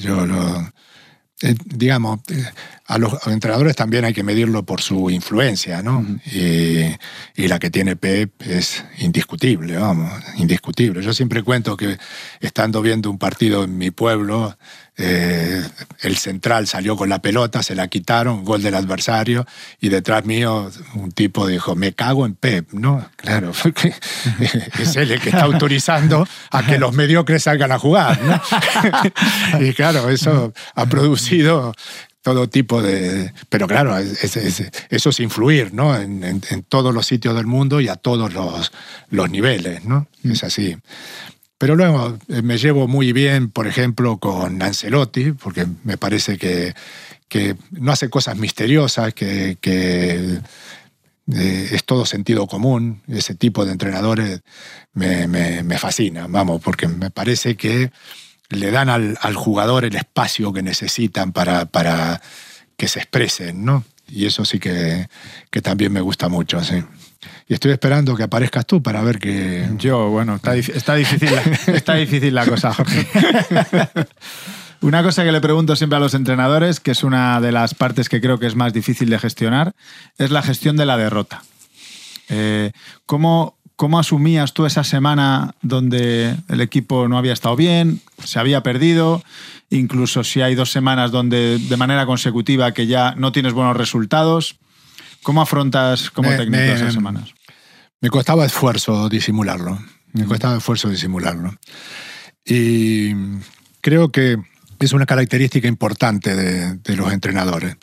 Yo 0.00 0.26
lo. 0.26 0.72
eh, 1.42 1.54
digamos, 1.64 2.20
eh, 2.28 2.44
a 2.86 2.98
los 2.98 3.26
entrenadores 3.26 3.76
también 3.76 4.04
hay 4.04 4.12
que 4.12 4.22
medirlo 4.24 4.64
por 4.64 4.80
su 4.80 5.08
influencia, 5.10 5.82
¿no? 5.82 6.04
y, 6.26 6.80
y 7.36 7.48
la 7.48 7.58
que 7.58 7.70
tiene 7.70 7.96
Pep 7.96 8.32
es 8.40 8.84
indiscutible, 8.98 9.76
vamos, 9.76 10.10
indiscutible. 10.36 11.02
Yo 11.02 11.12
siempre 11.12 11.42
cuento 11.42 11.76
que 11.76 11.96
estando 12.40 12.82
viendo 12.82 13.10
un 13.10 13.18
partido 13.18 13.64
en 13.64 13.78
mi 13.78 13.90
pueblo, 13.90 14.56
eh, 14.98 15.62
el 16.00 16.16
central 16.18 16.66
salió 16.66 16.96
con 16.96 17.08
la 17.08 17.22
pelota, 17.22 17.62
se 17.62 17.74
la 17.76 17.88
quitaron, 17.88 18.44
gol 18.44 18.62
del 18.62 18.74
adversario, 18.74 19.46
y 19.80 19.88
detrás 19.88 20.24
mío 20.24 20.70
un 20.94 21.12
tipo 21.12 21.46
dijo, 21.46 21.74
me 21.76 21.92
cago 21.92 22.26
en 22.26 22.34
Pep, 22.34 22.72
¿no? 22.72 23.08
Claro, 23.16 23.52
porque 23.62 23.94
es 24.78 24.96
él 24.96 25.12
el 25.12 25.20
que 25.20 25.30
está 25.30 25.42
autorizando 25.44 26.26
a 26.50 26.66
que 26.66 26.78
los 26.78 26.92
mediocres 26.94 27.44
salgan 27.44 27.72
a 27.72 27.78
jugar, 27.78 28.20
¿no? 28.22 28.40
y 29.60 29.72
claro, 29.72 30.10
eso 30.10 30.52
ha 30.74 30.86
producido 30.86 31.72
todo 32.22 32.48
tipo 32.48 32.82
de... 32.82 33.32
Pero 33.48 33.66
claro, 33.66 33.96
es- 33.96 34.36
es- 34.36 34.70
eso 34.90 35.10
es 35.10 35.20
influir, 35.20 35.72
¿no? 35.72 35.96
En, 35.96 36.22
en- 36.24 36.42
en 36.50 36.62
todos 36.64 36.92
los 36.92 37.06
sitios 37.06 37.34
del 37.36 37.46
mundo 37.46 37.80
y 37.80 37.88
a 37.88 37.94
todos 37.96 38.34
los, 38.34 38.72
los 39.10 39.30
niveles, 39.30 39.84
¿no? 39.84 40.08
Es 40.24 40.44
así. 40.44 40.76
Pero 41.58 41.74
luego 41.74 42.16
eh, 42.28 42.42
me 42.42 42.56
llevo 42.56 42.86
muy 42.86 43.12
bien, 43.12 43.50
por 43.50 43.66
ejemplo, 43.66 44.18
con 44.18 44.62
Ancelotti, 44.62 45.32
porque 45.32 45.66
me 45.82 45.98
parece 45.98 46.38
que, 46.38 46.74
que 47.28 47.56
no 47.72 47.92
hace 47.92 48.08
cosas 48.08 48.36
misteriosas, 48.36 49.12
que, 49.12 49.58
que, 49.60 50.40
eh, 51.34 51.68
es 51.72 51.84
todo 51.84 52.06
sentido 52.06 52.46
común. 52.46 53.02
Ese 53.08 53.34
tipo 53.34 53.66
de 53.66 53.72
entrenadores 53.72 54.40
me, 54.92 55.26
me, 55.26 55.64
me 55.64 55.78
fascina, 55.78 56.26
vamos, 56.28 56.62
porque 56.62 56.86
me 56.86 57.10
parece 57.10 57.56
que 57.56 57.90
le 58.50 58.70
dan 58.70 58.88
al, 58.88 59.18
al 59.20 59.34
jugador 59.34 59.84
el 59.84 59.96
espacio 59.96 60.52
que 60.52 60.62
necesitan 60.62 61.32
para, 61.32 61.66
para 61.66 62.22
que 62.76 62.88
se 62.88 63.00
expresen, 63.00 63.64
¿no? 63.64 63.84
Y 64.08 64.26
eso 64.26 64.44
sí 64.44 64.58
que, 64.58 65.08
que 65.50 65.60
también 65.60 65.92
me 65.92 66.00
gusta 66.00 66.28
mucho, 66.28 66.62
sí. 66.64 66.82
Y 67.48 67.54
estoy 67.54 67.72
esperando 67.72 68.14
que 68.14 68.22
aparezcas 68.22 68.64
tú 68.66 68.82
para 68.82 69.02
ver 69.02 69.18
que... 69.18 69.68
Yo, 69.76 70.08
bueno, 70.10 70.36
está, 70.36 70.54
dif- 70.54 70.72
está 70.74 70.94
difícil, 70.94 71.30
la, 71.34 71.42
está 71.74 71.94
difícil 71.94 72.34
la 72.34 72.46
cosa, 72.46 72.72
Jorge. 72.72 73.06
Una 74.80 75.02
cosa 75.02 75.24
que 75.24 75.32
le 75.32 75.40
pregunto 75.40 75.74
siempre 75.74 75.96
a 75.96 76.00
los 76.00 76.14
entrenadores, 76.14 76.78
que 76.78 76.92
es 76.92 77.02
una 77.02 77.40
de 77.40 77.50
las 77.50 77.74
partes 77.74 78.08
que 78.08 78.20
creo 78.20 78.38
que 78.38 78.46
es 78.46 78.54
más 78.54 78.72
difícil 78.72 79.10
de 79.10 79.18
gestionar, 79.18 79.74
es 80.18 80.30
la 80.30 80.40
gestión 80.42 80.76
de 80.76 80.86
la 80.86 80.96
derrota. 80.96 81.42
Eh, 82.28 82.70
¿cómo, 83.04 83.56
¿Cómo 83.74 83.98
asumías 83.98 84.52
tú 84.54 84.66
esa 84.66 84.84
semana 84.84 85.54
donde 85.62 86.36
el 86.48 86.60
equipo 86.60 87.08
no 87.08 87.18
había 87.18 87.32
estado 87.32 87.56
bien, 87.56 88.00
se 88.22 88.38
había 88.38 88.62
perdido, 88.62 89.24
incluso 89.70 90.22
si 90.22 90.42
hay 90.42 90.54
dos 90.54 90.70
semanas 90.70 91.10
donde 91.10 91.58
de 91.58 91.76
manera 91.76 92.06
consecutiva 92.06 92.70
que 92.72 92.86
ya 92.86 93.14
no 93.16 93.32
tienes 93.32 93.54
buenos 93.54 93.76
resultados? 93.76 94.58
¿Cómo 95.22 95.42
afrontas 95.42 96.10
como 96.10 96.30
Me- 96.30 96.36
técnico 96.36 96.62
me- 96.62 96.72
esas 96.74 96.94
semanas? 96.94 97.34
Me 98.00 98.10
costaba 98.10 98.44
esfuerzo 98.46 99.08
disimularlo. 99.08 99.78
Me 100.12 100.24
costaba 100.24 100.56
esfuerzo 100.56 100.88
disimularlo. 100.88 101.54
Y 102.44 103.12
creo 103.80 104.10
que 104.10 104.36
es 104.80 104.92
una 104.92 105.06
característica 105.06 105.68
importante 105.68 106.34
de, 106.34 106.74
de 106.76 106.96
los 106.96 107.12
entrenadores. 107.12 107.76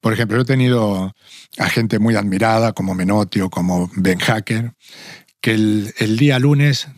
Por 0.00 0.12
ejemplo, 0.12 0.36
yo 0.36 0.42
he 0.42 0.46
tenido 0.46 1.14
a 1.58 1.68
gente 1.70 1.98
muy 1.98 2.14
admirada 2.14 2.72
como 2.72 2.94
Menotti 2.94 3.40
o 3.40 3.48
como 3.50 3.90
Ben 3.96 4.18
Hacker, 4.18 4.74
que 5.40 5.54
el, 5.54 5.94
el 5.98 6.16
día 6.18 6.38
lunes, 6.38 6.88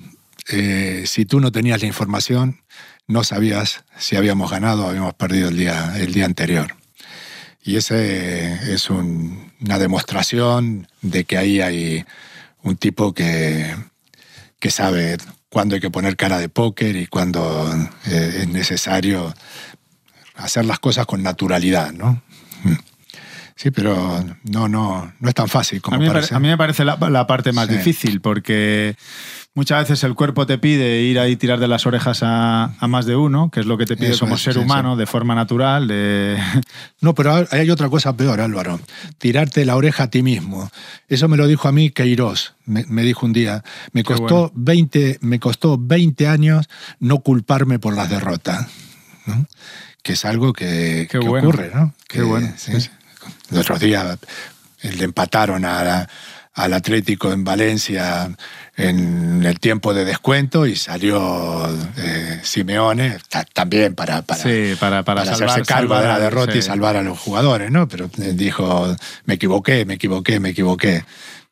eh, 0.48 1.04
si 1.06 1.24
tú 1.24 1.38
no 1.40 1.52
tenías 1.52 1.80
la 1.80 1.86
información, 1.86 2.60
no 3.06 3.22
sabías 3.22 3.84
si 3.96 4.16
habíamos 4.16 4.50
ganado 4.50 4.84
o 4.86 4.88
habíamos 4.88 5.14
perdido 5.14 5.48
el 5.48 5.56
día, 5.56 5.94
el 5.98 6.12
día 6.12 6.24
anterior. 6.24 6.74
Y 7.66 7.76
ese 7.76 8.72
es 8.72 8.88
un- 8.90 9.52
una 9.60 9.78
demostración 9.78 10.86
de 11.02 11.24
que 11.24 11.36
ahí 11.36 11.60
hay 11.60 12.04
un 12.62 12.76
tipo 12.76 13.12
que, 13.12 13.74
que 14.60 14.70
sabe 14.70 15.18
cuándo 15.48 15.74
hay 15.74 15.80
que 15.80 15.90
poner 15.90 16.16
cara 16.16 16.38
de 16.38 16.48
póker 16.48 16.94
y 16.96 17.06
cuándo 17.08 17.42
eh, 18.06 18.38
es 18.42 18.48
necesario 18.48 19.34
hacer 20.36 20.64
las 20.64 20.78
cosas 20.78 21.06
con 21.06 21.22
naturalidad, 21.22 21.92
¿no? 21.92 22.22
Mm. 22.62 22.72
Sí, 23.56 23.70
pero 23.70 24.22
no, 24.44 24.68
no, 24.68 25.12
no 25.18 25.28
es 25.28 25.34
tan 25.34 25.48
fácil 25.48 25.80
como 25.80 25.96
a, 25.96 25.98
mí 25.98 26.04
me 26.06 26.12
parece. 26.12 26.28
pare- 26.28 26.36
a 26.36 26.40
mí 26.40 26.48
me 26.48 26.58
parece 26.58 26.84
la, 26.84 26.96
la 26.96 27.26
parte 27.26 27.52
más 27.52 27.66
Sí. 27.68 27.74
difícil 27.76 28.20
porque 28.20 28.96
muchas 29.56 29.80
veces 29.80 30.04
el 30.04 30.14
cuerpo 30.14 30.46
te 30.46 30.58
pide 30.58 31.00
ir 31.02 31.18
ahí 31.18 31.32
y 31.32 31.36
tirar 31.36 31.58
de 31.58 31.66
las 31.66 31.84
orejas 31.86 32.22
a, 32.22 32.74
a 32.78 32.86
más 32.86 33.06
de 33.06 33.16
uno, 33.16 33.50
que 33.50 33.58
es 33.58 33.66
lo 33.66 33.76
que 33.76 33.86
te 33.86 33.96
pide 33.96 34.10
Eso 34.10 34.20
como 34.20 34.36
es, 34.36 34.42
ser 34.42 34.54
sí, 34.54 34.60
humano 34.60 34.94
de 34.94 35.06
forma 35.06 35.34
natural. 35.34 35.88
De... 35.88 36.38
No, 37.00 37.14
pero 37.14 37.44
hay 37.50 37.70
otra 37.70 37.88
cosa 37.88 38.16
peor, 38.16 38.40
Álvaro. 38.40 38.78
Tirarte 39.18 39.64
la 39.64 39.74
oreja 39.74 40.04
a 40.04 40.10
ti 40.10 40.22
mismo. 40.22 40.70
Eso 41.08 41.26
me 41.26 41.36
lo 41.36 41.48
dijo 41.48 41.66
a 41.66 41.72
mí 41.72 41.90
Queiroz. 41.90 42.54
Me, 42.64 42.84
me 42.88 43.02
dijo 43.02 43.26
un 43.26 43.32
día. 43.32 43.64
Me 43.92 44.04
costó, 44.04 44.52
20, 44.54 45.18
me 45.22 45.40
costó 45.40 45.76
20 45.78 46.28
años 46.28 46.68
no 47.00 47.18
culparme 47.20 47.78
por 47.80 47.96
las 47.96 48.08
derrotas. 48.08 48.68
¿no? 49.26 49.46
Que 50.02 50.12
es 50.12 50.24
algo 50.24 50.52
que, 50.52 51.08
bueno. 51.20 51.48
ocurre, 51.48 51.70
¿no? 51.74 51.92
Qué 52.06 52.18
Que, 52.18 52.22
bueno, 52.24 52.52
sí. 52.56 52.72
Los 53.50 53.60
otros 53.62 53.80
días 53.80 54.18
eh, 54.82 54.92
le 54.92 55.04
empataron 55.04 55.64
a 55.64 55.82
la- 55.82 56.08
al 56.54 56.72
Atlético 56.72 57.32
en 57.32 57.44
Valencia 57.44 58.30
en 58.76 59.42
el 59.44 59.58
tiempo 59.58 59.94
de 59.94 60.04
descuento 60.04 60.66
y 60.66 60.76
salió 60.76 61.66
eh, 61.96 62.40
Simeone 62.42 63.18
ta- 63.28 63.44
también 63.52 63.94
para, 63.94 64.22
para, 64.22 64.42
sí, 64.42 64.74
para, 64.78 65.02
para, 65.02 65.22
para, 65.22 65.24
salvar, 65.36 65.50
hacerse 65.50 65.72
cargo 65.72 65.98
de 65.98 66.06
la 66.06 66.18
derrota 66.18 66.56
y 66.56 66.62
salvar 66.62 66.96
a 66.96 67.02
los 67.02 67.18
jugadores, 67.18 67.70
¿no? 67.70 67.88
Pero 67.88 68.10
eh, 68.18 68.32
dijo, 68.34 68.94
me 69.24 69.34
equivoqué, 69.34 69.84
me 69.86 69.94
equivoqué, 69.94 70.40
me 70.40 70.50
equivoqué. 70.50 71.04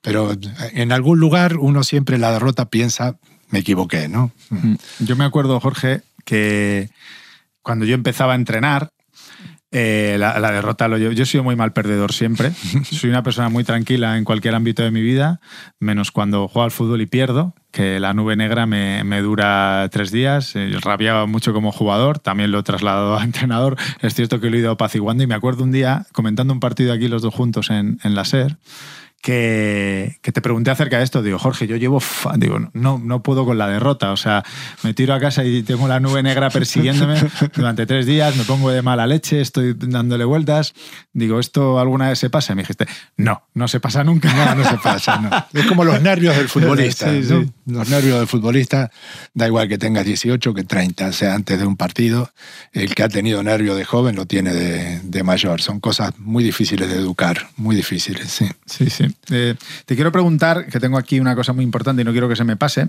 Pero 0.02 0.32
eh, 0.32 0.36
en 0.74 0.92
algún 0.92 1.18
lugar 1.18 1.56
uno 1.56 1.82
siempre 1.82 2.18
la 2.18 2.30
derrota 2.32 2.66
piensa, 2.66 3.16
me 3.48 3.60
equivoqué, 3.60 4.08
¿no? 4.08 4.30
Mm. 4.50 4.74
Yo 5.00 5.16
me 5.16 5.24
acuerdo, 5.24 5.58
Jorge, 5.60 6.02
que 6.24 6.90
cuando 7.62 7.86
yo 7.86 7.94
empezaba 7.94 8.32
a 8.32 8.36
entrenar, 8.36 8.90
Eh, 9.76 10.14
la, 10.20 10.38
la 10.38 10.52
derrota 10.52 10.86
lo 10.86 10.98
llevo. 10.98 11.12
Yo 11.12 11.24
he 11.24 11.26
sido 11.26 11.42
muy 11.42 11.56
mal 11.56 11.72
perdedor 11.72 12.12
siempre. 12.12 12.52
Soy 12.92 13.10
una 13.10 13.24
persona 13.24 13.48
muy 13.48 13.64
tranquila 13.64 14.16
en 14.16 14.24
cualquier 14.24 14.54
ámbito 14.54 14.84
de 14.84 14.92
mi 14.92 15.02
vida, 15.02 15.40
menos 15.80 16.12
cuando 16.12 16.46
juego 16.46 16.62
al 16.62 16.70
fútbol 16.70 17.00
y 17.00 17.06
pierdo, 17.06 17.56
que 17.72 17.98
la 17.98 18.14
nube 18.14 18.36
negra 18.36 18.66
me, 18.66 19.02
me 19.02 19.20
dura 19.20 19.88
tres 19.90 20.12
días. 20.12 20.54
Eh, 20.54 20.76
rabiaba 20.80 21.26
mucho 21.26 21.52
como 21.52 21.72
jugador, 21.72 22.20
también 22.20 22.52
lo 22.52 22.60
he 22.60 22.62
trasladado 22.62 23.18
a 23.18 23.24
entrenador. 23.24 23.76
Es 24.00 24.14
cierto 24.14 24.38
que 24.38 24.48
lo 24.48 24.56
he 24.56 24.60
ido 24.60 24.70
apaciguando 24.70 25.24
y 25.24 25.26
me 25.26 25.34
acuerdo 25.34 25.64
un 25.64 25.72
día 25.72 26.06
comentando 26.12 26.54
un 26.54 26.60
partido 26.60 26.92
aquí 26.92 27.08
los 27.08 27.22
dos 27.22 27.34
juntos 27.34 27.70
en, 27.70 27.98
en 28.04 28.14
la 28.14 28.24
SER. 28.24 28.56
Que, 29.24 30.18
que 30.20 30.32
te 30.32 30.42
pregunté 30.42 30.70
acerca 30.70 30.98
de 30.98 31.04
esto, 31.04 31.22
digo, 31.22 31.38
Jorge, 31.38 31.66
yo 31.66 31.76
llevo, 31.76 32.02
digo, 32.36 32.58
no, 32.74 33.00
no 33.02 33.22
puedo 33.22 33.46
con 33.46 33.56
la 33.56 33.66
derrota, 33.66 34.12
o 34.12 34.18
sea, 34.18 34.42
me 34.82 34.92
tiro 34.92 35.14
a 35.14 35.18
casa 35.18 35.42
y 35.44 35.62
tengo 35.62 35.88
la 35.88 35.98
nube 35.98 36.22
negra 36.22 36.50
persiguiéndome 36.50 37.16
durante 37.56 37.86
tres 37.86 38.04
días, 38.04 38.36
me 38.36 38.44
pongo 38.44 38.70
de 38.70 38.82
mala 38.82 39.06
leche, 39.06 39.40
estoy 39.40 39.72
dándole 39.78 40.26
vueltas, 40.26 40.74
digo, 41.14 41.40
¿esto 41.40 41.78
alguna 41.78 42.10
vez 42.10 42.18
se 42.18 42.28
pasa? 42.28 42.52
Y 42.52 42.56
me 42.56 42.62
dijiste, 42.64 42.86
no, 43.16 43.42
no 43.54 43.66
se 43.66 43.80
pasa 43.80 44.04
nunca. 44.04 44.32
No, 44.34 44.54
no 44.56 44.68
se 44.68 44.76
pasa, 44.78 45.18
no. 45.18 45.30
Es 45.58 45.66
como 45.66 45.84
los 45.84 46.00
nervios 46.02 46.36
del 46.36 46.48
futbolista. 46.48 47.06
Sí, 47.14 47.20
¿no? 47.28 47.42
sí. 47.42 47.50
Los 47.66 47.88
nervios 47.88 48.18
del 48.18 48.26
futbolista, 48.26 48.90
da 49.34 49.46
igual 49.46 49.68
que 49.68 49.78
tengas 49.78 50.04
18 50.04 50.54
que 50.54 50.64
30. 50.64 51.06
O 51.06 51.12
sea, 51.12 51.34
antes 51.34 51.58
de 51.58 51.66
un 51.66 51.76
partido, 51.76 52.30
el 52.72 52.94
que 52.94 53.02
ha 53.02 53.08
tenido 53.08 53.42
nervio 53.42 53.74
de 53.74 53.84
joven 53.84 54.16
lo 54.16 54.26
tiene 54.26 54.52
de, 54.52 55.00
de 55.00 55.22
mayor. 55.22 55.60
Son 55.60 55.80
cosas 55.80 56.18
muy 56.18 56.42
difíciles 56.42 56.88
de 56.88 56.96
educar, 56.96 57.48
muy 57.56 57.76
difíciles, 57.76 58.28
sí. 58.28 58.46
Sí, 58.66 58.90
sí. 58.90 59.13
Eh, 59.30 59.54
te 59.86 59.94
quiero 59.94 60.12
preguntar, 60.12 60.66
que 60.66 60.80
tengo 60.80 60.98
aquí 60.98 61.20
una 61.20 61.34
cosa 61.34 61.52
muy 61.52 61.64
importante 61.64 62.02
y 62.02 62.04
no 62.04 62.12
quiero 62.12 62.28
que 62.28 62.36
se 62.36 62.44
me 62.44 62.56
pase, 62.56 62.88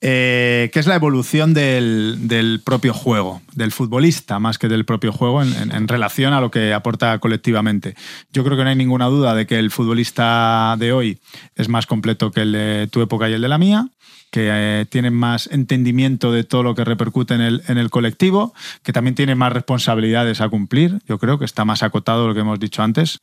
eh, 0.00 0.70
¿qué 0.72 0.80
es 0.80 0.86
la 0.86 0.96
evolución 0.96 1.54
del, 1.54 2.60
propio 2.64 2.92
juego, 2.94 3.42
del 3.54 3.72
futbolista 3.72 4.38
más 4.38 4.58
que 4.58 4.68
del 4.68 4.84
propio 4.84 5.12
juego 5.12 5.42
en, 5.42 5.88
relación 5.88 6.32
a 6.32 6.40
lo 6.40 6.50
que 6.50 6.74
aporta 6.74 7.18
colectivamente? 7.18 7.94
Yo 8.32 8.44
creo 8.44 8.56
que 8.56 8.64
no 8.64 8.70
hay 8.70 8.76
ninguna 8.76 9.06
duda 9.06 9.34
de 9.34 9.46
que 9.46 9.58
el 9.58 9.70
futbolista 9.70 10.76
de 10.78 10.92
hoy 10.92 11.18
es 11.56 11.68
más 11.68 11.86
completo 11.86 12.30
que 12.30 12.42
el 12.42 12.52
de 12.52 12.88
tu 12.90 13.00
época 13.00 13.28
y 13.28 13.34
el 13.34 13.42
de 13.42 13.48
la 13.48 13.58
mía 13.58 13.88
que 14.32 14.48
eh, 14.50 14.86
tienen 14.86 15.12
más 15.12 15.46
entendimiento 15.52 16.32
de 16.32 16.42
todo 16.42 16.62
lo 16.62 16.74
que 16.74 16.86
repercute 16.86 17.34
en 17.34 17.78
el 17.78 17.90
colectivo, 17.90 18.54
que 18.82 18.94
también 18.94 19.14
tiene 19.14 19.34
más 19.34 19.52
responsabilidades 19.52 20.40
a 20.40 20.48
cumplir, 20.48 21.00
yo 21.06 21.18
creo 21.18 21.38
que 21.38 21.44
está 21.44 21.66
más 21.66 21.82
acotado 21.82 22.26
lo 22.26 22.32
que 22.32 22.40
hemos 22.40 22.58
dicho 22.58 22.82
antes, 22.82 23.20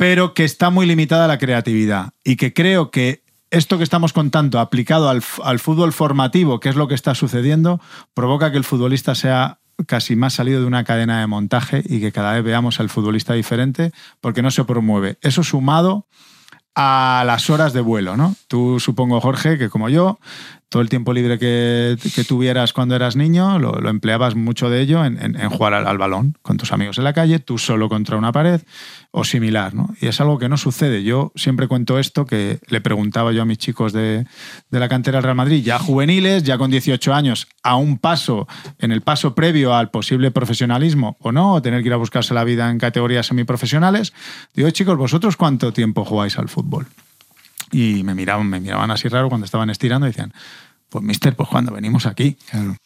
pero 0.00 0.32
que 0.32 0.44
está 0.44 0.70
muy 0.70 0.86
limitada 0.86 1.28
la 1.28 1.36
creatividad 1.36 2.14
y 2.24 2.36
que 2.36 2.54
creo 2.54 2.90
que 2.90 3.22
esto 3.50 3.76
que 3.76 3.84
estamos 3.84 4.14
contando 4.14 4.58
aplicado 4.58 5.10
al, 5.10 5.22
al 5.44 5.58
fútbol 5.58 5.92
formativo, 5.92 6.58
que 6.58 6.70
es 6.70 6.74
lo 6.74 6.88
que 6.88 6.94
está 6.94 7.14
sucediendo, 7.14 7.82
provoca 8.14 8.50
que 8.50 8.56
el 8.56 8.64
futbolista 8.64 9.14
sea 9.14 9.58
casi 9.86 10.16
más 10.16 10.32
salido 10.32 10.60
de 10.60 10.66
una 10.66 10.84
cadena 10.84 11.20
de 11.20 11.26
montaje 11.26 11.82
y 11.84 12.00
que 12.00 12.12
cada 12.12 12.32
vez 12.32 12.42
veamos 12.42 12.80
al 12.80 12.88
futbolista 12.88 13.34
diferente 13.34 13.92
porque 14.22 14.40
no 14.40 14.50
se 14.50 14.64
promueve. 14.64 15.18
Eso 15.20 15.44
sumado 15.44 16.06
a 16.74 17.22
las 17.26 17.50
horas 17.50 17.74
de 17.74 17.82
vuelo, 17.82 18.16
¿no? 18.16 18.36
Tú 18.48 18.80
supongo, 18.80 19.20
Jorge, 19.20 19.58
que 19.58 19.68
como 19.68 19.90
yo, 19.90 20.18
todo 20.70 20.82
el 20.82 20.88
tiempo 20.88 21.12
libre 21.12 21.38
que, 21.38 21.98
tuvieras 22.26 22.72
cuando 22.72 22.94
eras 22.94 23.16
niño, 23.16 23.58
lo, 23.58 23.88
empleabas 23.88 24.36
mucho 24.36 24.70
de 24.70 24.80
ello 24.80 25.04
en, 25.04 25.34
jugar 25.50 25.74
al, 25.74 25.86
al 25.86 25.98
balón 25.98 26.36
con 26.42 26.58
tus 26.58 26.72
amigos 26.72 26.96
en 26.96 27.04
la 27.04 27.12
calle, 27.12 27.40
tú 27.40 27.58
solo 27.58 27.88
contra 27.88 28.16
una 28.16 28.30
pared 28.30 28.60
o 29.10 29.24
similar, 29.24 29.74
¿no? 29.74 29.92
Y 30.00 30.06
es 30.06 30.20
algo 30.20 30.38
que 30.38 30.48
no 30.48 30.56
sucede. 30.56 31.02
Yo 31.02 31.32
siempre 31.34 31.66
cuento 31.66 31.98
esto, 31.98 32.24
que 32.24 32.60
le 32.68 32.80
preguntaba 32.80 33.32
yo 33.32 33.42
a 33.42 33.44
mis 33.44 33.58
chicos 33.58 33.92
de, 33.92 34.26
de 34.70 34.80
la 34.80 34.88
cantera 34.88 35.18
del 35.18 35.24
Real 35.24 35.36
Madrid, 35.36 35.64
ya 35.64 35.80
juveniles, 35.80 36.44
ya 36.44 36.56
con 36.56 36.70
18 36.70 37.12
años, 37.12 37.48
a 37.64 37.74
un 37.74 37.98
paso, 37.98 38.46
en 38.78 38.92
el 38.92 39.00
paso 39.00 39.34
previo 39.34 39.74
al 39.74 39.90
posible 39.90 40.30
profesionalismo 40.30 41.16
o 41.18 41.32
no, 41.32 41.54
o 41.54 41.62
tener 41.62 41.82
que 41.82 41.88
ir 41.88 41.94
a 41.94 41.96
buscarse 41.96 42.32
la 42.32 42.44
vida 42.44 42.70
en 42.70 42.78
categorías 42.78 43.26
semiprofesionales, 43.26 44.12
digo, 44.54 44.70
chicos, 44.70 44.96
¿vosotros 44.96 45.36
cuánto 45.36 45.72
tiempo 45.72 46.04
jugáis 46.04 46.38
al 46.38 46.48
fútbol? 46.48 46.86
Y 47.72 48.02
me 48.04 48.14
miraban, 48.14 48.46
me 48.48 48.60
miraban 48.60 48.90
así 48.90 49.08
raro 49.08 49.28
cuando 49.28 49.44
estaban 49.44 49.70
estirando 49.70 50.06
y 50.06 50.10
decían, 50.10 50.32
pues 50.88 51.04
mister, 51.04 51.36
pues 51.36 51.48
cuando 51.48 51.72
venimos 51.72 52.06
aquí. 52.06 52.36
Claro. 52.50 52.76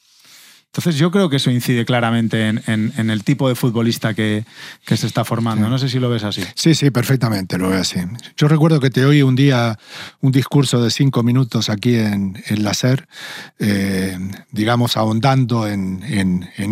Entonces 0.67 0.97
yo 0.97 1.13
creo 1.13 1.31
que 1.31 1.37
eso 1.37 1.53
incide 1.53 1.85
claramente 1.85 2.49
en, 2.49 2.61
en- 2.67 2.93
en 2.97 3.09
el 3.09 3.23
tipo 3.23 3.49
de 3.49 3.55
futbolista 3.55 4.13
que, 4.13 4.45
que 4.85 4.97
se 4.97 5.07
está 5.07 5.25
formando. 5.25 5.69
No 5.69 5.79
sé 5.79 5.89
si 5.89 6.01
lo 6.01 6.11
ves 6.11 6.25
así. 6.25 6.43
Sí, 6.57 6.75
sí, 6.75 6.91
perfectamente, 6.91 7.59
lo 7.59 7.69
veo 7.69 7.81
así. 7.81 8.01
Yo 8.37 8.49
recuerdo 8.49 8.81
que 8.81 8.91
te 8.91 9.05
oí 9.05 9.23
un 9.23 9.37
día 9.37 9.79
un 10.21 10.33
discurso 10.33 10.83
de 10.83 10.91
cinco 10.91 11.23
minutos 11.23 11.71
aquí 11.71 11.95
en, 11.95 12.43
en 12.49 12.65
la 12.65 12.75
SER, 12.75 13.07
eh, 13.61 14.19
digamos, 14.51 14.97
ahondando 14.97 15.69
en, 15.69 16.03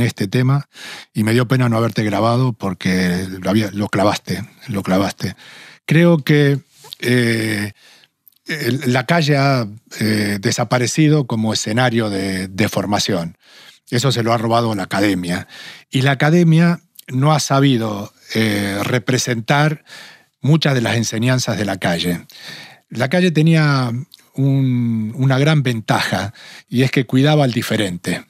este 0.03 0.27
tema, 0.27 0.67
y 1.15 1.23
me 1.23 1.33
dio 1.33 1.47
pena 1.47 1.69
no 1.69 1.77
haberte 1.77 2.03
grabado 2.03 2.53
porque 2.55 3.29
lo, 3.41 3.51
había- 3.51 3.71
lo 3.71 3.89
clavaste, 3.89 4.43
lo 4.67 4.83
clavaste. 4.83 5.37
Creo 5.87 6.19
que 6.19 6.59
eh, 6.99 7.73
la 8.47 9.07
calle 9.07 9.37
ha 9.37 9.69
eh, 10.01 10.39
desaparecido 10.41 11.27
como 11.27 11.53
escenario 11.53 12.11
de, 12.11 12.69
formación. 12.69 13.37
Eso 13.91 14.11
se 14.11 14.23
lo 14.23 14.33
ha 14.33 14.39
robado 14.39 14.75
la 14.75 14.85
academia. 14.85 15.47
Y 15.91 16.03
la 16.03 16.13
academia 16.13 16.81
no 17.09 17.33
ha 17.33 17.41
sabido 17.41 18.13
eh, 18.35 18.79
representar 18.83 19.85
muchas 20.41 20.75
de 20.75 20.81
las 20.81 20.97
enseñanzas 20.97 21.57
de 21.59 21.65
la 21.65 21.77
calle. 21.77 22.27
La 22.89 23.09
calle 23.09 23.31
tenía 23.31 23.93
un- 24.35 25.13
una 25.17 25.39
gran 25.39 25.63
ventaja 25.63 26.33
y 26.69 26.83
es 26.83 26.91
que 26.91 27.07
cuidaba 27.07 27.45
al 27.45 27.53
diferente. 27.53 28.25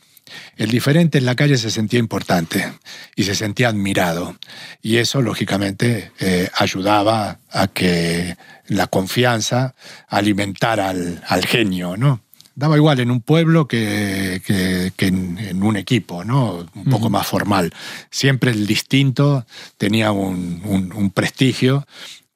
El 0.57 0.70
diferente 0.70 1.18
en 1.18 1.26
la 1.26 1.35
calle 1.35 1.57
se 1.57 1.70
sentía 1.70 1.99
importante 1.99 2.72
y 3.16 3.24
se 3.24 3.35
sentía 3.35 3.68
admirado. 3.68 4.37
Y 4.83 4.97
eso, 4.99 5.22
lógicamente, 5.22 6.12
eh, 6.20 6.49
ayudaba 6.55 7.39
a 7.51 7.68
que 7.68 8.37
la 8.68 8.87
confianza 8.87 9.74
alimentara 10.09 10.91
al, 10.91 11.22
al 11.26 11.45
genio, 11.47 11.97
¿no? 11.97 12.20
Daba 12.55 12.76
igual 12.76 13.01
en 13.01 13.11
un 13.11 13.22
pueblo 13.22 13.66
que, 13.66 14.43
que- 14.47 14.93
que 14.95 15.07
en, 15.07 15.39
en 15.39 15.62
un 15.62 15.76
equipo, 15.76 16.22
¿no? 16.24 16.66
Un 16.74 16.85
poco 16.85 17.09
más 17.09 17.26
formal. 17.26 17.72
Siempre 18.11 18.51
el 18.51 18.66
distinto 18.66 19.47
tenía 19.78 20.12
un, 20.12 20.61
un- 20.64 20.93
un 20.93 21.11
prestigio 21.11 21.87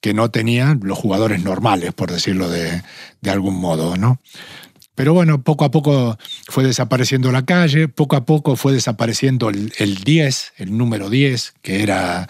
que 0.00 0.14
no 0.14 0.30
tenían 0.30 0.80
los 0.84 0.96
jugadores 0.98 1.42
normales, 1.42 1.92
por 1.92 2.10
decirlo 2.10 2.48
de, 2.48 2.82
de 3.20 3.30
algún 3.30 3.56
modo, 3.56 3.96
¿no? 3.96 4.18
Pero 4.96 5.14
bueno, 5.14 5.40
poco 5.42 5.64
a 5.64 5.70
poco 5.70 6.18
fue 6.48 6.64
desapareciendo 6.64 7.30
la 7.30 7.44
calle, 7.44 7.86
poco 7.86 8.16
a 8.16 8.24
poco 8.24 8.56
fue 8.56 8.72
desapareciendo 8.72 9.48
el, 9.50 9.72
el 9.78 9.98
10, 10.02 10.54
el 10.56 10.76
número 10.76 11.08
10, 11.08 11.54
que 11.62 11.82
era 11.84 12.28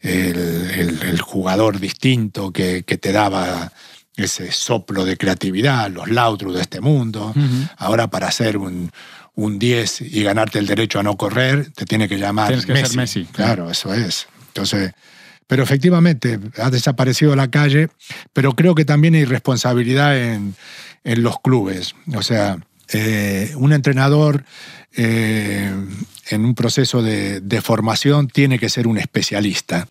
el, 0.00 0.36
el- 0.70 1.02
el 1.02 1.20
jugador 1.20 1.80
distinto 1.80 2.52
que, 2.52 2.84
que 2.84 2.96
te 2.96 3.12
daba 3.12 3.72
ese 4.16 4.52
soplo 4.52 5.04
de 5.04 5.16
creatividad, 5.16 5.90
los 5.90 6.08
Lautru 6.08 6.52
de 6.52 6.62
este 6.62 6.80
mundo. 6.80 7.34
Ahora 7.76 8.08
para 8.08 8.30
ser 8.30 8.56
un, 8.58 8.92
un 9.34 9.58
10 9.58 10.02
y 10.02 10.22
ganarte 10.22 10.60
el 10.60 10.66
derecho 10.66 11.00
a 11.00 11.02
no 11.02 11.16
correr, 11.16 11.72
te 11.72 11.84
tiene 11.84 12.08
que 12.08 12.16
llamar 12.18 12.46
Tienes 12.48 12.66
que 12.66 12.72
ser 12.86 12.96
Messi. 12.96 13.24
Claro, 13.32 13.70
eso 13.70 13.92
es. 13.92 14.28
Entonces, 14.48 14.92
pero 15.46 15.62
efectivamente 15.62 16.38
ha 16.62 16.70
desaparecido 16.70 17.36
la 17.36 17.48
calle, 17.50 17.88
pero 18.32 18.52
creo 18.52 18.74
que 18.74 18.84
también 18.84 19.14
hay 19.14 19.24
responsabilidad 19.24 20.16
en, 20.18 20.54
en 21.04 21.22
los 21.22 21.40
clubes. 21.40 21.94
O 22.14 22.22
sea, 22.22 22.58
eh, 22.92 23.52
un 23.56 23.72
entrenador 23.72 24.44
eh, 24.96 25.70
en 26.30 26.44
un 26.44 26.54
proceso 26.54 27.02
de, 27.02 27.40
de 27.40 27.60
formación 27.60 28.28
tiene 28.28 28.58
que 28.58 28.68
ser 28.68 28.86
un 28.86 28.98
especialista. 28.98 29.88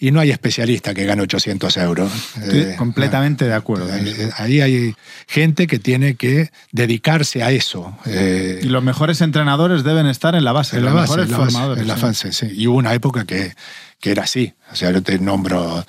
Y 0.00 0.12
no 0.12 0.20
hay 0.20 0.30
especialista 0.30 0.94
que 0.94 1.04
gane 1.06 1.22
800 1.22 1.76
euros. 1.78 2.12
Estoy 2.40 2.60
Eh, 2.60 2.74
completamente 2.78 3.46
de 3.46 3.52
acuerdo. 3.54 3.92
Ahí, 3.92 4.14
ahí 4.36 4.60
hay 4.60 4.94
gente 5.26 5.66
que 5.66 5.80
tiene 5.80 6.14
que 6.14 6.50
dedicarse 6.70 7.42
a 7.42 7.50
eso. 7.50 7.98
eh, 8.06 8.60
Y 8.62 8.66
los 8.66 8.84
mejores 8.84 9.20
entrenadores 9.22 9.82
deben 9.82 10.06
estar 10.06 10.36
en 10.36 10.44
la 10.44 10.52
base, 10.52 10.76
en 10.76 10.84
la 10.84 10.92
los 10.92 11.00
base, 11.00 11.10
mejores 11.10 11.26
en 11.26 11.32
la 11.32 11.38
base, 11.38 11.50
formadores. 11.52 11.82
en 11.82 11.88
la 11.88 11.94
sí. 11.96 12.00
fase, 12.00 12.32
sí. 12.32 12.46
Y 12.54 12.68
hubo 12.68 12.76
una 12.78 12.94
época 12.94 13.24
que, 13.24 13.54
que 14.00 14.10
era 14.12 14.24
así. 14.24 14.54
O 14.72 14.76
sea, 14.76 14.90
yo 14.90 15.02
te 15.02 15.18
nombro 15.18 15.84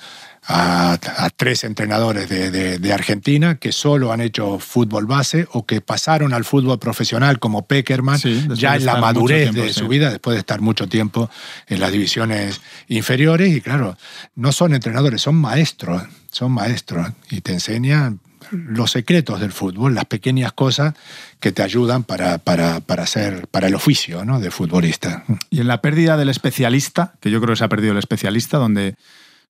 a, 0.46 0.92
a 0.94 1.30
tres 1.30 1.64
entrenadores 1.64 2.28
de, 2.28 2.50
de- 2.50 2.78
de 2.78 2.92
Argentina 2.92 3.56
que 3.56 3.72
solo 3.72 4.10
han 4.12 4.20
hecho 4.20 4.58
fútbol 4.58 5.06
base 5.06 5.46
o 5.52 5.64
que 5.66 5.80
pasaron 5.80 6.32
al 6.32 6.44
fútbol 6.44 6.78
profesional 6.78 7.38
como 7.38 7.66
Peckerman, 7.66 8.18
Sí, 8.18 8.48
ya 8.54 8.74
en 8.74 8.84
la 8.86 8.96
madurez 8.96 9.50
tiempo, 9.50 9.62
de 9.62 9.68
sí. 9.72 9.78
su 9.80 9.86
vida, 9.88 10.10
después 10.10 10.34
de 10.34 10.40
estar 10.40 10.60
mucho 10.60 10.88
tiempo 10.88 11.30
en 11.68 11.78
las 11.78 11.92
divisiones 11.92 12.60
inferiores. 12.88 13.54
Y 13.54 13.60
claro, 13.60 13.96
no 14.34 14.50
son 14.52 14.74
entrenadores, 14.74 15.20
son 15.22 15.36
maestros, 15.36 16.02
son 16.32 16.52
maestros. 16.52 17.08
Y 17.30 17.42
te 17.42 17.52
enseñan 17.52 18.18
los 18.50 18.90
secretos 18.90 19.40
del 19.40 19.52
fútbol, 19.52 19.94
las 19.94 20.04
pequeñas 20.04 20.52
cosas 20.52 20.94
que 21.38 21.52
te 21.52 21.62
ayudan 21.62 22.04
para, 22.04 22.38
para, 22.38 22.80
para, 22.80 23.02
hacer, 23.02 23.46
para 23.48 23.68
el 23.68 23.74
oficio 23.74 24.24
¿no? 24.24 24.40
de 24.40 24.50
futbolista. 24.50 25.24
Y 25.50 25.60
en 25.60 25.68
la 25.68 25.80
pérdida 25.80 26.16
del 26.16 26.28
especialista, 26.28 27.14
que 27.20 27.30
yo 27.30 27.40
creo 27.40 27.54
que 27.54 27.58
se 27.58 27.64
ha 27.64 27.68
perdido 27.68 27.92
el 27.92 27.98
especialista, 27.98 28.58
donde 28.58 28.96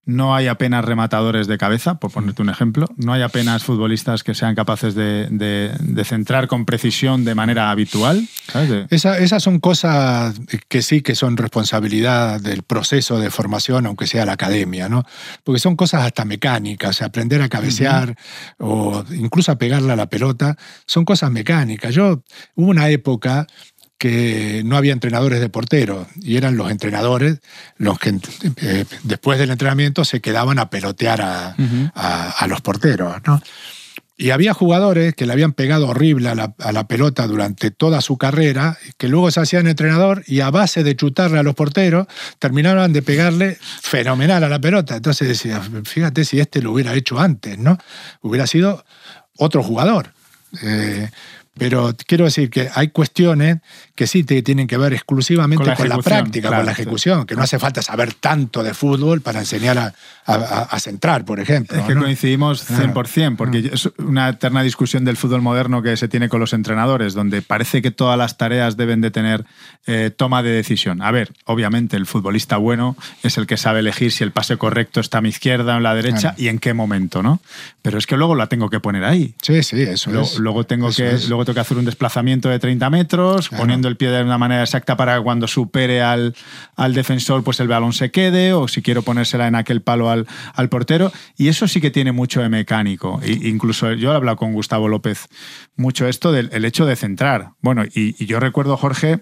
no 0.06 0.34
hay 0.34 0.48
apenas 0.48 0.84
rematadores 0.84 1.46
de 1.46 1.58
cabeza, 1.58 1.96
por 2.00 2.10
ponerte 2.10 2.42
un 2.42 2.48
ejemplo. 2.50 2.86
No 2.96 3.12
hay 3.12 3.22
apenas 3.22 3.62
futbolistas 3.64 4.24
que 4.24 4.34
sean 4.34 4.54
capaces 4.54 4.94
de, 4.94 5.28
de- 5.30 5.72
de 5.78 6.04
centrar 6.04 6.48
con 6.48 6.64
precisión 6.64 7.24
de 7.24 7.34
manera 7.34 7.70
habitual. 7.70 8.26
¿sabes? 8.50 8.70
De- 8.70 8.86
Esa- 8.90 9.18
esas 9.18 9.42
son 9.42 9.60
cosas 9.60 10.40
que 10.68 10.82
sí 10.82 11.02
que 11.02 11.14
son 11.14 11.36
responsabilidad 11.36 12.40
del 12.40 12.62
proceso 12.62 13.18
de 13.20 13.30
formación, 13.30 13.86
aunque 13.86 14.06
sea 14.06 14.24
la 14.26 14.32
academia, 14.32 14.88
¿no? 14.88 15.04
Porque 15.44 15.60
son 15.60 15.76
cosas 15.76 16.02
hasta 16.04 16.24
mecánicas, 16.24 16.90
o 16.90 16.92
sea, 16.94 17.06
aprender 17.08 17.42
a 17.42 17.48
cabecear 17.48 18.16
o 18.58 19.04
incluso 19.12 19.52
a 19.52 19.56
pegarle 19.58 19.92
a 19.92 19.96
la 19.96 20.06
pelota, 20.08 20.56
son 20.86 21.04
cosas 21.04 21.30
mecánicas. 21.30 21.94
Yo, 21.94 22.22
hubo 22.56 22.68
una 22.70 22.88
época 22.88 23.46
que 24.00 24.62
no 24.64 24.78
había 24.78 24.94
entrenadores 24.94 25.40
de 25.40 25.50
portero 25.50 26.06
y 26.22 26.38
eran 26.38 26.56
los 26.56 26.70
entrenadores 26.70 27.40
los 27.76 27.98
que 27.98 28.18
eh, 28.62 28.86
después 29.02 29.38
del 29.38 29.50
entrenamiento 29.50 30.06
se 30.06 30.22
quedaban 30.22 30.58
a 30.58 30.70
pelotear 30.70 31.20
a, 31.20 31.54
a- 31.94 32.30
a 32.30 32.46
los 32.46 32.62
porteros, 32.62 33.16
¿no? 33.26 33.42
Y 34.16 34.30
había 34.30 34.54
jugadores 34.54 35.14
que 35.14 35.26
le 35.26 35.32
habían 35.34 35.52
pegado 35.52 35.88
horrible 35.88 36.28
a 36.30 36.34
la, 36.34 36.54
a 36.58 36.72
la 36.72 36.86
pelota 36.88 37.26
durante 37.26 37.70
toda 37.70 38.00
su 38.00 38.16
carrera, 38.16 38.78
que 38.98 39.08
luego 39.08 39.30
se 39.30 39.40
hacían 39.40 39.66
entrenador 39.66 40.24
y 40.26 40.40
a 40.40 40.50
base 40.50 40.82
de 40.82 40.96
chutarle 40.96 41.38
a 41.38 41.42
los 41.42 41.54
porteros, 41.54 42.06
terminaban 42.38 42.92
de 42.94 43.02
pegarle 43.02 43.58
fenomenal 43.82 44.44
a 44.44 44.48
la 44.48 44.60
pelota. 44.60 44.96
Entonces 44.96 45.28
decía, 45.28 45.60
fíjate 45.84 46.24
si 46.24 46.40
este 46.40 46.60
lo 46.62 46.72
hubiera 46.72 46.94
hecho 46.94 47.18
antes, 47.18 47.58
¿no? 47.58 47.76
Hubiera 48.22 48.46
sido 48.46 48.82
otro 49.36 49.62
jugador. 49.62 50.12
Eh, 50.62 51.08
pero 51.60 51.94
quiero 52.06 52.24
decir 52.24 52.50
que 52.50 52.68
hay 52.74 52.88
cuestiones 52.88 53.58
que 53.94 54.06
sí 54.06 54.24
te 54.24 54.40
tienen 54.42 54.66
que 54.66 54.76
ver 54.78 54.92
exclusivamente 54.94 55.64
Con 55.64 55.74
con 55.74 55.88
la 55.88 55.98
práctica, 55.98 56.48
claro, 56.48 56.62
con 56.62 56.66
la 56.66 56.74
sí. 56.74 56.82
ejecución, 56.82 57.26
que 57.26 57.36
no 57.36 57.42
hace 57.42 57.58
falta 57.58 57.82
saber 57.82 58.14
tanto 58.14 58.62
de 58.62 58.74
fútbol 58.74 59.20
para 59.20 59.40
enseñar 59.40 59.78
a, 59.78 59.92
a- 60.26 60.80
centrar, 60.80 61.24
por 61.24 61.38
ejemplo. 61.40 61.76
Es 61.78 61.84
que 61.84 61.94
¿no? 61.94 62.02
coincidimos 62.02 62.62
Claro. 62.64 62.94
100%, 62.94 63.36
porque 63.36 63.70
es 63.72 63.88
una 63.98 64.30
eterna 64.30 64.62
discusión 64.62 65.04
del 65.04 65.16
fútbol 65.16 65.42
moderno 65.42 65.82
que 65.82 65.96
se 65.96 66.08
tiene 66.08 66.28
con 66.28 66.40
los 66.40 66.52
entrenadores, 66.54 67.14
donde 67.14 67.42
parece 67.42 67.82
que 67.82 67.90
todas 67.90 68.16
las 68.16 68.36
tareas 68.38 68.76
deben 68.76 69.00
de 69.02 69.10
tener 69.10 69.44
eh, 69.86 70.10
toma 70.16 70.42
de 70.42 70.50
decisión. 70.50 71.02
A 71.02 71.10
ver, 71.10 71.32
obviamente 71.44 71.96
el 71.96 72.06
futbolista 72.06 72.56
bueno 72.56 72.96
es 73.22 73.36
el 73.38 73.46
que 73.46 73.56
sabe 73.56 73.80
elegir 73.80 74.12
si 74.12 74.24
el 74.24 74.32
pase 74.32 74.56
correcto 74.56 75.00
está 75.00 75.18
a 75.18 75.20
mi 75.20 75.28
izquierda 75.28 75.74
o 75.74 75.76
a 75.76 75.80
la 75.80 75.94
derecha 75.94 76.20
Claro. 76.20 76.36
y 76.38 76.48
en 76.48 76.58
qué 76.58 76.72
momento, 76.74 77.22
¿no? 77.22 77.40
Pero 77.82 77.98
es 77.98 78.06
que 78.06 78.16
luego 78.16 78.34
la 78.34 78.46
tengo 78.46 78.70
que 78.70 78.80
poner 78.80 79.04
ahí. 79.04 79.34
Sí, 79.42 79.62
sí, 79.62 79.82
eso 79.82 80.10
Luego, 80.10 80.26
es. 80.26 80.38
luego 80.38 80.64
tengo 80.64 80.88
Eso 80.88 81.02
que, 81.02 81.10
es. 81.14 81.28
luego 81.28 81.44
tengo 81.50 81.54
que 81.56 81.60
hacer 81.60 81.78
un 81.78 81.84
desplazamiento 81.84 82.48
de 82.48 82.58
30 82.58 82.88
metros, 82.90 83.48
Claro. 83.48 83.62
poniendo 83.62 83.88
el 83.88 83.96
pie 83.96 84.10
de 84.10 84.22
una 84.22 84.38
manera 84.38 84.62
exacta 84.62 84.96
para 84.96 85.16
que 85.16 85.22
cuando 85.22 85.48
supere 85.48 86.00
al, 86.02 86.34
al 86.76 86.94
defensor, 86.94 87.42
pues 87.42 87.58
el 87.60 87.68
balón 87.68 87.92
se 87.92 88.10
quede, 88.10 88.52
o 88.52 88.68
si 88.68 88.82
quiero 88.82 89.02
ponérsela 89.02 89.46
en 89.48 89.54
aquel 89.56 89.82
palo 89.82 90.10
al, 90.10 90.26
al 90.54 90.68
portero. 90.68 91.12
Y 91.36 91.48
eso 91.48 91.66
sí 91.68 91.80
que 91.80 91.90
tiene 91.90 92.12
mucho 92.12 92.40
de 92.40 92.48
mecánico. 92.48 93.20
I- 93.26 93.48
incluso 93.48 93.92
yo 93.94 94.12
he 94.12 94.16
hablado 94.16 94.36
con 94.36 94.52
Gustavo 94.52 94.88
López 94.88 95.26
mucho 95.76 96.06
esto 96.06 96.30
del 96.32 96.48
el 96.52 96.64
hecho 96.64 96.86
de 96.86 96.94
centrar. 96.96 97.50
Bueno, 97.60 97.84
y, 97.84 98.14
y 98.22 98.26
yo 98.26 98.38
recuerdo, 98.40 98.76
Jorge, 98.76 99.20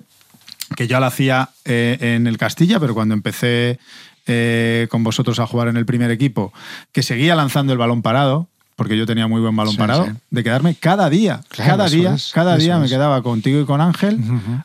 que 0.76 0.86
yo 0.86 1.00
lo 1.00 1.06
hacía 1.06 1.48
eh, 1.64 1.96
en 2.00 2.26
el 2.26 2.36
Castilla, 2.36 2.78
pero 2.78 2.94
cuando 2.94 3.14
empecé 3.14 3.78
eh, 4.26 4.86
con 4.90 5.02
vosotros 5.02 5.38
a 5.38 5.46
jugar 5.46 5.68
en 5.68 5.76
el 5.78 5.86
primer 5.86 6.10
equipo, 6.10 6.52
que 6.92 7.02
seguía 7.02 7.34
lanzando 7.34 7.72
el 7.72 7.78
balón 7.78 8.02
parado, 8.02 8.48
porque 8.78 8.96
yo 8.96 9.06
tenía 9.06 9.26
muy 9.26 9.40
buen 9.40 9.56
balón 9.56 9.72
Sí, 9.72 9.76
parado, 9.78 10.06
sí. 10.06 10.12
de 10.30 10.44
quedarme 10.44 10.76
cada 10.76 11.10
día, 11.10 11.40
Claro, 11.48 11.70
cada 11.72 11.88
día, 11.88 12.14
es, 12.14 12.30
cada 12.32 12.56
día 12.56 12.78
me 12.78 12.88
quedaba 12.88 13.20
contigo 13.24 13.60
y 13.60 13.64
con 13.64 13.80
Ángel 13.80 14.20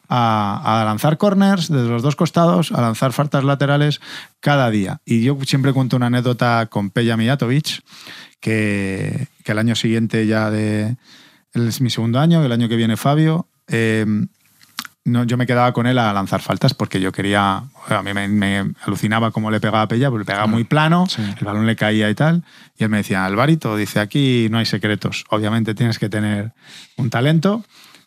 a, 0.07 0.81
a 0.81 0.85
lanzar 0.85 1.17
corners 1.17 1.67
desde 1.67 1.87
los 1.89 2.03
dos 2.03 2.15
costados, 2.15 2.71
a 2.71 2.79
lanzar 2.81 3.11
faltas 3.11 3.43
laterales 3.43 4.01
cada 4.39 4.69
día. 4.69 4.99
Y 5.03 5.23
yo 5.23 5.35
siempre 5.47 5.73
cuento 5.73 5.95
una 5.97 6.05
anécdota 6.05 6.67
con 6.69 6.91
Peja 6.91 7.17
Mijatovic, 7.17 7.81
que, 8.39 9.27
que 9.43 9.51
el 9.51 9.57
año 9.57 9.73
siguiente 9.75 10.27
ya 10.27 10.51
de... 10.51 10.95
Es 11.53 11.81
mi 11.81 11.89
segundo 11.89 12.19
año, 12.19 12.43
el 12.45 12.51
año 12.51 12.69
que 12.69 12.75
viene 12.75 12.97
Fabio. 12.97 13.47
eh, 13.67 14.05
no, 15.05 15.25
yo 15.25 15.35
me 15.35 15.45
quedaba 15.45 15.73
con 15.73 15.85
él 15.85 15.99
a 15.99 16.13
lanzar 16.13 16.41
faltas 16.41 16.73
porque 16.73 17.01
yo 17.01 17.11
quería. 17.11 17.63
A 17.89 18.03
mí 18.03 18.13
me, 18.13 18.27
me 18.29 18.71
alucinaba 18.85 19.31
cómo 19.31 19.51
le 19.51 19.59
pegaba 19.59 19.81
a 19.81 19.87
Pella, 19.87 20.09
porque 20.09 20.21
le 20.21 20.25
pegaba 20.25 20.47
muy 20.47 20.63
plano, 20.63 21.05
sí. 21.09 21.21
el 21.21 21.45
balón 21.45 21.67
le 21.67 21.75
caía 21.75 22.09
y 22.09 22.15
tal. 22.15 22.43
Y 22.77 22.85
él 22.85 22.89
me 22.89 22.97
decía, 22.97 23.25
Alvarito, 23.25 23.75
dice, 23.75 23.99
aquí 23.99 24.47
no 24.49 24.59
hay 24.59 24.65
secretos. 24.65 25.25
Obviamente 25.29 25.75
tienes 25.75 25.99
que 25.99 26.07
tener 26.07 26.53
un 26.95 27.09
talento. 27.09 27.65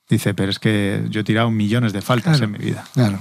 Dice, 0.08 0.34
pero 0.34 0.50
es 0.52 0.60
que 0.60 1.02
yo 1.10 1.22
he 1.22 1.24
tirado 1.24 1.50
millones 1.50 1.92
de 1.92 2.00
faltas 2.00 2.38
Claro. 2.38 2.44
en 2.44 2.52
mi 2.52 2.58
vida. 2.64 2.84
Claro. 2.94 3.18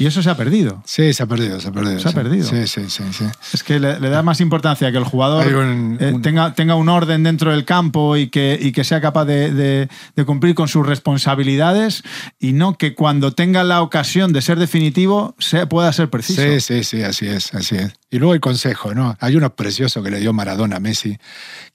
Y 0.00 0.06
eso 0.06 0.20
se 0.20 0.28
ha 0.30 0.36
perdido. 0.36 0.82
Sí, 0.84 1.12
se 1.14 1.22
ha 1.22 1.26
perdido, 1.26 1.60
se 1.60 1.68
ha 1.68 1.72
perdido. 1.72 2.00
Se 2.00 2.08
ha 2.08 2.10
sí. 2.10 2.14
perdido. 2.16 2.44
Sí, 2.48 2.66
sí, 2.66 2.90
sí. 2.90 3.04
sí. 3.12 3.24
Es 3.52 3.62
que 3.62 3.78
le, 3.78 4.00
le 4.00 4.08
da 4.08 4.22
más 4.24 4.40
importancia 4.40 4.90
que 4.90 4.98
el 4.98 5.04
jugador 5.04 5.46
un- 5.54 5.96
eh, 6.00 6.10
un- 6.12 6.22
tenga, 6.22 6.52
tenga 6.54 6.74
un 6.74 6.88
orden 6.88 7.22
dentro 7.22 7.52
del 7.52 7.64
campo 7.64 8.16
y 8.16 8.30
que, 8.30 8.58
y 8.60 8.72
que 8.72 8.82
sea 8.82 9.00
capaz 9.00 9.26
de, 9.26 9.52
de- 9.54 9.88
de 10.16 10.24
cumplir 10.24 10.56
con 10.56 10.66
sus 10.66 10.84
responsabilidades 10.84 12.02
y 12.40 12.52
no 12.52 12.76
que 12.78 12.94
cuando 12.94 13.32
tenga 13.32 13.62
la 13.62 13.80
ocasión 13.82 14.32
de 14.32 14.42
ser 14.42 14.58
definitivo 14.58 15.36
se 15.38 15.66
pueda 15.68 15.92
ser 15.92 16.10
preciso. 16.10 16.42
Sí, 16.42 16.60
sí, 16.60 16.82
sí, 16.84 17.02
así 17.02 17.26
es, 17.26 17.54
así 17.54 17.76
es. 17.76 17.92
Y 18.10 18.18
luego 18.18 18.34
el 18.34 18.40
consejo, 18.40 18.92
¿no? 18.94 19.16
Hay 19.20 19.36
uno 19.36 19.54
precioso 19.54 20.02
que 20.02 20.10
le 20.10 20.20
dio 20.20 20.32
Maradona 20.32 20.76
a 20.76 20.80
Messi, 20.80 21.16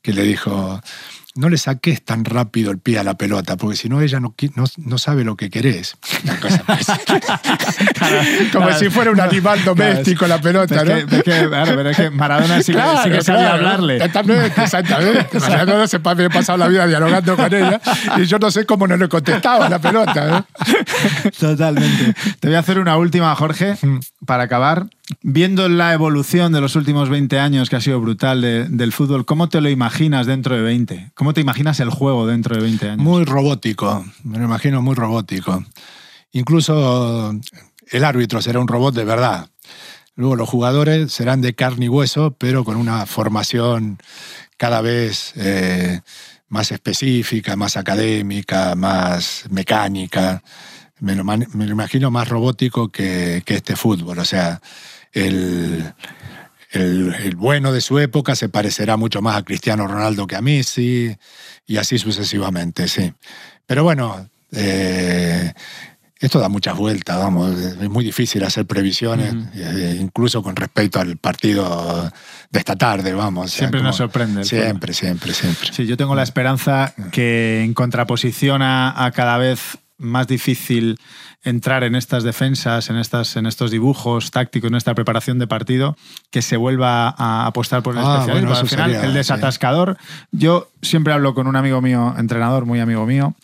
que 0.01 0.14
le 0.14 0.24
dijo, 0.24 0.82
no 1.36 1.49
le 1.49 1.57
saques 1.57 2.03
tan 2.03 2.25
rápido 2.25 2.71
el 2.71 2.80
pie 2.80 2.99
a 2.99 3.03
la 3.03 3.15
pelota, 3.15 3.55
porque 3.55 3.77
si 3.77 3.88
no 3.88 4.01
ella 4.01 4.19
no, 4.19 4.34
no, 4.55 4.63
no 4.77 4.97
sabe 4.97 5.23
lo 5.23 5.36
que 5.36 5.49
querés. 5.49 5.95
Cosa. 6.41 6.63
Como 8.51 8.65
claro. 8.65 8.80
si 8.80 8.89
fuera 8.89 9.11
un 9.11 9.19
animal 9.19 9.63
doméstico 9.63 10.25
la 10.27 10.41
pelota, 10.41 10.75
Es 10.75 10.84
¿no? 10.84 11.07
que, 11.07 11.17
es 11.17 11.23
que, 11.23 11.47
claro, 11.47 11.73
pero 11.75 11.89
es 11.89 11.97
que 11.97 12.09
Maradona 12.09 12.61
sí 12.61 12.73
que, 12.73 12.82
sí 13.03 13.09
que 13.11 13.21
sabía 13.21 13.53
hablarle. 13.53 13.97
Exactamente, 13.97 14.61
exactamente. 14.61 15.39
Maradona 15.39 15.88
se 15.88 15.99
me 15.99 16.23
he 16.25 16.30
pasado 16.30 16.57
la 16.57 16.67
vida 16.67 16.88
dialogando 16.88 17.36
con 17.36 17.53
ella 17.53 17.80
y 18.17 18.25
yo 18.25 18.39
no 18.39 18.49
sé 18.49 18.65
cómo 18.65 18.88
no 18.88 18.97
le 18.97 19.07
contestaba 19.07 19.69
la 19.69 19.80
pelota. 19.80 20.39
¿eh? 20.39 21.32
Totalmente. 21.39 22.15
Te 22.39 22.47
voy 22.47 22.55
a 22.55 22.59
hacer 22.59 22.80
una 22.80 22.97
última, 22.97 23.34
Jorge, 23.36 23.77
para 24.25 24.43
acabar. 24.43 24.88
Viendo 25.22 25.68
la 25.70 25.93
evolución 25.93 26.51
de 26.53 26.62
los 26.62 26.76
últimos 26.76 27.10
20 27.10 27.39
años, 27.39 27.70
que 27.70 27.76
ha 27.76 27.82
sido 27.82 27.99
brutal 27.99 28.41
de- 28.41 28.70
del 28.70 28.91
fútbol, 28.91 29.26
¿cómo 29.26 29.49
te 29.49 29.60
lo 29.60 29.70
imaginas 29.70 30.28
dentro 30.28 30.55
de 30.55 30.62
20? 30.62 31.12
¿Cómo 31.16 31.34
te 31.34 31.41
imaginas 31.41 31.80
el 31.80 31.89
juego 31.89 32.28
dentro 32.28 32.55
de 32.55 32.62
20 32.62 32.89
años? 32.91 33.03
Muy 33.03 33.26
robótico, 33.26 34.05
me 34.24 34.38
lo 34.38 34.45
imagino 34.45 34.82
muy 34.84 34.93
robótico. 34.95 35.64
Incluso 36.32 37.34
el 37.91 38.03
árbitro 38.05 38.41
será 38.41 38.60
un 38.60 38.68
robot 38.68 38.93
de 38.93 39.03
verdad. 39.03 39.49
Luego 40.16 40.36
los 40.36 40.47
jugadores 40.47 41.12
serán 41.12 41.41
de 41.41 41.55
carne 41.55 41.86
y 41.86 41.89
hueso, 41.89 42.36
pero 42.38 42.64
con 42.64 42.76
una 42.78 43.05
formación 43.07 43.97
cada 44.57 44.82
vez 44.82 45.34
eh, 45.38 46.01
más 46.49 46.72
específica, 46.72 47.55
más 47.55 47.78
académica, 47.78 48.76
más 48.76 49.45
mecánica. 49.49 50.43
Me 50.99 51.16
lo, 51.16 51.24
me 51.24 51.38
lo 51.47 51.72
imagino 51.72 52.12
más 52.12 52.28
robótico 52.28 52.89
que, 52.89 53.41
que 53.45 53.55
este 53.55 53.76
fútbol. 53.76 54.20
O 54.20 54.26
sea, 54.26 54.62
el, 55.14 55.93
el, 56.72 57.14
el 57.16 57.36
bueno 57.36 57.72
de 57.72 57.82
su 57.82 57.99
época 57.99 58.36
se 58.36 58.49
parecerá 58.49 58.97
mucho 58.97 59.22
más 59.22 59.38
a 59.38 59.43
Cristiano 59.43 59.88
Ronaldo 59.88 60.28
que 60.28 60.36
a 60.36 60.41
Messi 60.41 61.16
y 61.66 61.78
así 61.78 61.97
sucesivamente, 61.97 62.88
sí. 62.88 63.14
Pero 63.66 63.84
bueno, 63.84 64.30
eh, 64.51 65.53
esto 66.20 66.39
da 66.39 66.49
muchas 66.49 66.76
vueltas, 66.76 67.18
vamos, 67.18 67.57
es 67.57 67.89
muy 67.89 68.03
difícil 68.03 68.43
hacer 68.43 68.66
previsiones, 68.66 69.34
eh, 69.55 69.97
incluso 69.99 70.43
con 70.43 70.55
respecto 70.55 70.99
al 70.99 71.18
partido 71.18 72.12
de 72.49 72.60
esta 72.60 72.76
tarde, 72.76 73.14
vamos. 73.14 73.45
o 73.45 73.47
sea, 73.47 73.57
Siempre 73.60 73.82
nos 73.82 73.95
sorprende 73.95 74.41
el 74.41 74.45
Siempre, 74.47 74.93
siempre, 74.93 75.34
siempre. 75.34 75.70
Sí, 75.72 75.86
yo 75.86 75.95
tengo 75.95 76.16
la 76.16 76.24
esperanza 76.24 76.93
que 77.12 77.64
en 77.64 77.74
contraposición 77.74 78.62
a, 78.62 79.05
a 79.05 79.12
cada 79.12 79.38
vez 79.38 79.78
más 79.99 80.27
difícil 80.27 80.97
entrar 81.43 81.83
en 81.83 81.93
estas 81.95 82.23
defensas, 82.23 82.89
en, 82.89 82.95
estas, 82.97 83.35
en 83.35 83.45
estos 83.45 83.69
dibujos 83.69 84.31
tácticos, 84.31 84.69
en 84.71 84.75
esta 84.75 84.95
preparación 84.95 85.37
de 85.37 85.45
partido, 85.47 85.95
que 86.31 86.41
se 86.41 86.57
vuelva 86.57 87.13
a 87.17 87.45
apostar 87.45 87.83
por 87.83 87.93
el 87.95 88.01
Ah, 88.03 88.15
especialismo. 88.21 88.49
bueno, 88.49 88.61
Al 88.61 88.67
final, 88.67 88.91
sería, 88.91 89.05
el 89.05 89.11
sí. 89.11 89.17
desatascador. 89.17 89.97
Yo 90.31 90.69
siempre 90.81 91.13
hablo 91.13 91.33
con 91.35 91.45
un 91.47 91.55
amigo 91.55 91.81
mío, 91.81 92.15
entrenador, 92.17 92.65
muy 92.65 92.79
amigo 92.79 93.05
mío, 93.05 93.35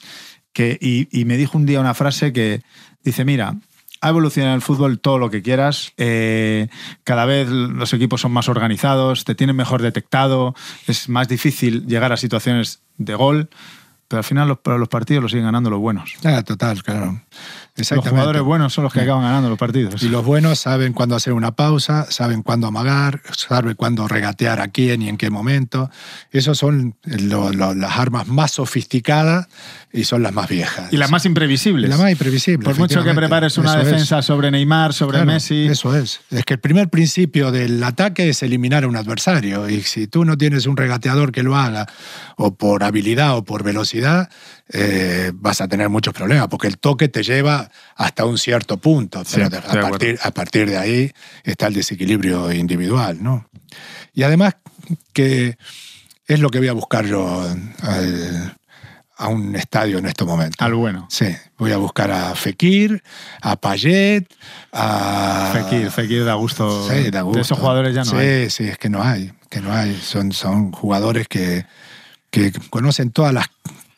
que, 0.54 0.78
y, 0.82 1.08
y 1.12 1.26
me 1.26 1.38
dijo 1.38 1.58
un 1.58 1.66
día 1.66 1.80
una 1.80 1.94
frase 1.94 2.34
que 2.34 2.62
dice, 3.04 3.26
mira, 3.26 3.56
ha 4.02 4.10
evolucionado 4.10 4.56
el 4.56 4.62
fútbol 4.62 5.00
todo 5.00 5.18
lo 5.18 5.30
que 5.30 5.42
quieras, 5.42 5.94
eh, 5.98 6.68
cada 7.04 7.26
vez 7.26 7.50
los 7.50 7.92
equipos 7.94 8.22
son 8.22 8.32
más 8.32 8.48
organizados, 8.50 9.26
te 9.26 9.36
tienen 9.36 9.56
mejor 9.56 9.82
detectado, 9.82 10.54
es 10.88 11.10
más 11.10 11.28
difícil 11.28 11.86
llegar 11.88 12.12
a 12.14 12.18
situaciones 12.18 12.82
de 12.98 13.16
gol, 13.16 13.50
pero 14.08 14.20
al 14.20 14.24
final 14.24 14.48
los, 14.48 14.60
los 14.64 14.88
partidos 14.88 15.24
los 15.24 15.32
siguen 15.32 15.46
ganando 15.46 15.70
los 15.70 15.80
buenos. 15.80 16.14
Ah, 16.24 16.44
total, 16.44 16.84
claro. 16.84 17.22
Los 17.78 17.90
jugadores 18.08 18.42
buenos 18.42 18.72
son 18.74 18.86
los 18.86 18.94
que 18.94 19.02
acaban 19.02 19.24
ganando 19.24 19.50
los 19.50 19.58
partidos. 19.60 20.02
Y 20.02 20.08
los 20.08 20.24
buenos 20.24 20.60
saben 20.60 20.94
cuándo 20.94 21.14
hacer 21.16 21.34
una 21.34 21.52
pausa, 21.58 22.06
saben 22.10 22.42
cuándo 22.42 22.68
amagar, 22.68 23.22
saben 23.38 23.76
cuándo 23.76 24.08
regatear 24.08 24.62
a 24.62 24.70
quién 24.70 25.02
y 25.02 25.10
en 25.10 25.18
qué 25.18 25.30
momento. 25.30 25.90
Esos 26.32 26.58
son 26.58 26.96
lo- 27.04 27.52
lo- 27.52 27.74
las 27.74 27.98
armas 28.00 28.28
más 28.28 28.52
sofisticadas 28.52 29.48
y 29.92 30.06
son 30.06 30.24
las 30.24 30.32
más 30.34 30.48
viejas. 30.48 30.92
Y 30.94 30.98
las 30.98 31.12
más 31.12 31.26
imprevisibles. 31.26 31.90
Las 31.90 32.00
más 32.00 32.12
imprevisibles. 32.12 32.64
Por 32.66 32.78
mucho 32.78 33.04
que 33.04 33.14
prepares 33.14 33.58
una 33.58 33.72
Eso 33.72 33.80
es. 33.82 33.86
defensa 33.88 34.22
sobre 34.22 34.52
Neymar, 34.52 34.94
sobre 34.94 35.18
Claro, 35.18 35.32
Messi. 35.34 35.68
Eso 35.68 35.96
es. 35.98 36.22
Es 36.32 36.46
que 36.46 36.54
el 36.54 36.60
primer 36.62 36.90
principio 36.90 37.52
del 37.52 37.84
ataque 37.84 38.30
es 38.30 38.42
eliminar 38.42 38.86
a 38.86 38.88
un 38.88 38.96
adversario. 38.96 39.70
Y 39.70 39.82
si 39.82 40.08
tú 40.08 40.24
no 40.24 40.38
tienes 40.38 40.66
un 40.66 40.78
regateador 40.78 41.34
que 41.34 41.44
lo 41.44 41.58
haga, 41.58 41.88
o 42.38 42.56
por 42.56 42.84
habilidad 42.84 43.36
o 43.38 43.44
por 43.44 43.64
velocidad, 43.64 44.30
eh, 44.70 45.32
vas 45.36 45.62
a 45.62 45.68
tener 45.68 45.90
muchos 45.90 46.14
problemas, 46.14 46.48
porque 46.48 46.68
el 46.68 46.78
toque 46.78 47.08
te 47.08 47.24
lleva 47.24 47.70
hasta 47.96 48.26
un 48.26 48.38
cierto 48.38 48.78
punto. 48.78 49.24
Sí, 49.26 49.42
Pero 49.50 49.58
a, 49.58 49.90
partir, 49.90 50.20
a 50.22 50.32
partir 50.32 50.70
de 50.70 50.78
ahí 50.78 51.12
está 51.44 51.68
el 51.68 51.74
desequilibrio 51.76 52.52
individual. 52.52 53.22
¿no? 53.22 53.48
Y 54.14 54.24
además 54.24 54.56
que 55.14 55.58
es 56.28 56.40
lo 56.40 56.50
que 56.50 56.60
voy 56.60 56.68
a 56.68 56.74
buscar 56.74 57.06
yo 57.06 57.42
al- 57.82 58.58
a 59.18 59.30
un 59.30 59.56
estadio 59.56 59.98
en 60.00 60.08
estos 60.08 60.28
momentos. 60.28 60.58
Al 60.60 60.74
bueno. 60.74 61.08
Sí, 61.10 61.28
voy 61.58 61.72
a 61.72 61.78
buscar 61.78 62.12
a 62.12 62.36
Fekir, 62.36 63.02
a 63.42 63.56
Payet, 63.56 64.26
a... 64.74 65.52
Fekir, 65.54 65.90
Fekir 65.90 66.26
da 66.26 66.34
gusto. 66.34 66.90
Sí, 66.90 67.12
da 67.12 67.22
gusto. 67.22 67.38
De 67.38 67.42
esos 67.44 67.58
jugadores 67.58 67.96
ya 67.96 68.04
no 68.04 68.12
sí, 68.12 68.18
hay. 68.18 68.50
Sí, 68.50 68.68
es 68.68 68.78
que 68.78 68.90
no 68.90 69.02
hay, 69.02 69.32
que 69.50 69.62
no 69.62 69.72
hay. 69.74 69.96
Son, 70.02 70.34
son 70.34 70.74
jugadores 70.74 71.30
que, 71.30 71.66
que 72.30 72.52
conocen 72.70 73.12
todas 73.12 73.34
las 73.34 73.48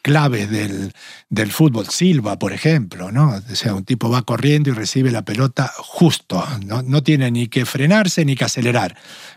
claves 0.07 0.49
del, 0.49 0.93
del 1.29 1.51
fútbol. 1.51 1.85
Silva, 1.89 2.39
por 2.39 2.53
ejemplo, 2.53 3.11
¿no? 3.11 3.41
O 3.51 3.55
sea, 3.55 3.73
un 3.73 3.83
tipo 3.83 4.09
va 4.09 4.21
corriendo 4.21 4.69
y 4.69 4.73
recibe 4.73 5.11
la 5.11 5.23
pelota 5.23 5.69
justo. 5.79 6.41
No, 6.65 6.81
no 6.81 7.03
tiene 7.03 7.29
ni 7.29 7.49
que 7.49 7.65
frenarse 7.65 8.23
ni 8.23 8.37
que 8.37 8.45
acelerar. 8.45 8.95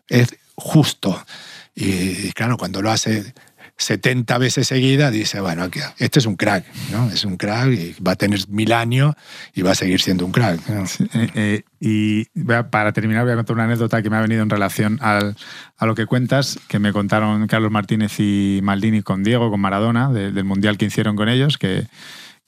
Es 0.08 0.36
justo. 0.54 1.26
Y, 1.74 2.28
y 2.28 2.32
claro, 2.34 2.56
cuando 2.56 2.82
lo 2.82 2.92
hace 2.92 3.34
70 3.82 4.36
veces 4.38 4.66
seguida, 4.68 5.10
dice, 5.10 5.40
bueno, 5.40 5.68
este 5.98 6.18
es 6.18 6.26
un 6.26 6.36
crack. 6.36 6.64
Es 7.12 7.24
un 7.24 7.36
crack 7.38 7.68
y 7.72 7.96
va 8.02 8.12
a 8.12 8.16
tener 8.16 8.40
mil 8.48 8.72
años 8.74 9.14
y 9.54 9.62
va 9.62 9.72
a 9.72 9.74
seguir 9.74 10.00
siendo 10.02 10.26
un 10.26 10.32
crack. 10.32 10.60
Eh, 11.14 11.30
eh, 11.34 11.62
y 11.80 12.24
para 12.70 12.92
terminar 12.92 13.24
voy 13.24 13.32
a 13.32 13.36
contar 13.36 13.54
una 13.54 13.64
anécdota 13.64 14.02
que 14.02 14.10
me 14.10 14.16
ha 14.16 14.20
venido 14.20 14.42
en 14.42 14.50
relación 14.50 14.98
al- 15.00 15.34
a 15.78 15.86
lo 15.86 15.94
que 15.94 16.04
cuentas, 16.04 16.58
que 16.68 16.78
me 16.78 16.92
contaron 16.92 17.46
Carlos 17.46 17.70
Martínez 17.72 18.20
y 18.20 18.60
Maldini 18.62 19.00
con 19.02 19.22
Diego, 19.24 19.50
con 19.50 19.60
Maradona, 19.60 20.10
de- 20.12 20.30
del 20.30 20.44
Mundial 20.44 20.76
que 20.76 20.84
hicieron 20.84 21.16
con 21.16 21.28
ellos, 21.30 21.56
que, 21.56 21.86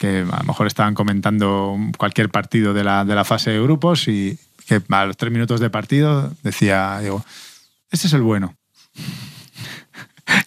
a 0.02 0.38
lo 0.40 0.44
mejor 0.44 0.66
estaban 0.66 0.94
comentando 0.94 1.76
cualquier 1.96 2.28
partido 2.28 2.74
de 2.74 2.84
la, 2.84 3.04
de 3.06 3.14
la 3.14 3.24
fase 3.24 3.52
de 3.52 3.62
grupos 3.62 4.06
y 4.08 4.38
que 4.66 4.82
a 4.90 5.06
los 5.06 5.16
tres 5.16 5.32
minutos 5.32 5.60
de 5.60 5.70
partido 5.70 6.32
decía, 6.42 6.98
digo, 7.00 7.24
ese 7.90 8.06
es 8.08 8.12
el 8.12 8.22
bueno. 8.22 8.54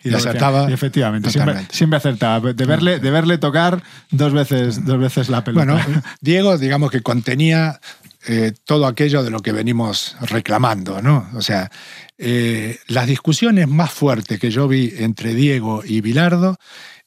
Y 0.03 0.13
acertaba 0.13 0.69
Y 0.69 0.73
efectivamente, 0.73 1.30
siempre, 1.30 1.65
siempre 1.71 1.97
acertaba. 1.97 2.53
De 2.53 2.65
verle, 2.65 2.99
de 2.99 3.11
verle 3.11 3.38
tocar 3.38 3.84
dos 4.11 4.34
veces, 4.34 4.86
dos 4.86 4.99
veces 4.99 5.30
la 5.30 5.43
pelota. 5.43 5.65
Bueno, 5.65 6.01
Diego, 6.21 6.57
digamos 6.57 6.91
que 6.91 7.01
contenía 7.01 7.80
eh, 8.28 8.53
todo 8.63 8.88
aquello 8.88 9.23
de 9.23 9.30
lo 9.30 9.41
que 9.41 9.51
venimos 9.51 10.15
reclamando, 10.21 11.01
¿no? 11.01 11.30
O 11.36 11.41
sea, 11.41 11.69
eh, 12.17 12.80
las 12.88 13.05
discusiones 13.05 13.67
más 13.67 13.91
fuertes 13.91 14.39
que 14.39 14.49
yo 14.49 14.67
vi 14.67 14.93
entre 14.97 15.36
Diego 15.36 15.84
y 15.86 16.01
Bilardo 16.01 16.57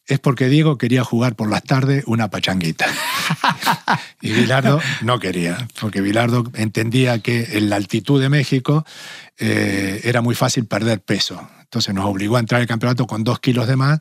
es 0.06 0.18
porque 0.20 0.48
Diego 0.48 0.78
quería 0.78 1.04
jugar 1.04 1.34
por 1.34 1.50
las 1.50 1.64
tardes 1.64 2.04
una 2.06 2.30
pachanguita. 2.30 2.86
y 4.22 4.30
Bilardo 4.30 4.80
no 5.02 5.18
quería, 5.18 5.68
porque 5.80 6.00
Bilardo 6.00 6.44
entendía 6.54 7.18
que 7.18 7.58
en 7.58 7.68
la 7.68 7.76
altitud 7.76 8.20
de 8.20 8.28
México 8.28 8.86
eh, 9.38 10.00
era 10.04 10.22
muy 10.22 10.34
fácil 10.34 10.66
perder 10.66 11.00
peso. 11.00 11.48
Entonces 11.70 11.94
nos 11.94 12.06
obligó 12.06 12.38
a 12.38 12.40
entrar 12.40 12.62
al 12.62 12.66
campeonato 12.66 13.06
con 13.06 13.24
dos 13.24 13.40
kilos 13.40 13.66
de 13.68 13.76
más 13.76 13.98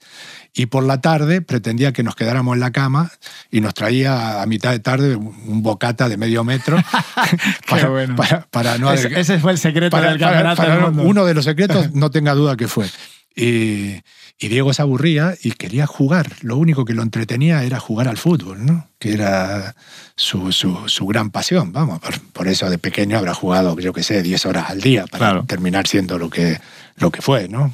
y 0.54 0.68
por 0.68 0.86
la 0.86 1.02
tarde 1.02 1.42
pretendía 1.42 1.92
que 1.92 2.02
nos 2.02 2.16
quedáramos 2.16 2.54
en 2.54 2.62
la 2.62 2.72
cama 2.72 3.12
y 3.52 3.60
nos 3.60 3.74
traía 3.74 4.42
a 4.42 4.46
mitad 4.46 4.72
de 4.72 4.80
tarde 4.80 5.18
un 5.18 5.62
bocata 5.64 6.08
de 6.08 6.16
medio 6.16 6.46
metro 6.46 6.78
para, 7.70 7.90
bueno. 7.90 8.16
para- 8.16 8.48
para 8.50 8.78
no 8.78 8.90
ese, 8.94 9.20
ese 9.20 9.38
fue 9.40 9.52
el 9.52 9.58
secreto 9.58 9.92
para- 9.98 10.12
del 10.12 10.20
campeonato 10.20 10.62
del 10.62 10.80
mundo. 10.80 11.04
uno 11.04 11.26
de 11.26 11.34
los 11.34 11.44
secretos, 11.44 11.92
no 11.94 12.10
tenga 12.10 12.34
duda 12.36 12.56
que 12.56 12.70
fue. 12.70 12.90
Y, 13.36 14.02
y 14.40 14.50
Diego 14.50 14.72
se 14.74 14.82
aburría 14.84 15.36
y 15.42 15.52
quería 15.52 15.88
jugar. 15.88 16.28
Lo 16.42 16.58
único 16.58 16.86
que 16.86 16.94
lo 16.94 17.02
entretenía 17.02 17.64
era 17.64 17.80
jugar 17.80 18.08
al 18.08 18.18
fútbol, 18.18 18.66
¿no? 18.66 18.88
Que 19.00 19.14
era 19.14 19.76
su, 20.16 20.52
su- 20.52 20.88
su 20.88 21.06
gran 21.08 21.32
pasión, 21.32 21.72
vamos. 21.72 22.00
Por, 22.00 22.20
por 22.34 22.48
eso 22.48 22.70
de 22.70 22.78
pequeño 22.78 23.18
habrá 23.18 23.34
jugado, 23.34 23.78
yo 23.80 23.94
qué 23.94 24.04
sé, 24.04 24.22
10 24.22 24.46
horas 24.46 24.70
al 24.70 24.82
día 24.82 25.06
para 25.08 25.18
Claro. 25.32 25.46
terminar 25.48 25.88
siendo 25.88 26.18
lo 26.20 26.30
que, 26.30 26.60
lo 26.98 27.12
que 27.12 27.22
fue, 27.22 27.48
¿no? 27.48 27.74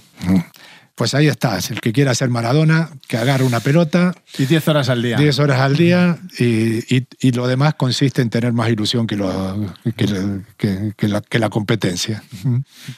Pues 0.96 1.16
ahí 1.16 1.26
estás. 1.28 1.72
El 1.72 1.82
que 1.82 1.92
quiera 1.92 2.14
ser 2.14 2.30
Maradona, 2.30 2.90
que 3.08 3.18
agarre 3.18 3.44
una 3.44 3.60
pelota, 3.60 4.14
Y 4.38 4.46
10 4.46 4.68
horas 4.68 4.90
al 4.90 5.02
día. 5.02 5.18
10 5.18 5.40
horas 5.40 5.60
al 5.60 5.76
día 5.76 6.20
y, 6.38 6.96
y- 6.96 7.08
y 7.20 7.32
lo 7.32 7.48
demás 7.48 7.74
consiste 7.74 8.22
en 8.22 8.30
tener 8.30 8.54
más 8.54 8.70
ilusión 8.70 9.08
que, 9.08 9.16
lo- 9.16 9.74
que, 9.98 10.06
que- 10.56 10.94
que 10.96 11.08
la, 11.08 11.22
que 11.22 11.40
la 11.40 11.50
competencia. 11.50 12.22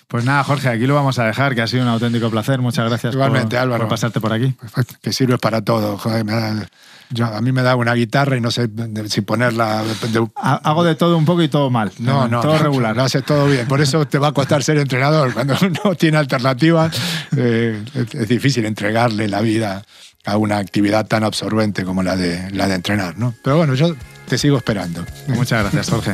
Pues 0.10 0.26
nada, 0.26 0.44
Jorge, 0.44 0.68
aquí 0.68 0.86
lo 0.88 0.96
vamos 0.96 1.20
a 1.20 1.26
dejar, 1.26 1.56
que 1.56 1.62
ha 1.62 1.68
sido 1.68 1.84
un 1.84 1.90
auténtico 1.90 2.30
placer. 2.30 2.60
Muchas 2.60 2.86
gracias 2.90 3.14
Igualmente, 3.14 3.56
por, 3.56 3.60
Álvaro. 3.60 3.84
por 3.84 3.90
pasarte 3.92 4.20
por 4.20 4.34
aquí. 4.34 4.54
Que 5.02 5.14
sirve 5.14 5.38
para 5.38 5.62
todo. 5.62 5.98
Joder, 5.98 6.26
me 6.26 6.34
da- 6.34 6.68
yo- 7.10 7.26
a 7.26 7.42
mí 7.42 7.52
me 7.52 7.62
da 7.62 7.76
una 7.76 7.94
guitarra 7.94 8.38
y 8.38 8.42
no 8.42 8.52
sé 8.52 8.70
si 9.08 9.22
ponerla. 9.22 9.84
de- 9.84 10.28
Ha- 10.36 10.56
Hago 10.64 10.84
de 10.84 10.96
todo 10.96 11.18
un 11.18 11.26
poco 11.26 11.42
y 11.42 11.48
todo 11.48 11.70
mal. 11.70 11.92
no, 12.00 12.28
no. 12.28 12.42
Todo 12.42 12.54
no, 12.58 12.64
regular. 12.64 12.96
Lo 12.96 13.04
haces 13.04 13.24
todo 13.24 13.46
bien. 13.48 13.68
Por 13.68 13.82
eso 13.82 14.06
te 14.08 14.18
va 14.18 14.30
a 14.30 14.32
costar 14.32 14.64
ser 14.64 14.78
entrenador. 14.78 15.34
Cuando 15.34 15.56
uno 15.62 15.96
tiene 15.96 16.18
alternativa, 16.18 16.90
eh, 17.36 17.84
es, 17.94 18.16
es 18.16 18.28
difícil 18.28 18.66
entregarle 18.66 19.28
la 19.28 19.42
vida 19.42 19.84
a 20.26 20.38
una 20.38 20.58
actividad 20.58 21.06
tan 21.06 21.24
absorbente 21.24 21.84
como 21.84 22.02
la 22.04 22.16
de, 22.16 22.50
la 22.52 22.68
de 22.68 22.76
entrenar. 22.76 23.18
¿no? 23.18 23.34
Pero 23.44 23.58
bueno, 23.58 23.76
yo 23.76 23.96
te 24.28 24.38
sigo 24.38 24.58
esperando. 24.58 25.06
Muchas 25.28 25.62
gracias, 25.62 25.90
Jorge. 25.90 26.14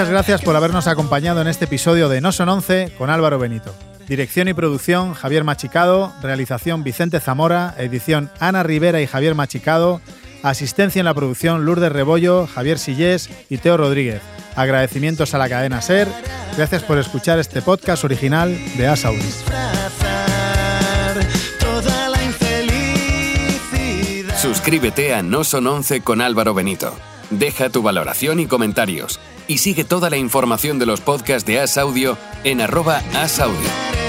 Muchas 0.00 0.12
gracias 0.12 0.40
por 0.40 0.56
habernos 0.56 0.86
acompañado 0.86 1.42
en 1.42 1.46
este 1.46 1.66
episodio 1.66 2.08
de 2.08 2.22
No 2.22 2.32
Son 2.32 2.48
11 2.48 2.94
con 2.96 3.10
Álvaro 3.10 3.38
Benito. 3.38 3.74
Dirección 4.08 4.48
y 4.48 4.54
producción 4.54 5.12
Javier 5.12 5.44
Machicado, 5.44 6.14
realización 6.22 6.82
Vicente 6.82 7.20
Zamora, 7.20 7.74
edición 7.76 8.30
Ana 8.40 8.62
Rivera 8.62 9.02
y 9.02 9.06
Javier 9.06 9.34
Machicado, 9.34 10.00
asistencia 10.42 11.00
en 11.00 11.04
la 11.04 11.12
producción 11.12 11.66
Lourdes 11.66 11.92
Rebollo, 11.92 12.46
Javier 12.46 12.78
Sillés 12.78 13.28
y 13.50 13.58
Teo 13.58 13.76
Rodríguez. 13.76 14.22
Agradecimientos 14.56 15.34
a 15.34 15.38
la 15.38 15.50
cadena 15.50 15.82
SER. 15.82 16.08
Gracias 16.56 16.82
por 16.82 16.96
escuchar 16.96 17.38
este 17.38 17.60
podcast 17.60 18.02
original 18.02 18.56
de 18.78 18.88
Asaudi. 18.88 19.18
Disfrazar 19.18 21.18
toda 21.58 22.08
la 22.08 22.24
infelicidad. 22.24 24.34
Suscríbete 24.38 25.12
a 25.12 25.22
No 25.22 25.44
Son 25.44 25.66
11 25.66 26.00
con 26.00 26.22
Álvaro 26.22 26.54
Benito. 26.54 26.96
Deja 27.28 27.68
tu 27.68 27.82
valoración 27.82 28.40
y 28.40 28.46
comentarios. 28.46 29.20
Y 29.50 29.58
sigue 29.58 29.82
toda 29.82 30.10
la 30.10 30.16
información 30.16 30.78
de 30.78 30.86
los 30.86 31.00
podcasts 31.00 31.44
de 31.44 31.58
As 31.58 31.76
Audio 31.76 32.16
en 32.44 32.60
arroba 32.60 33.02
asaudio. 33.14 33.99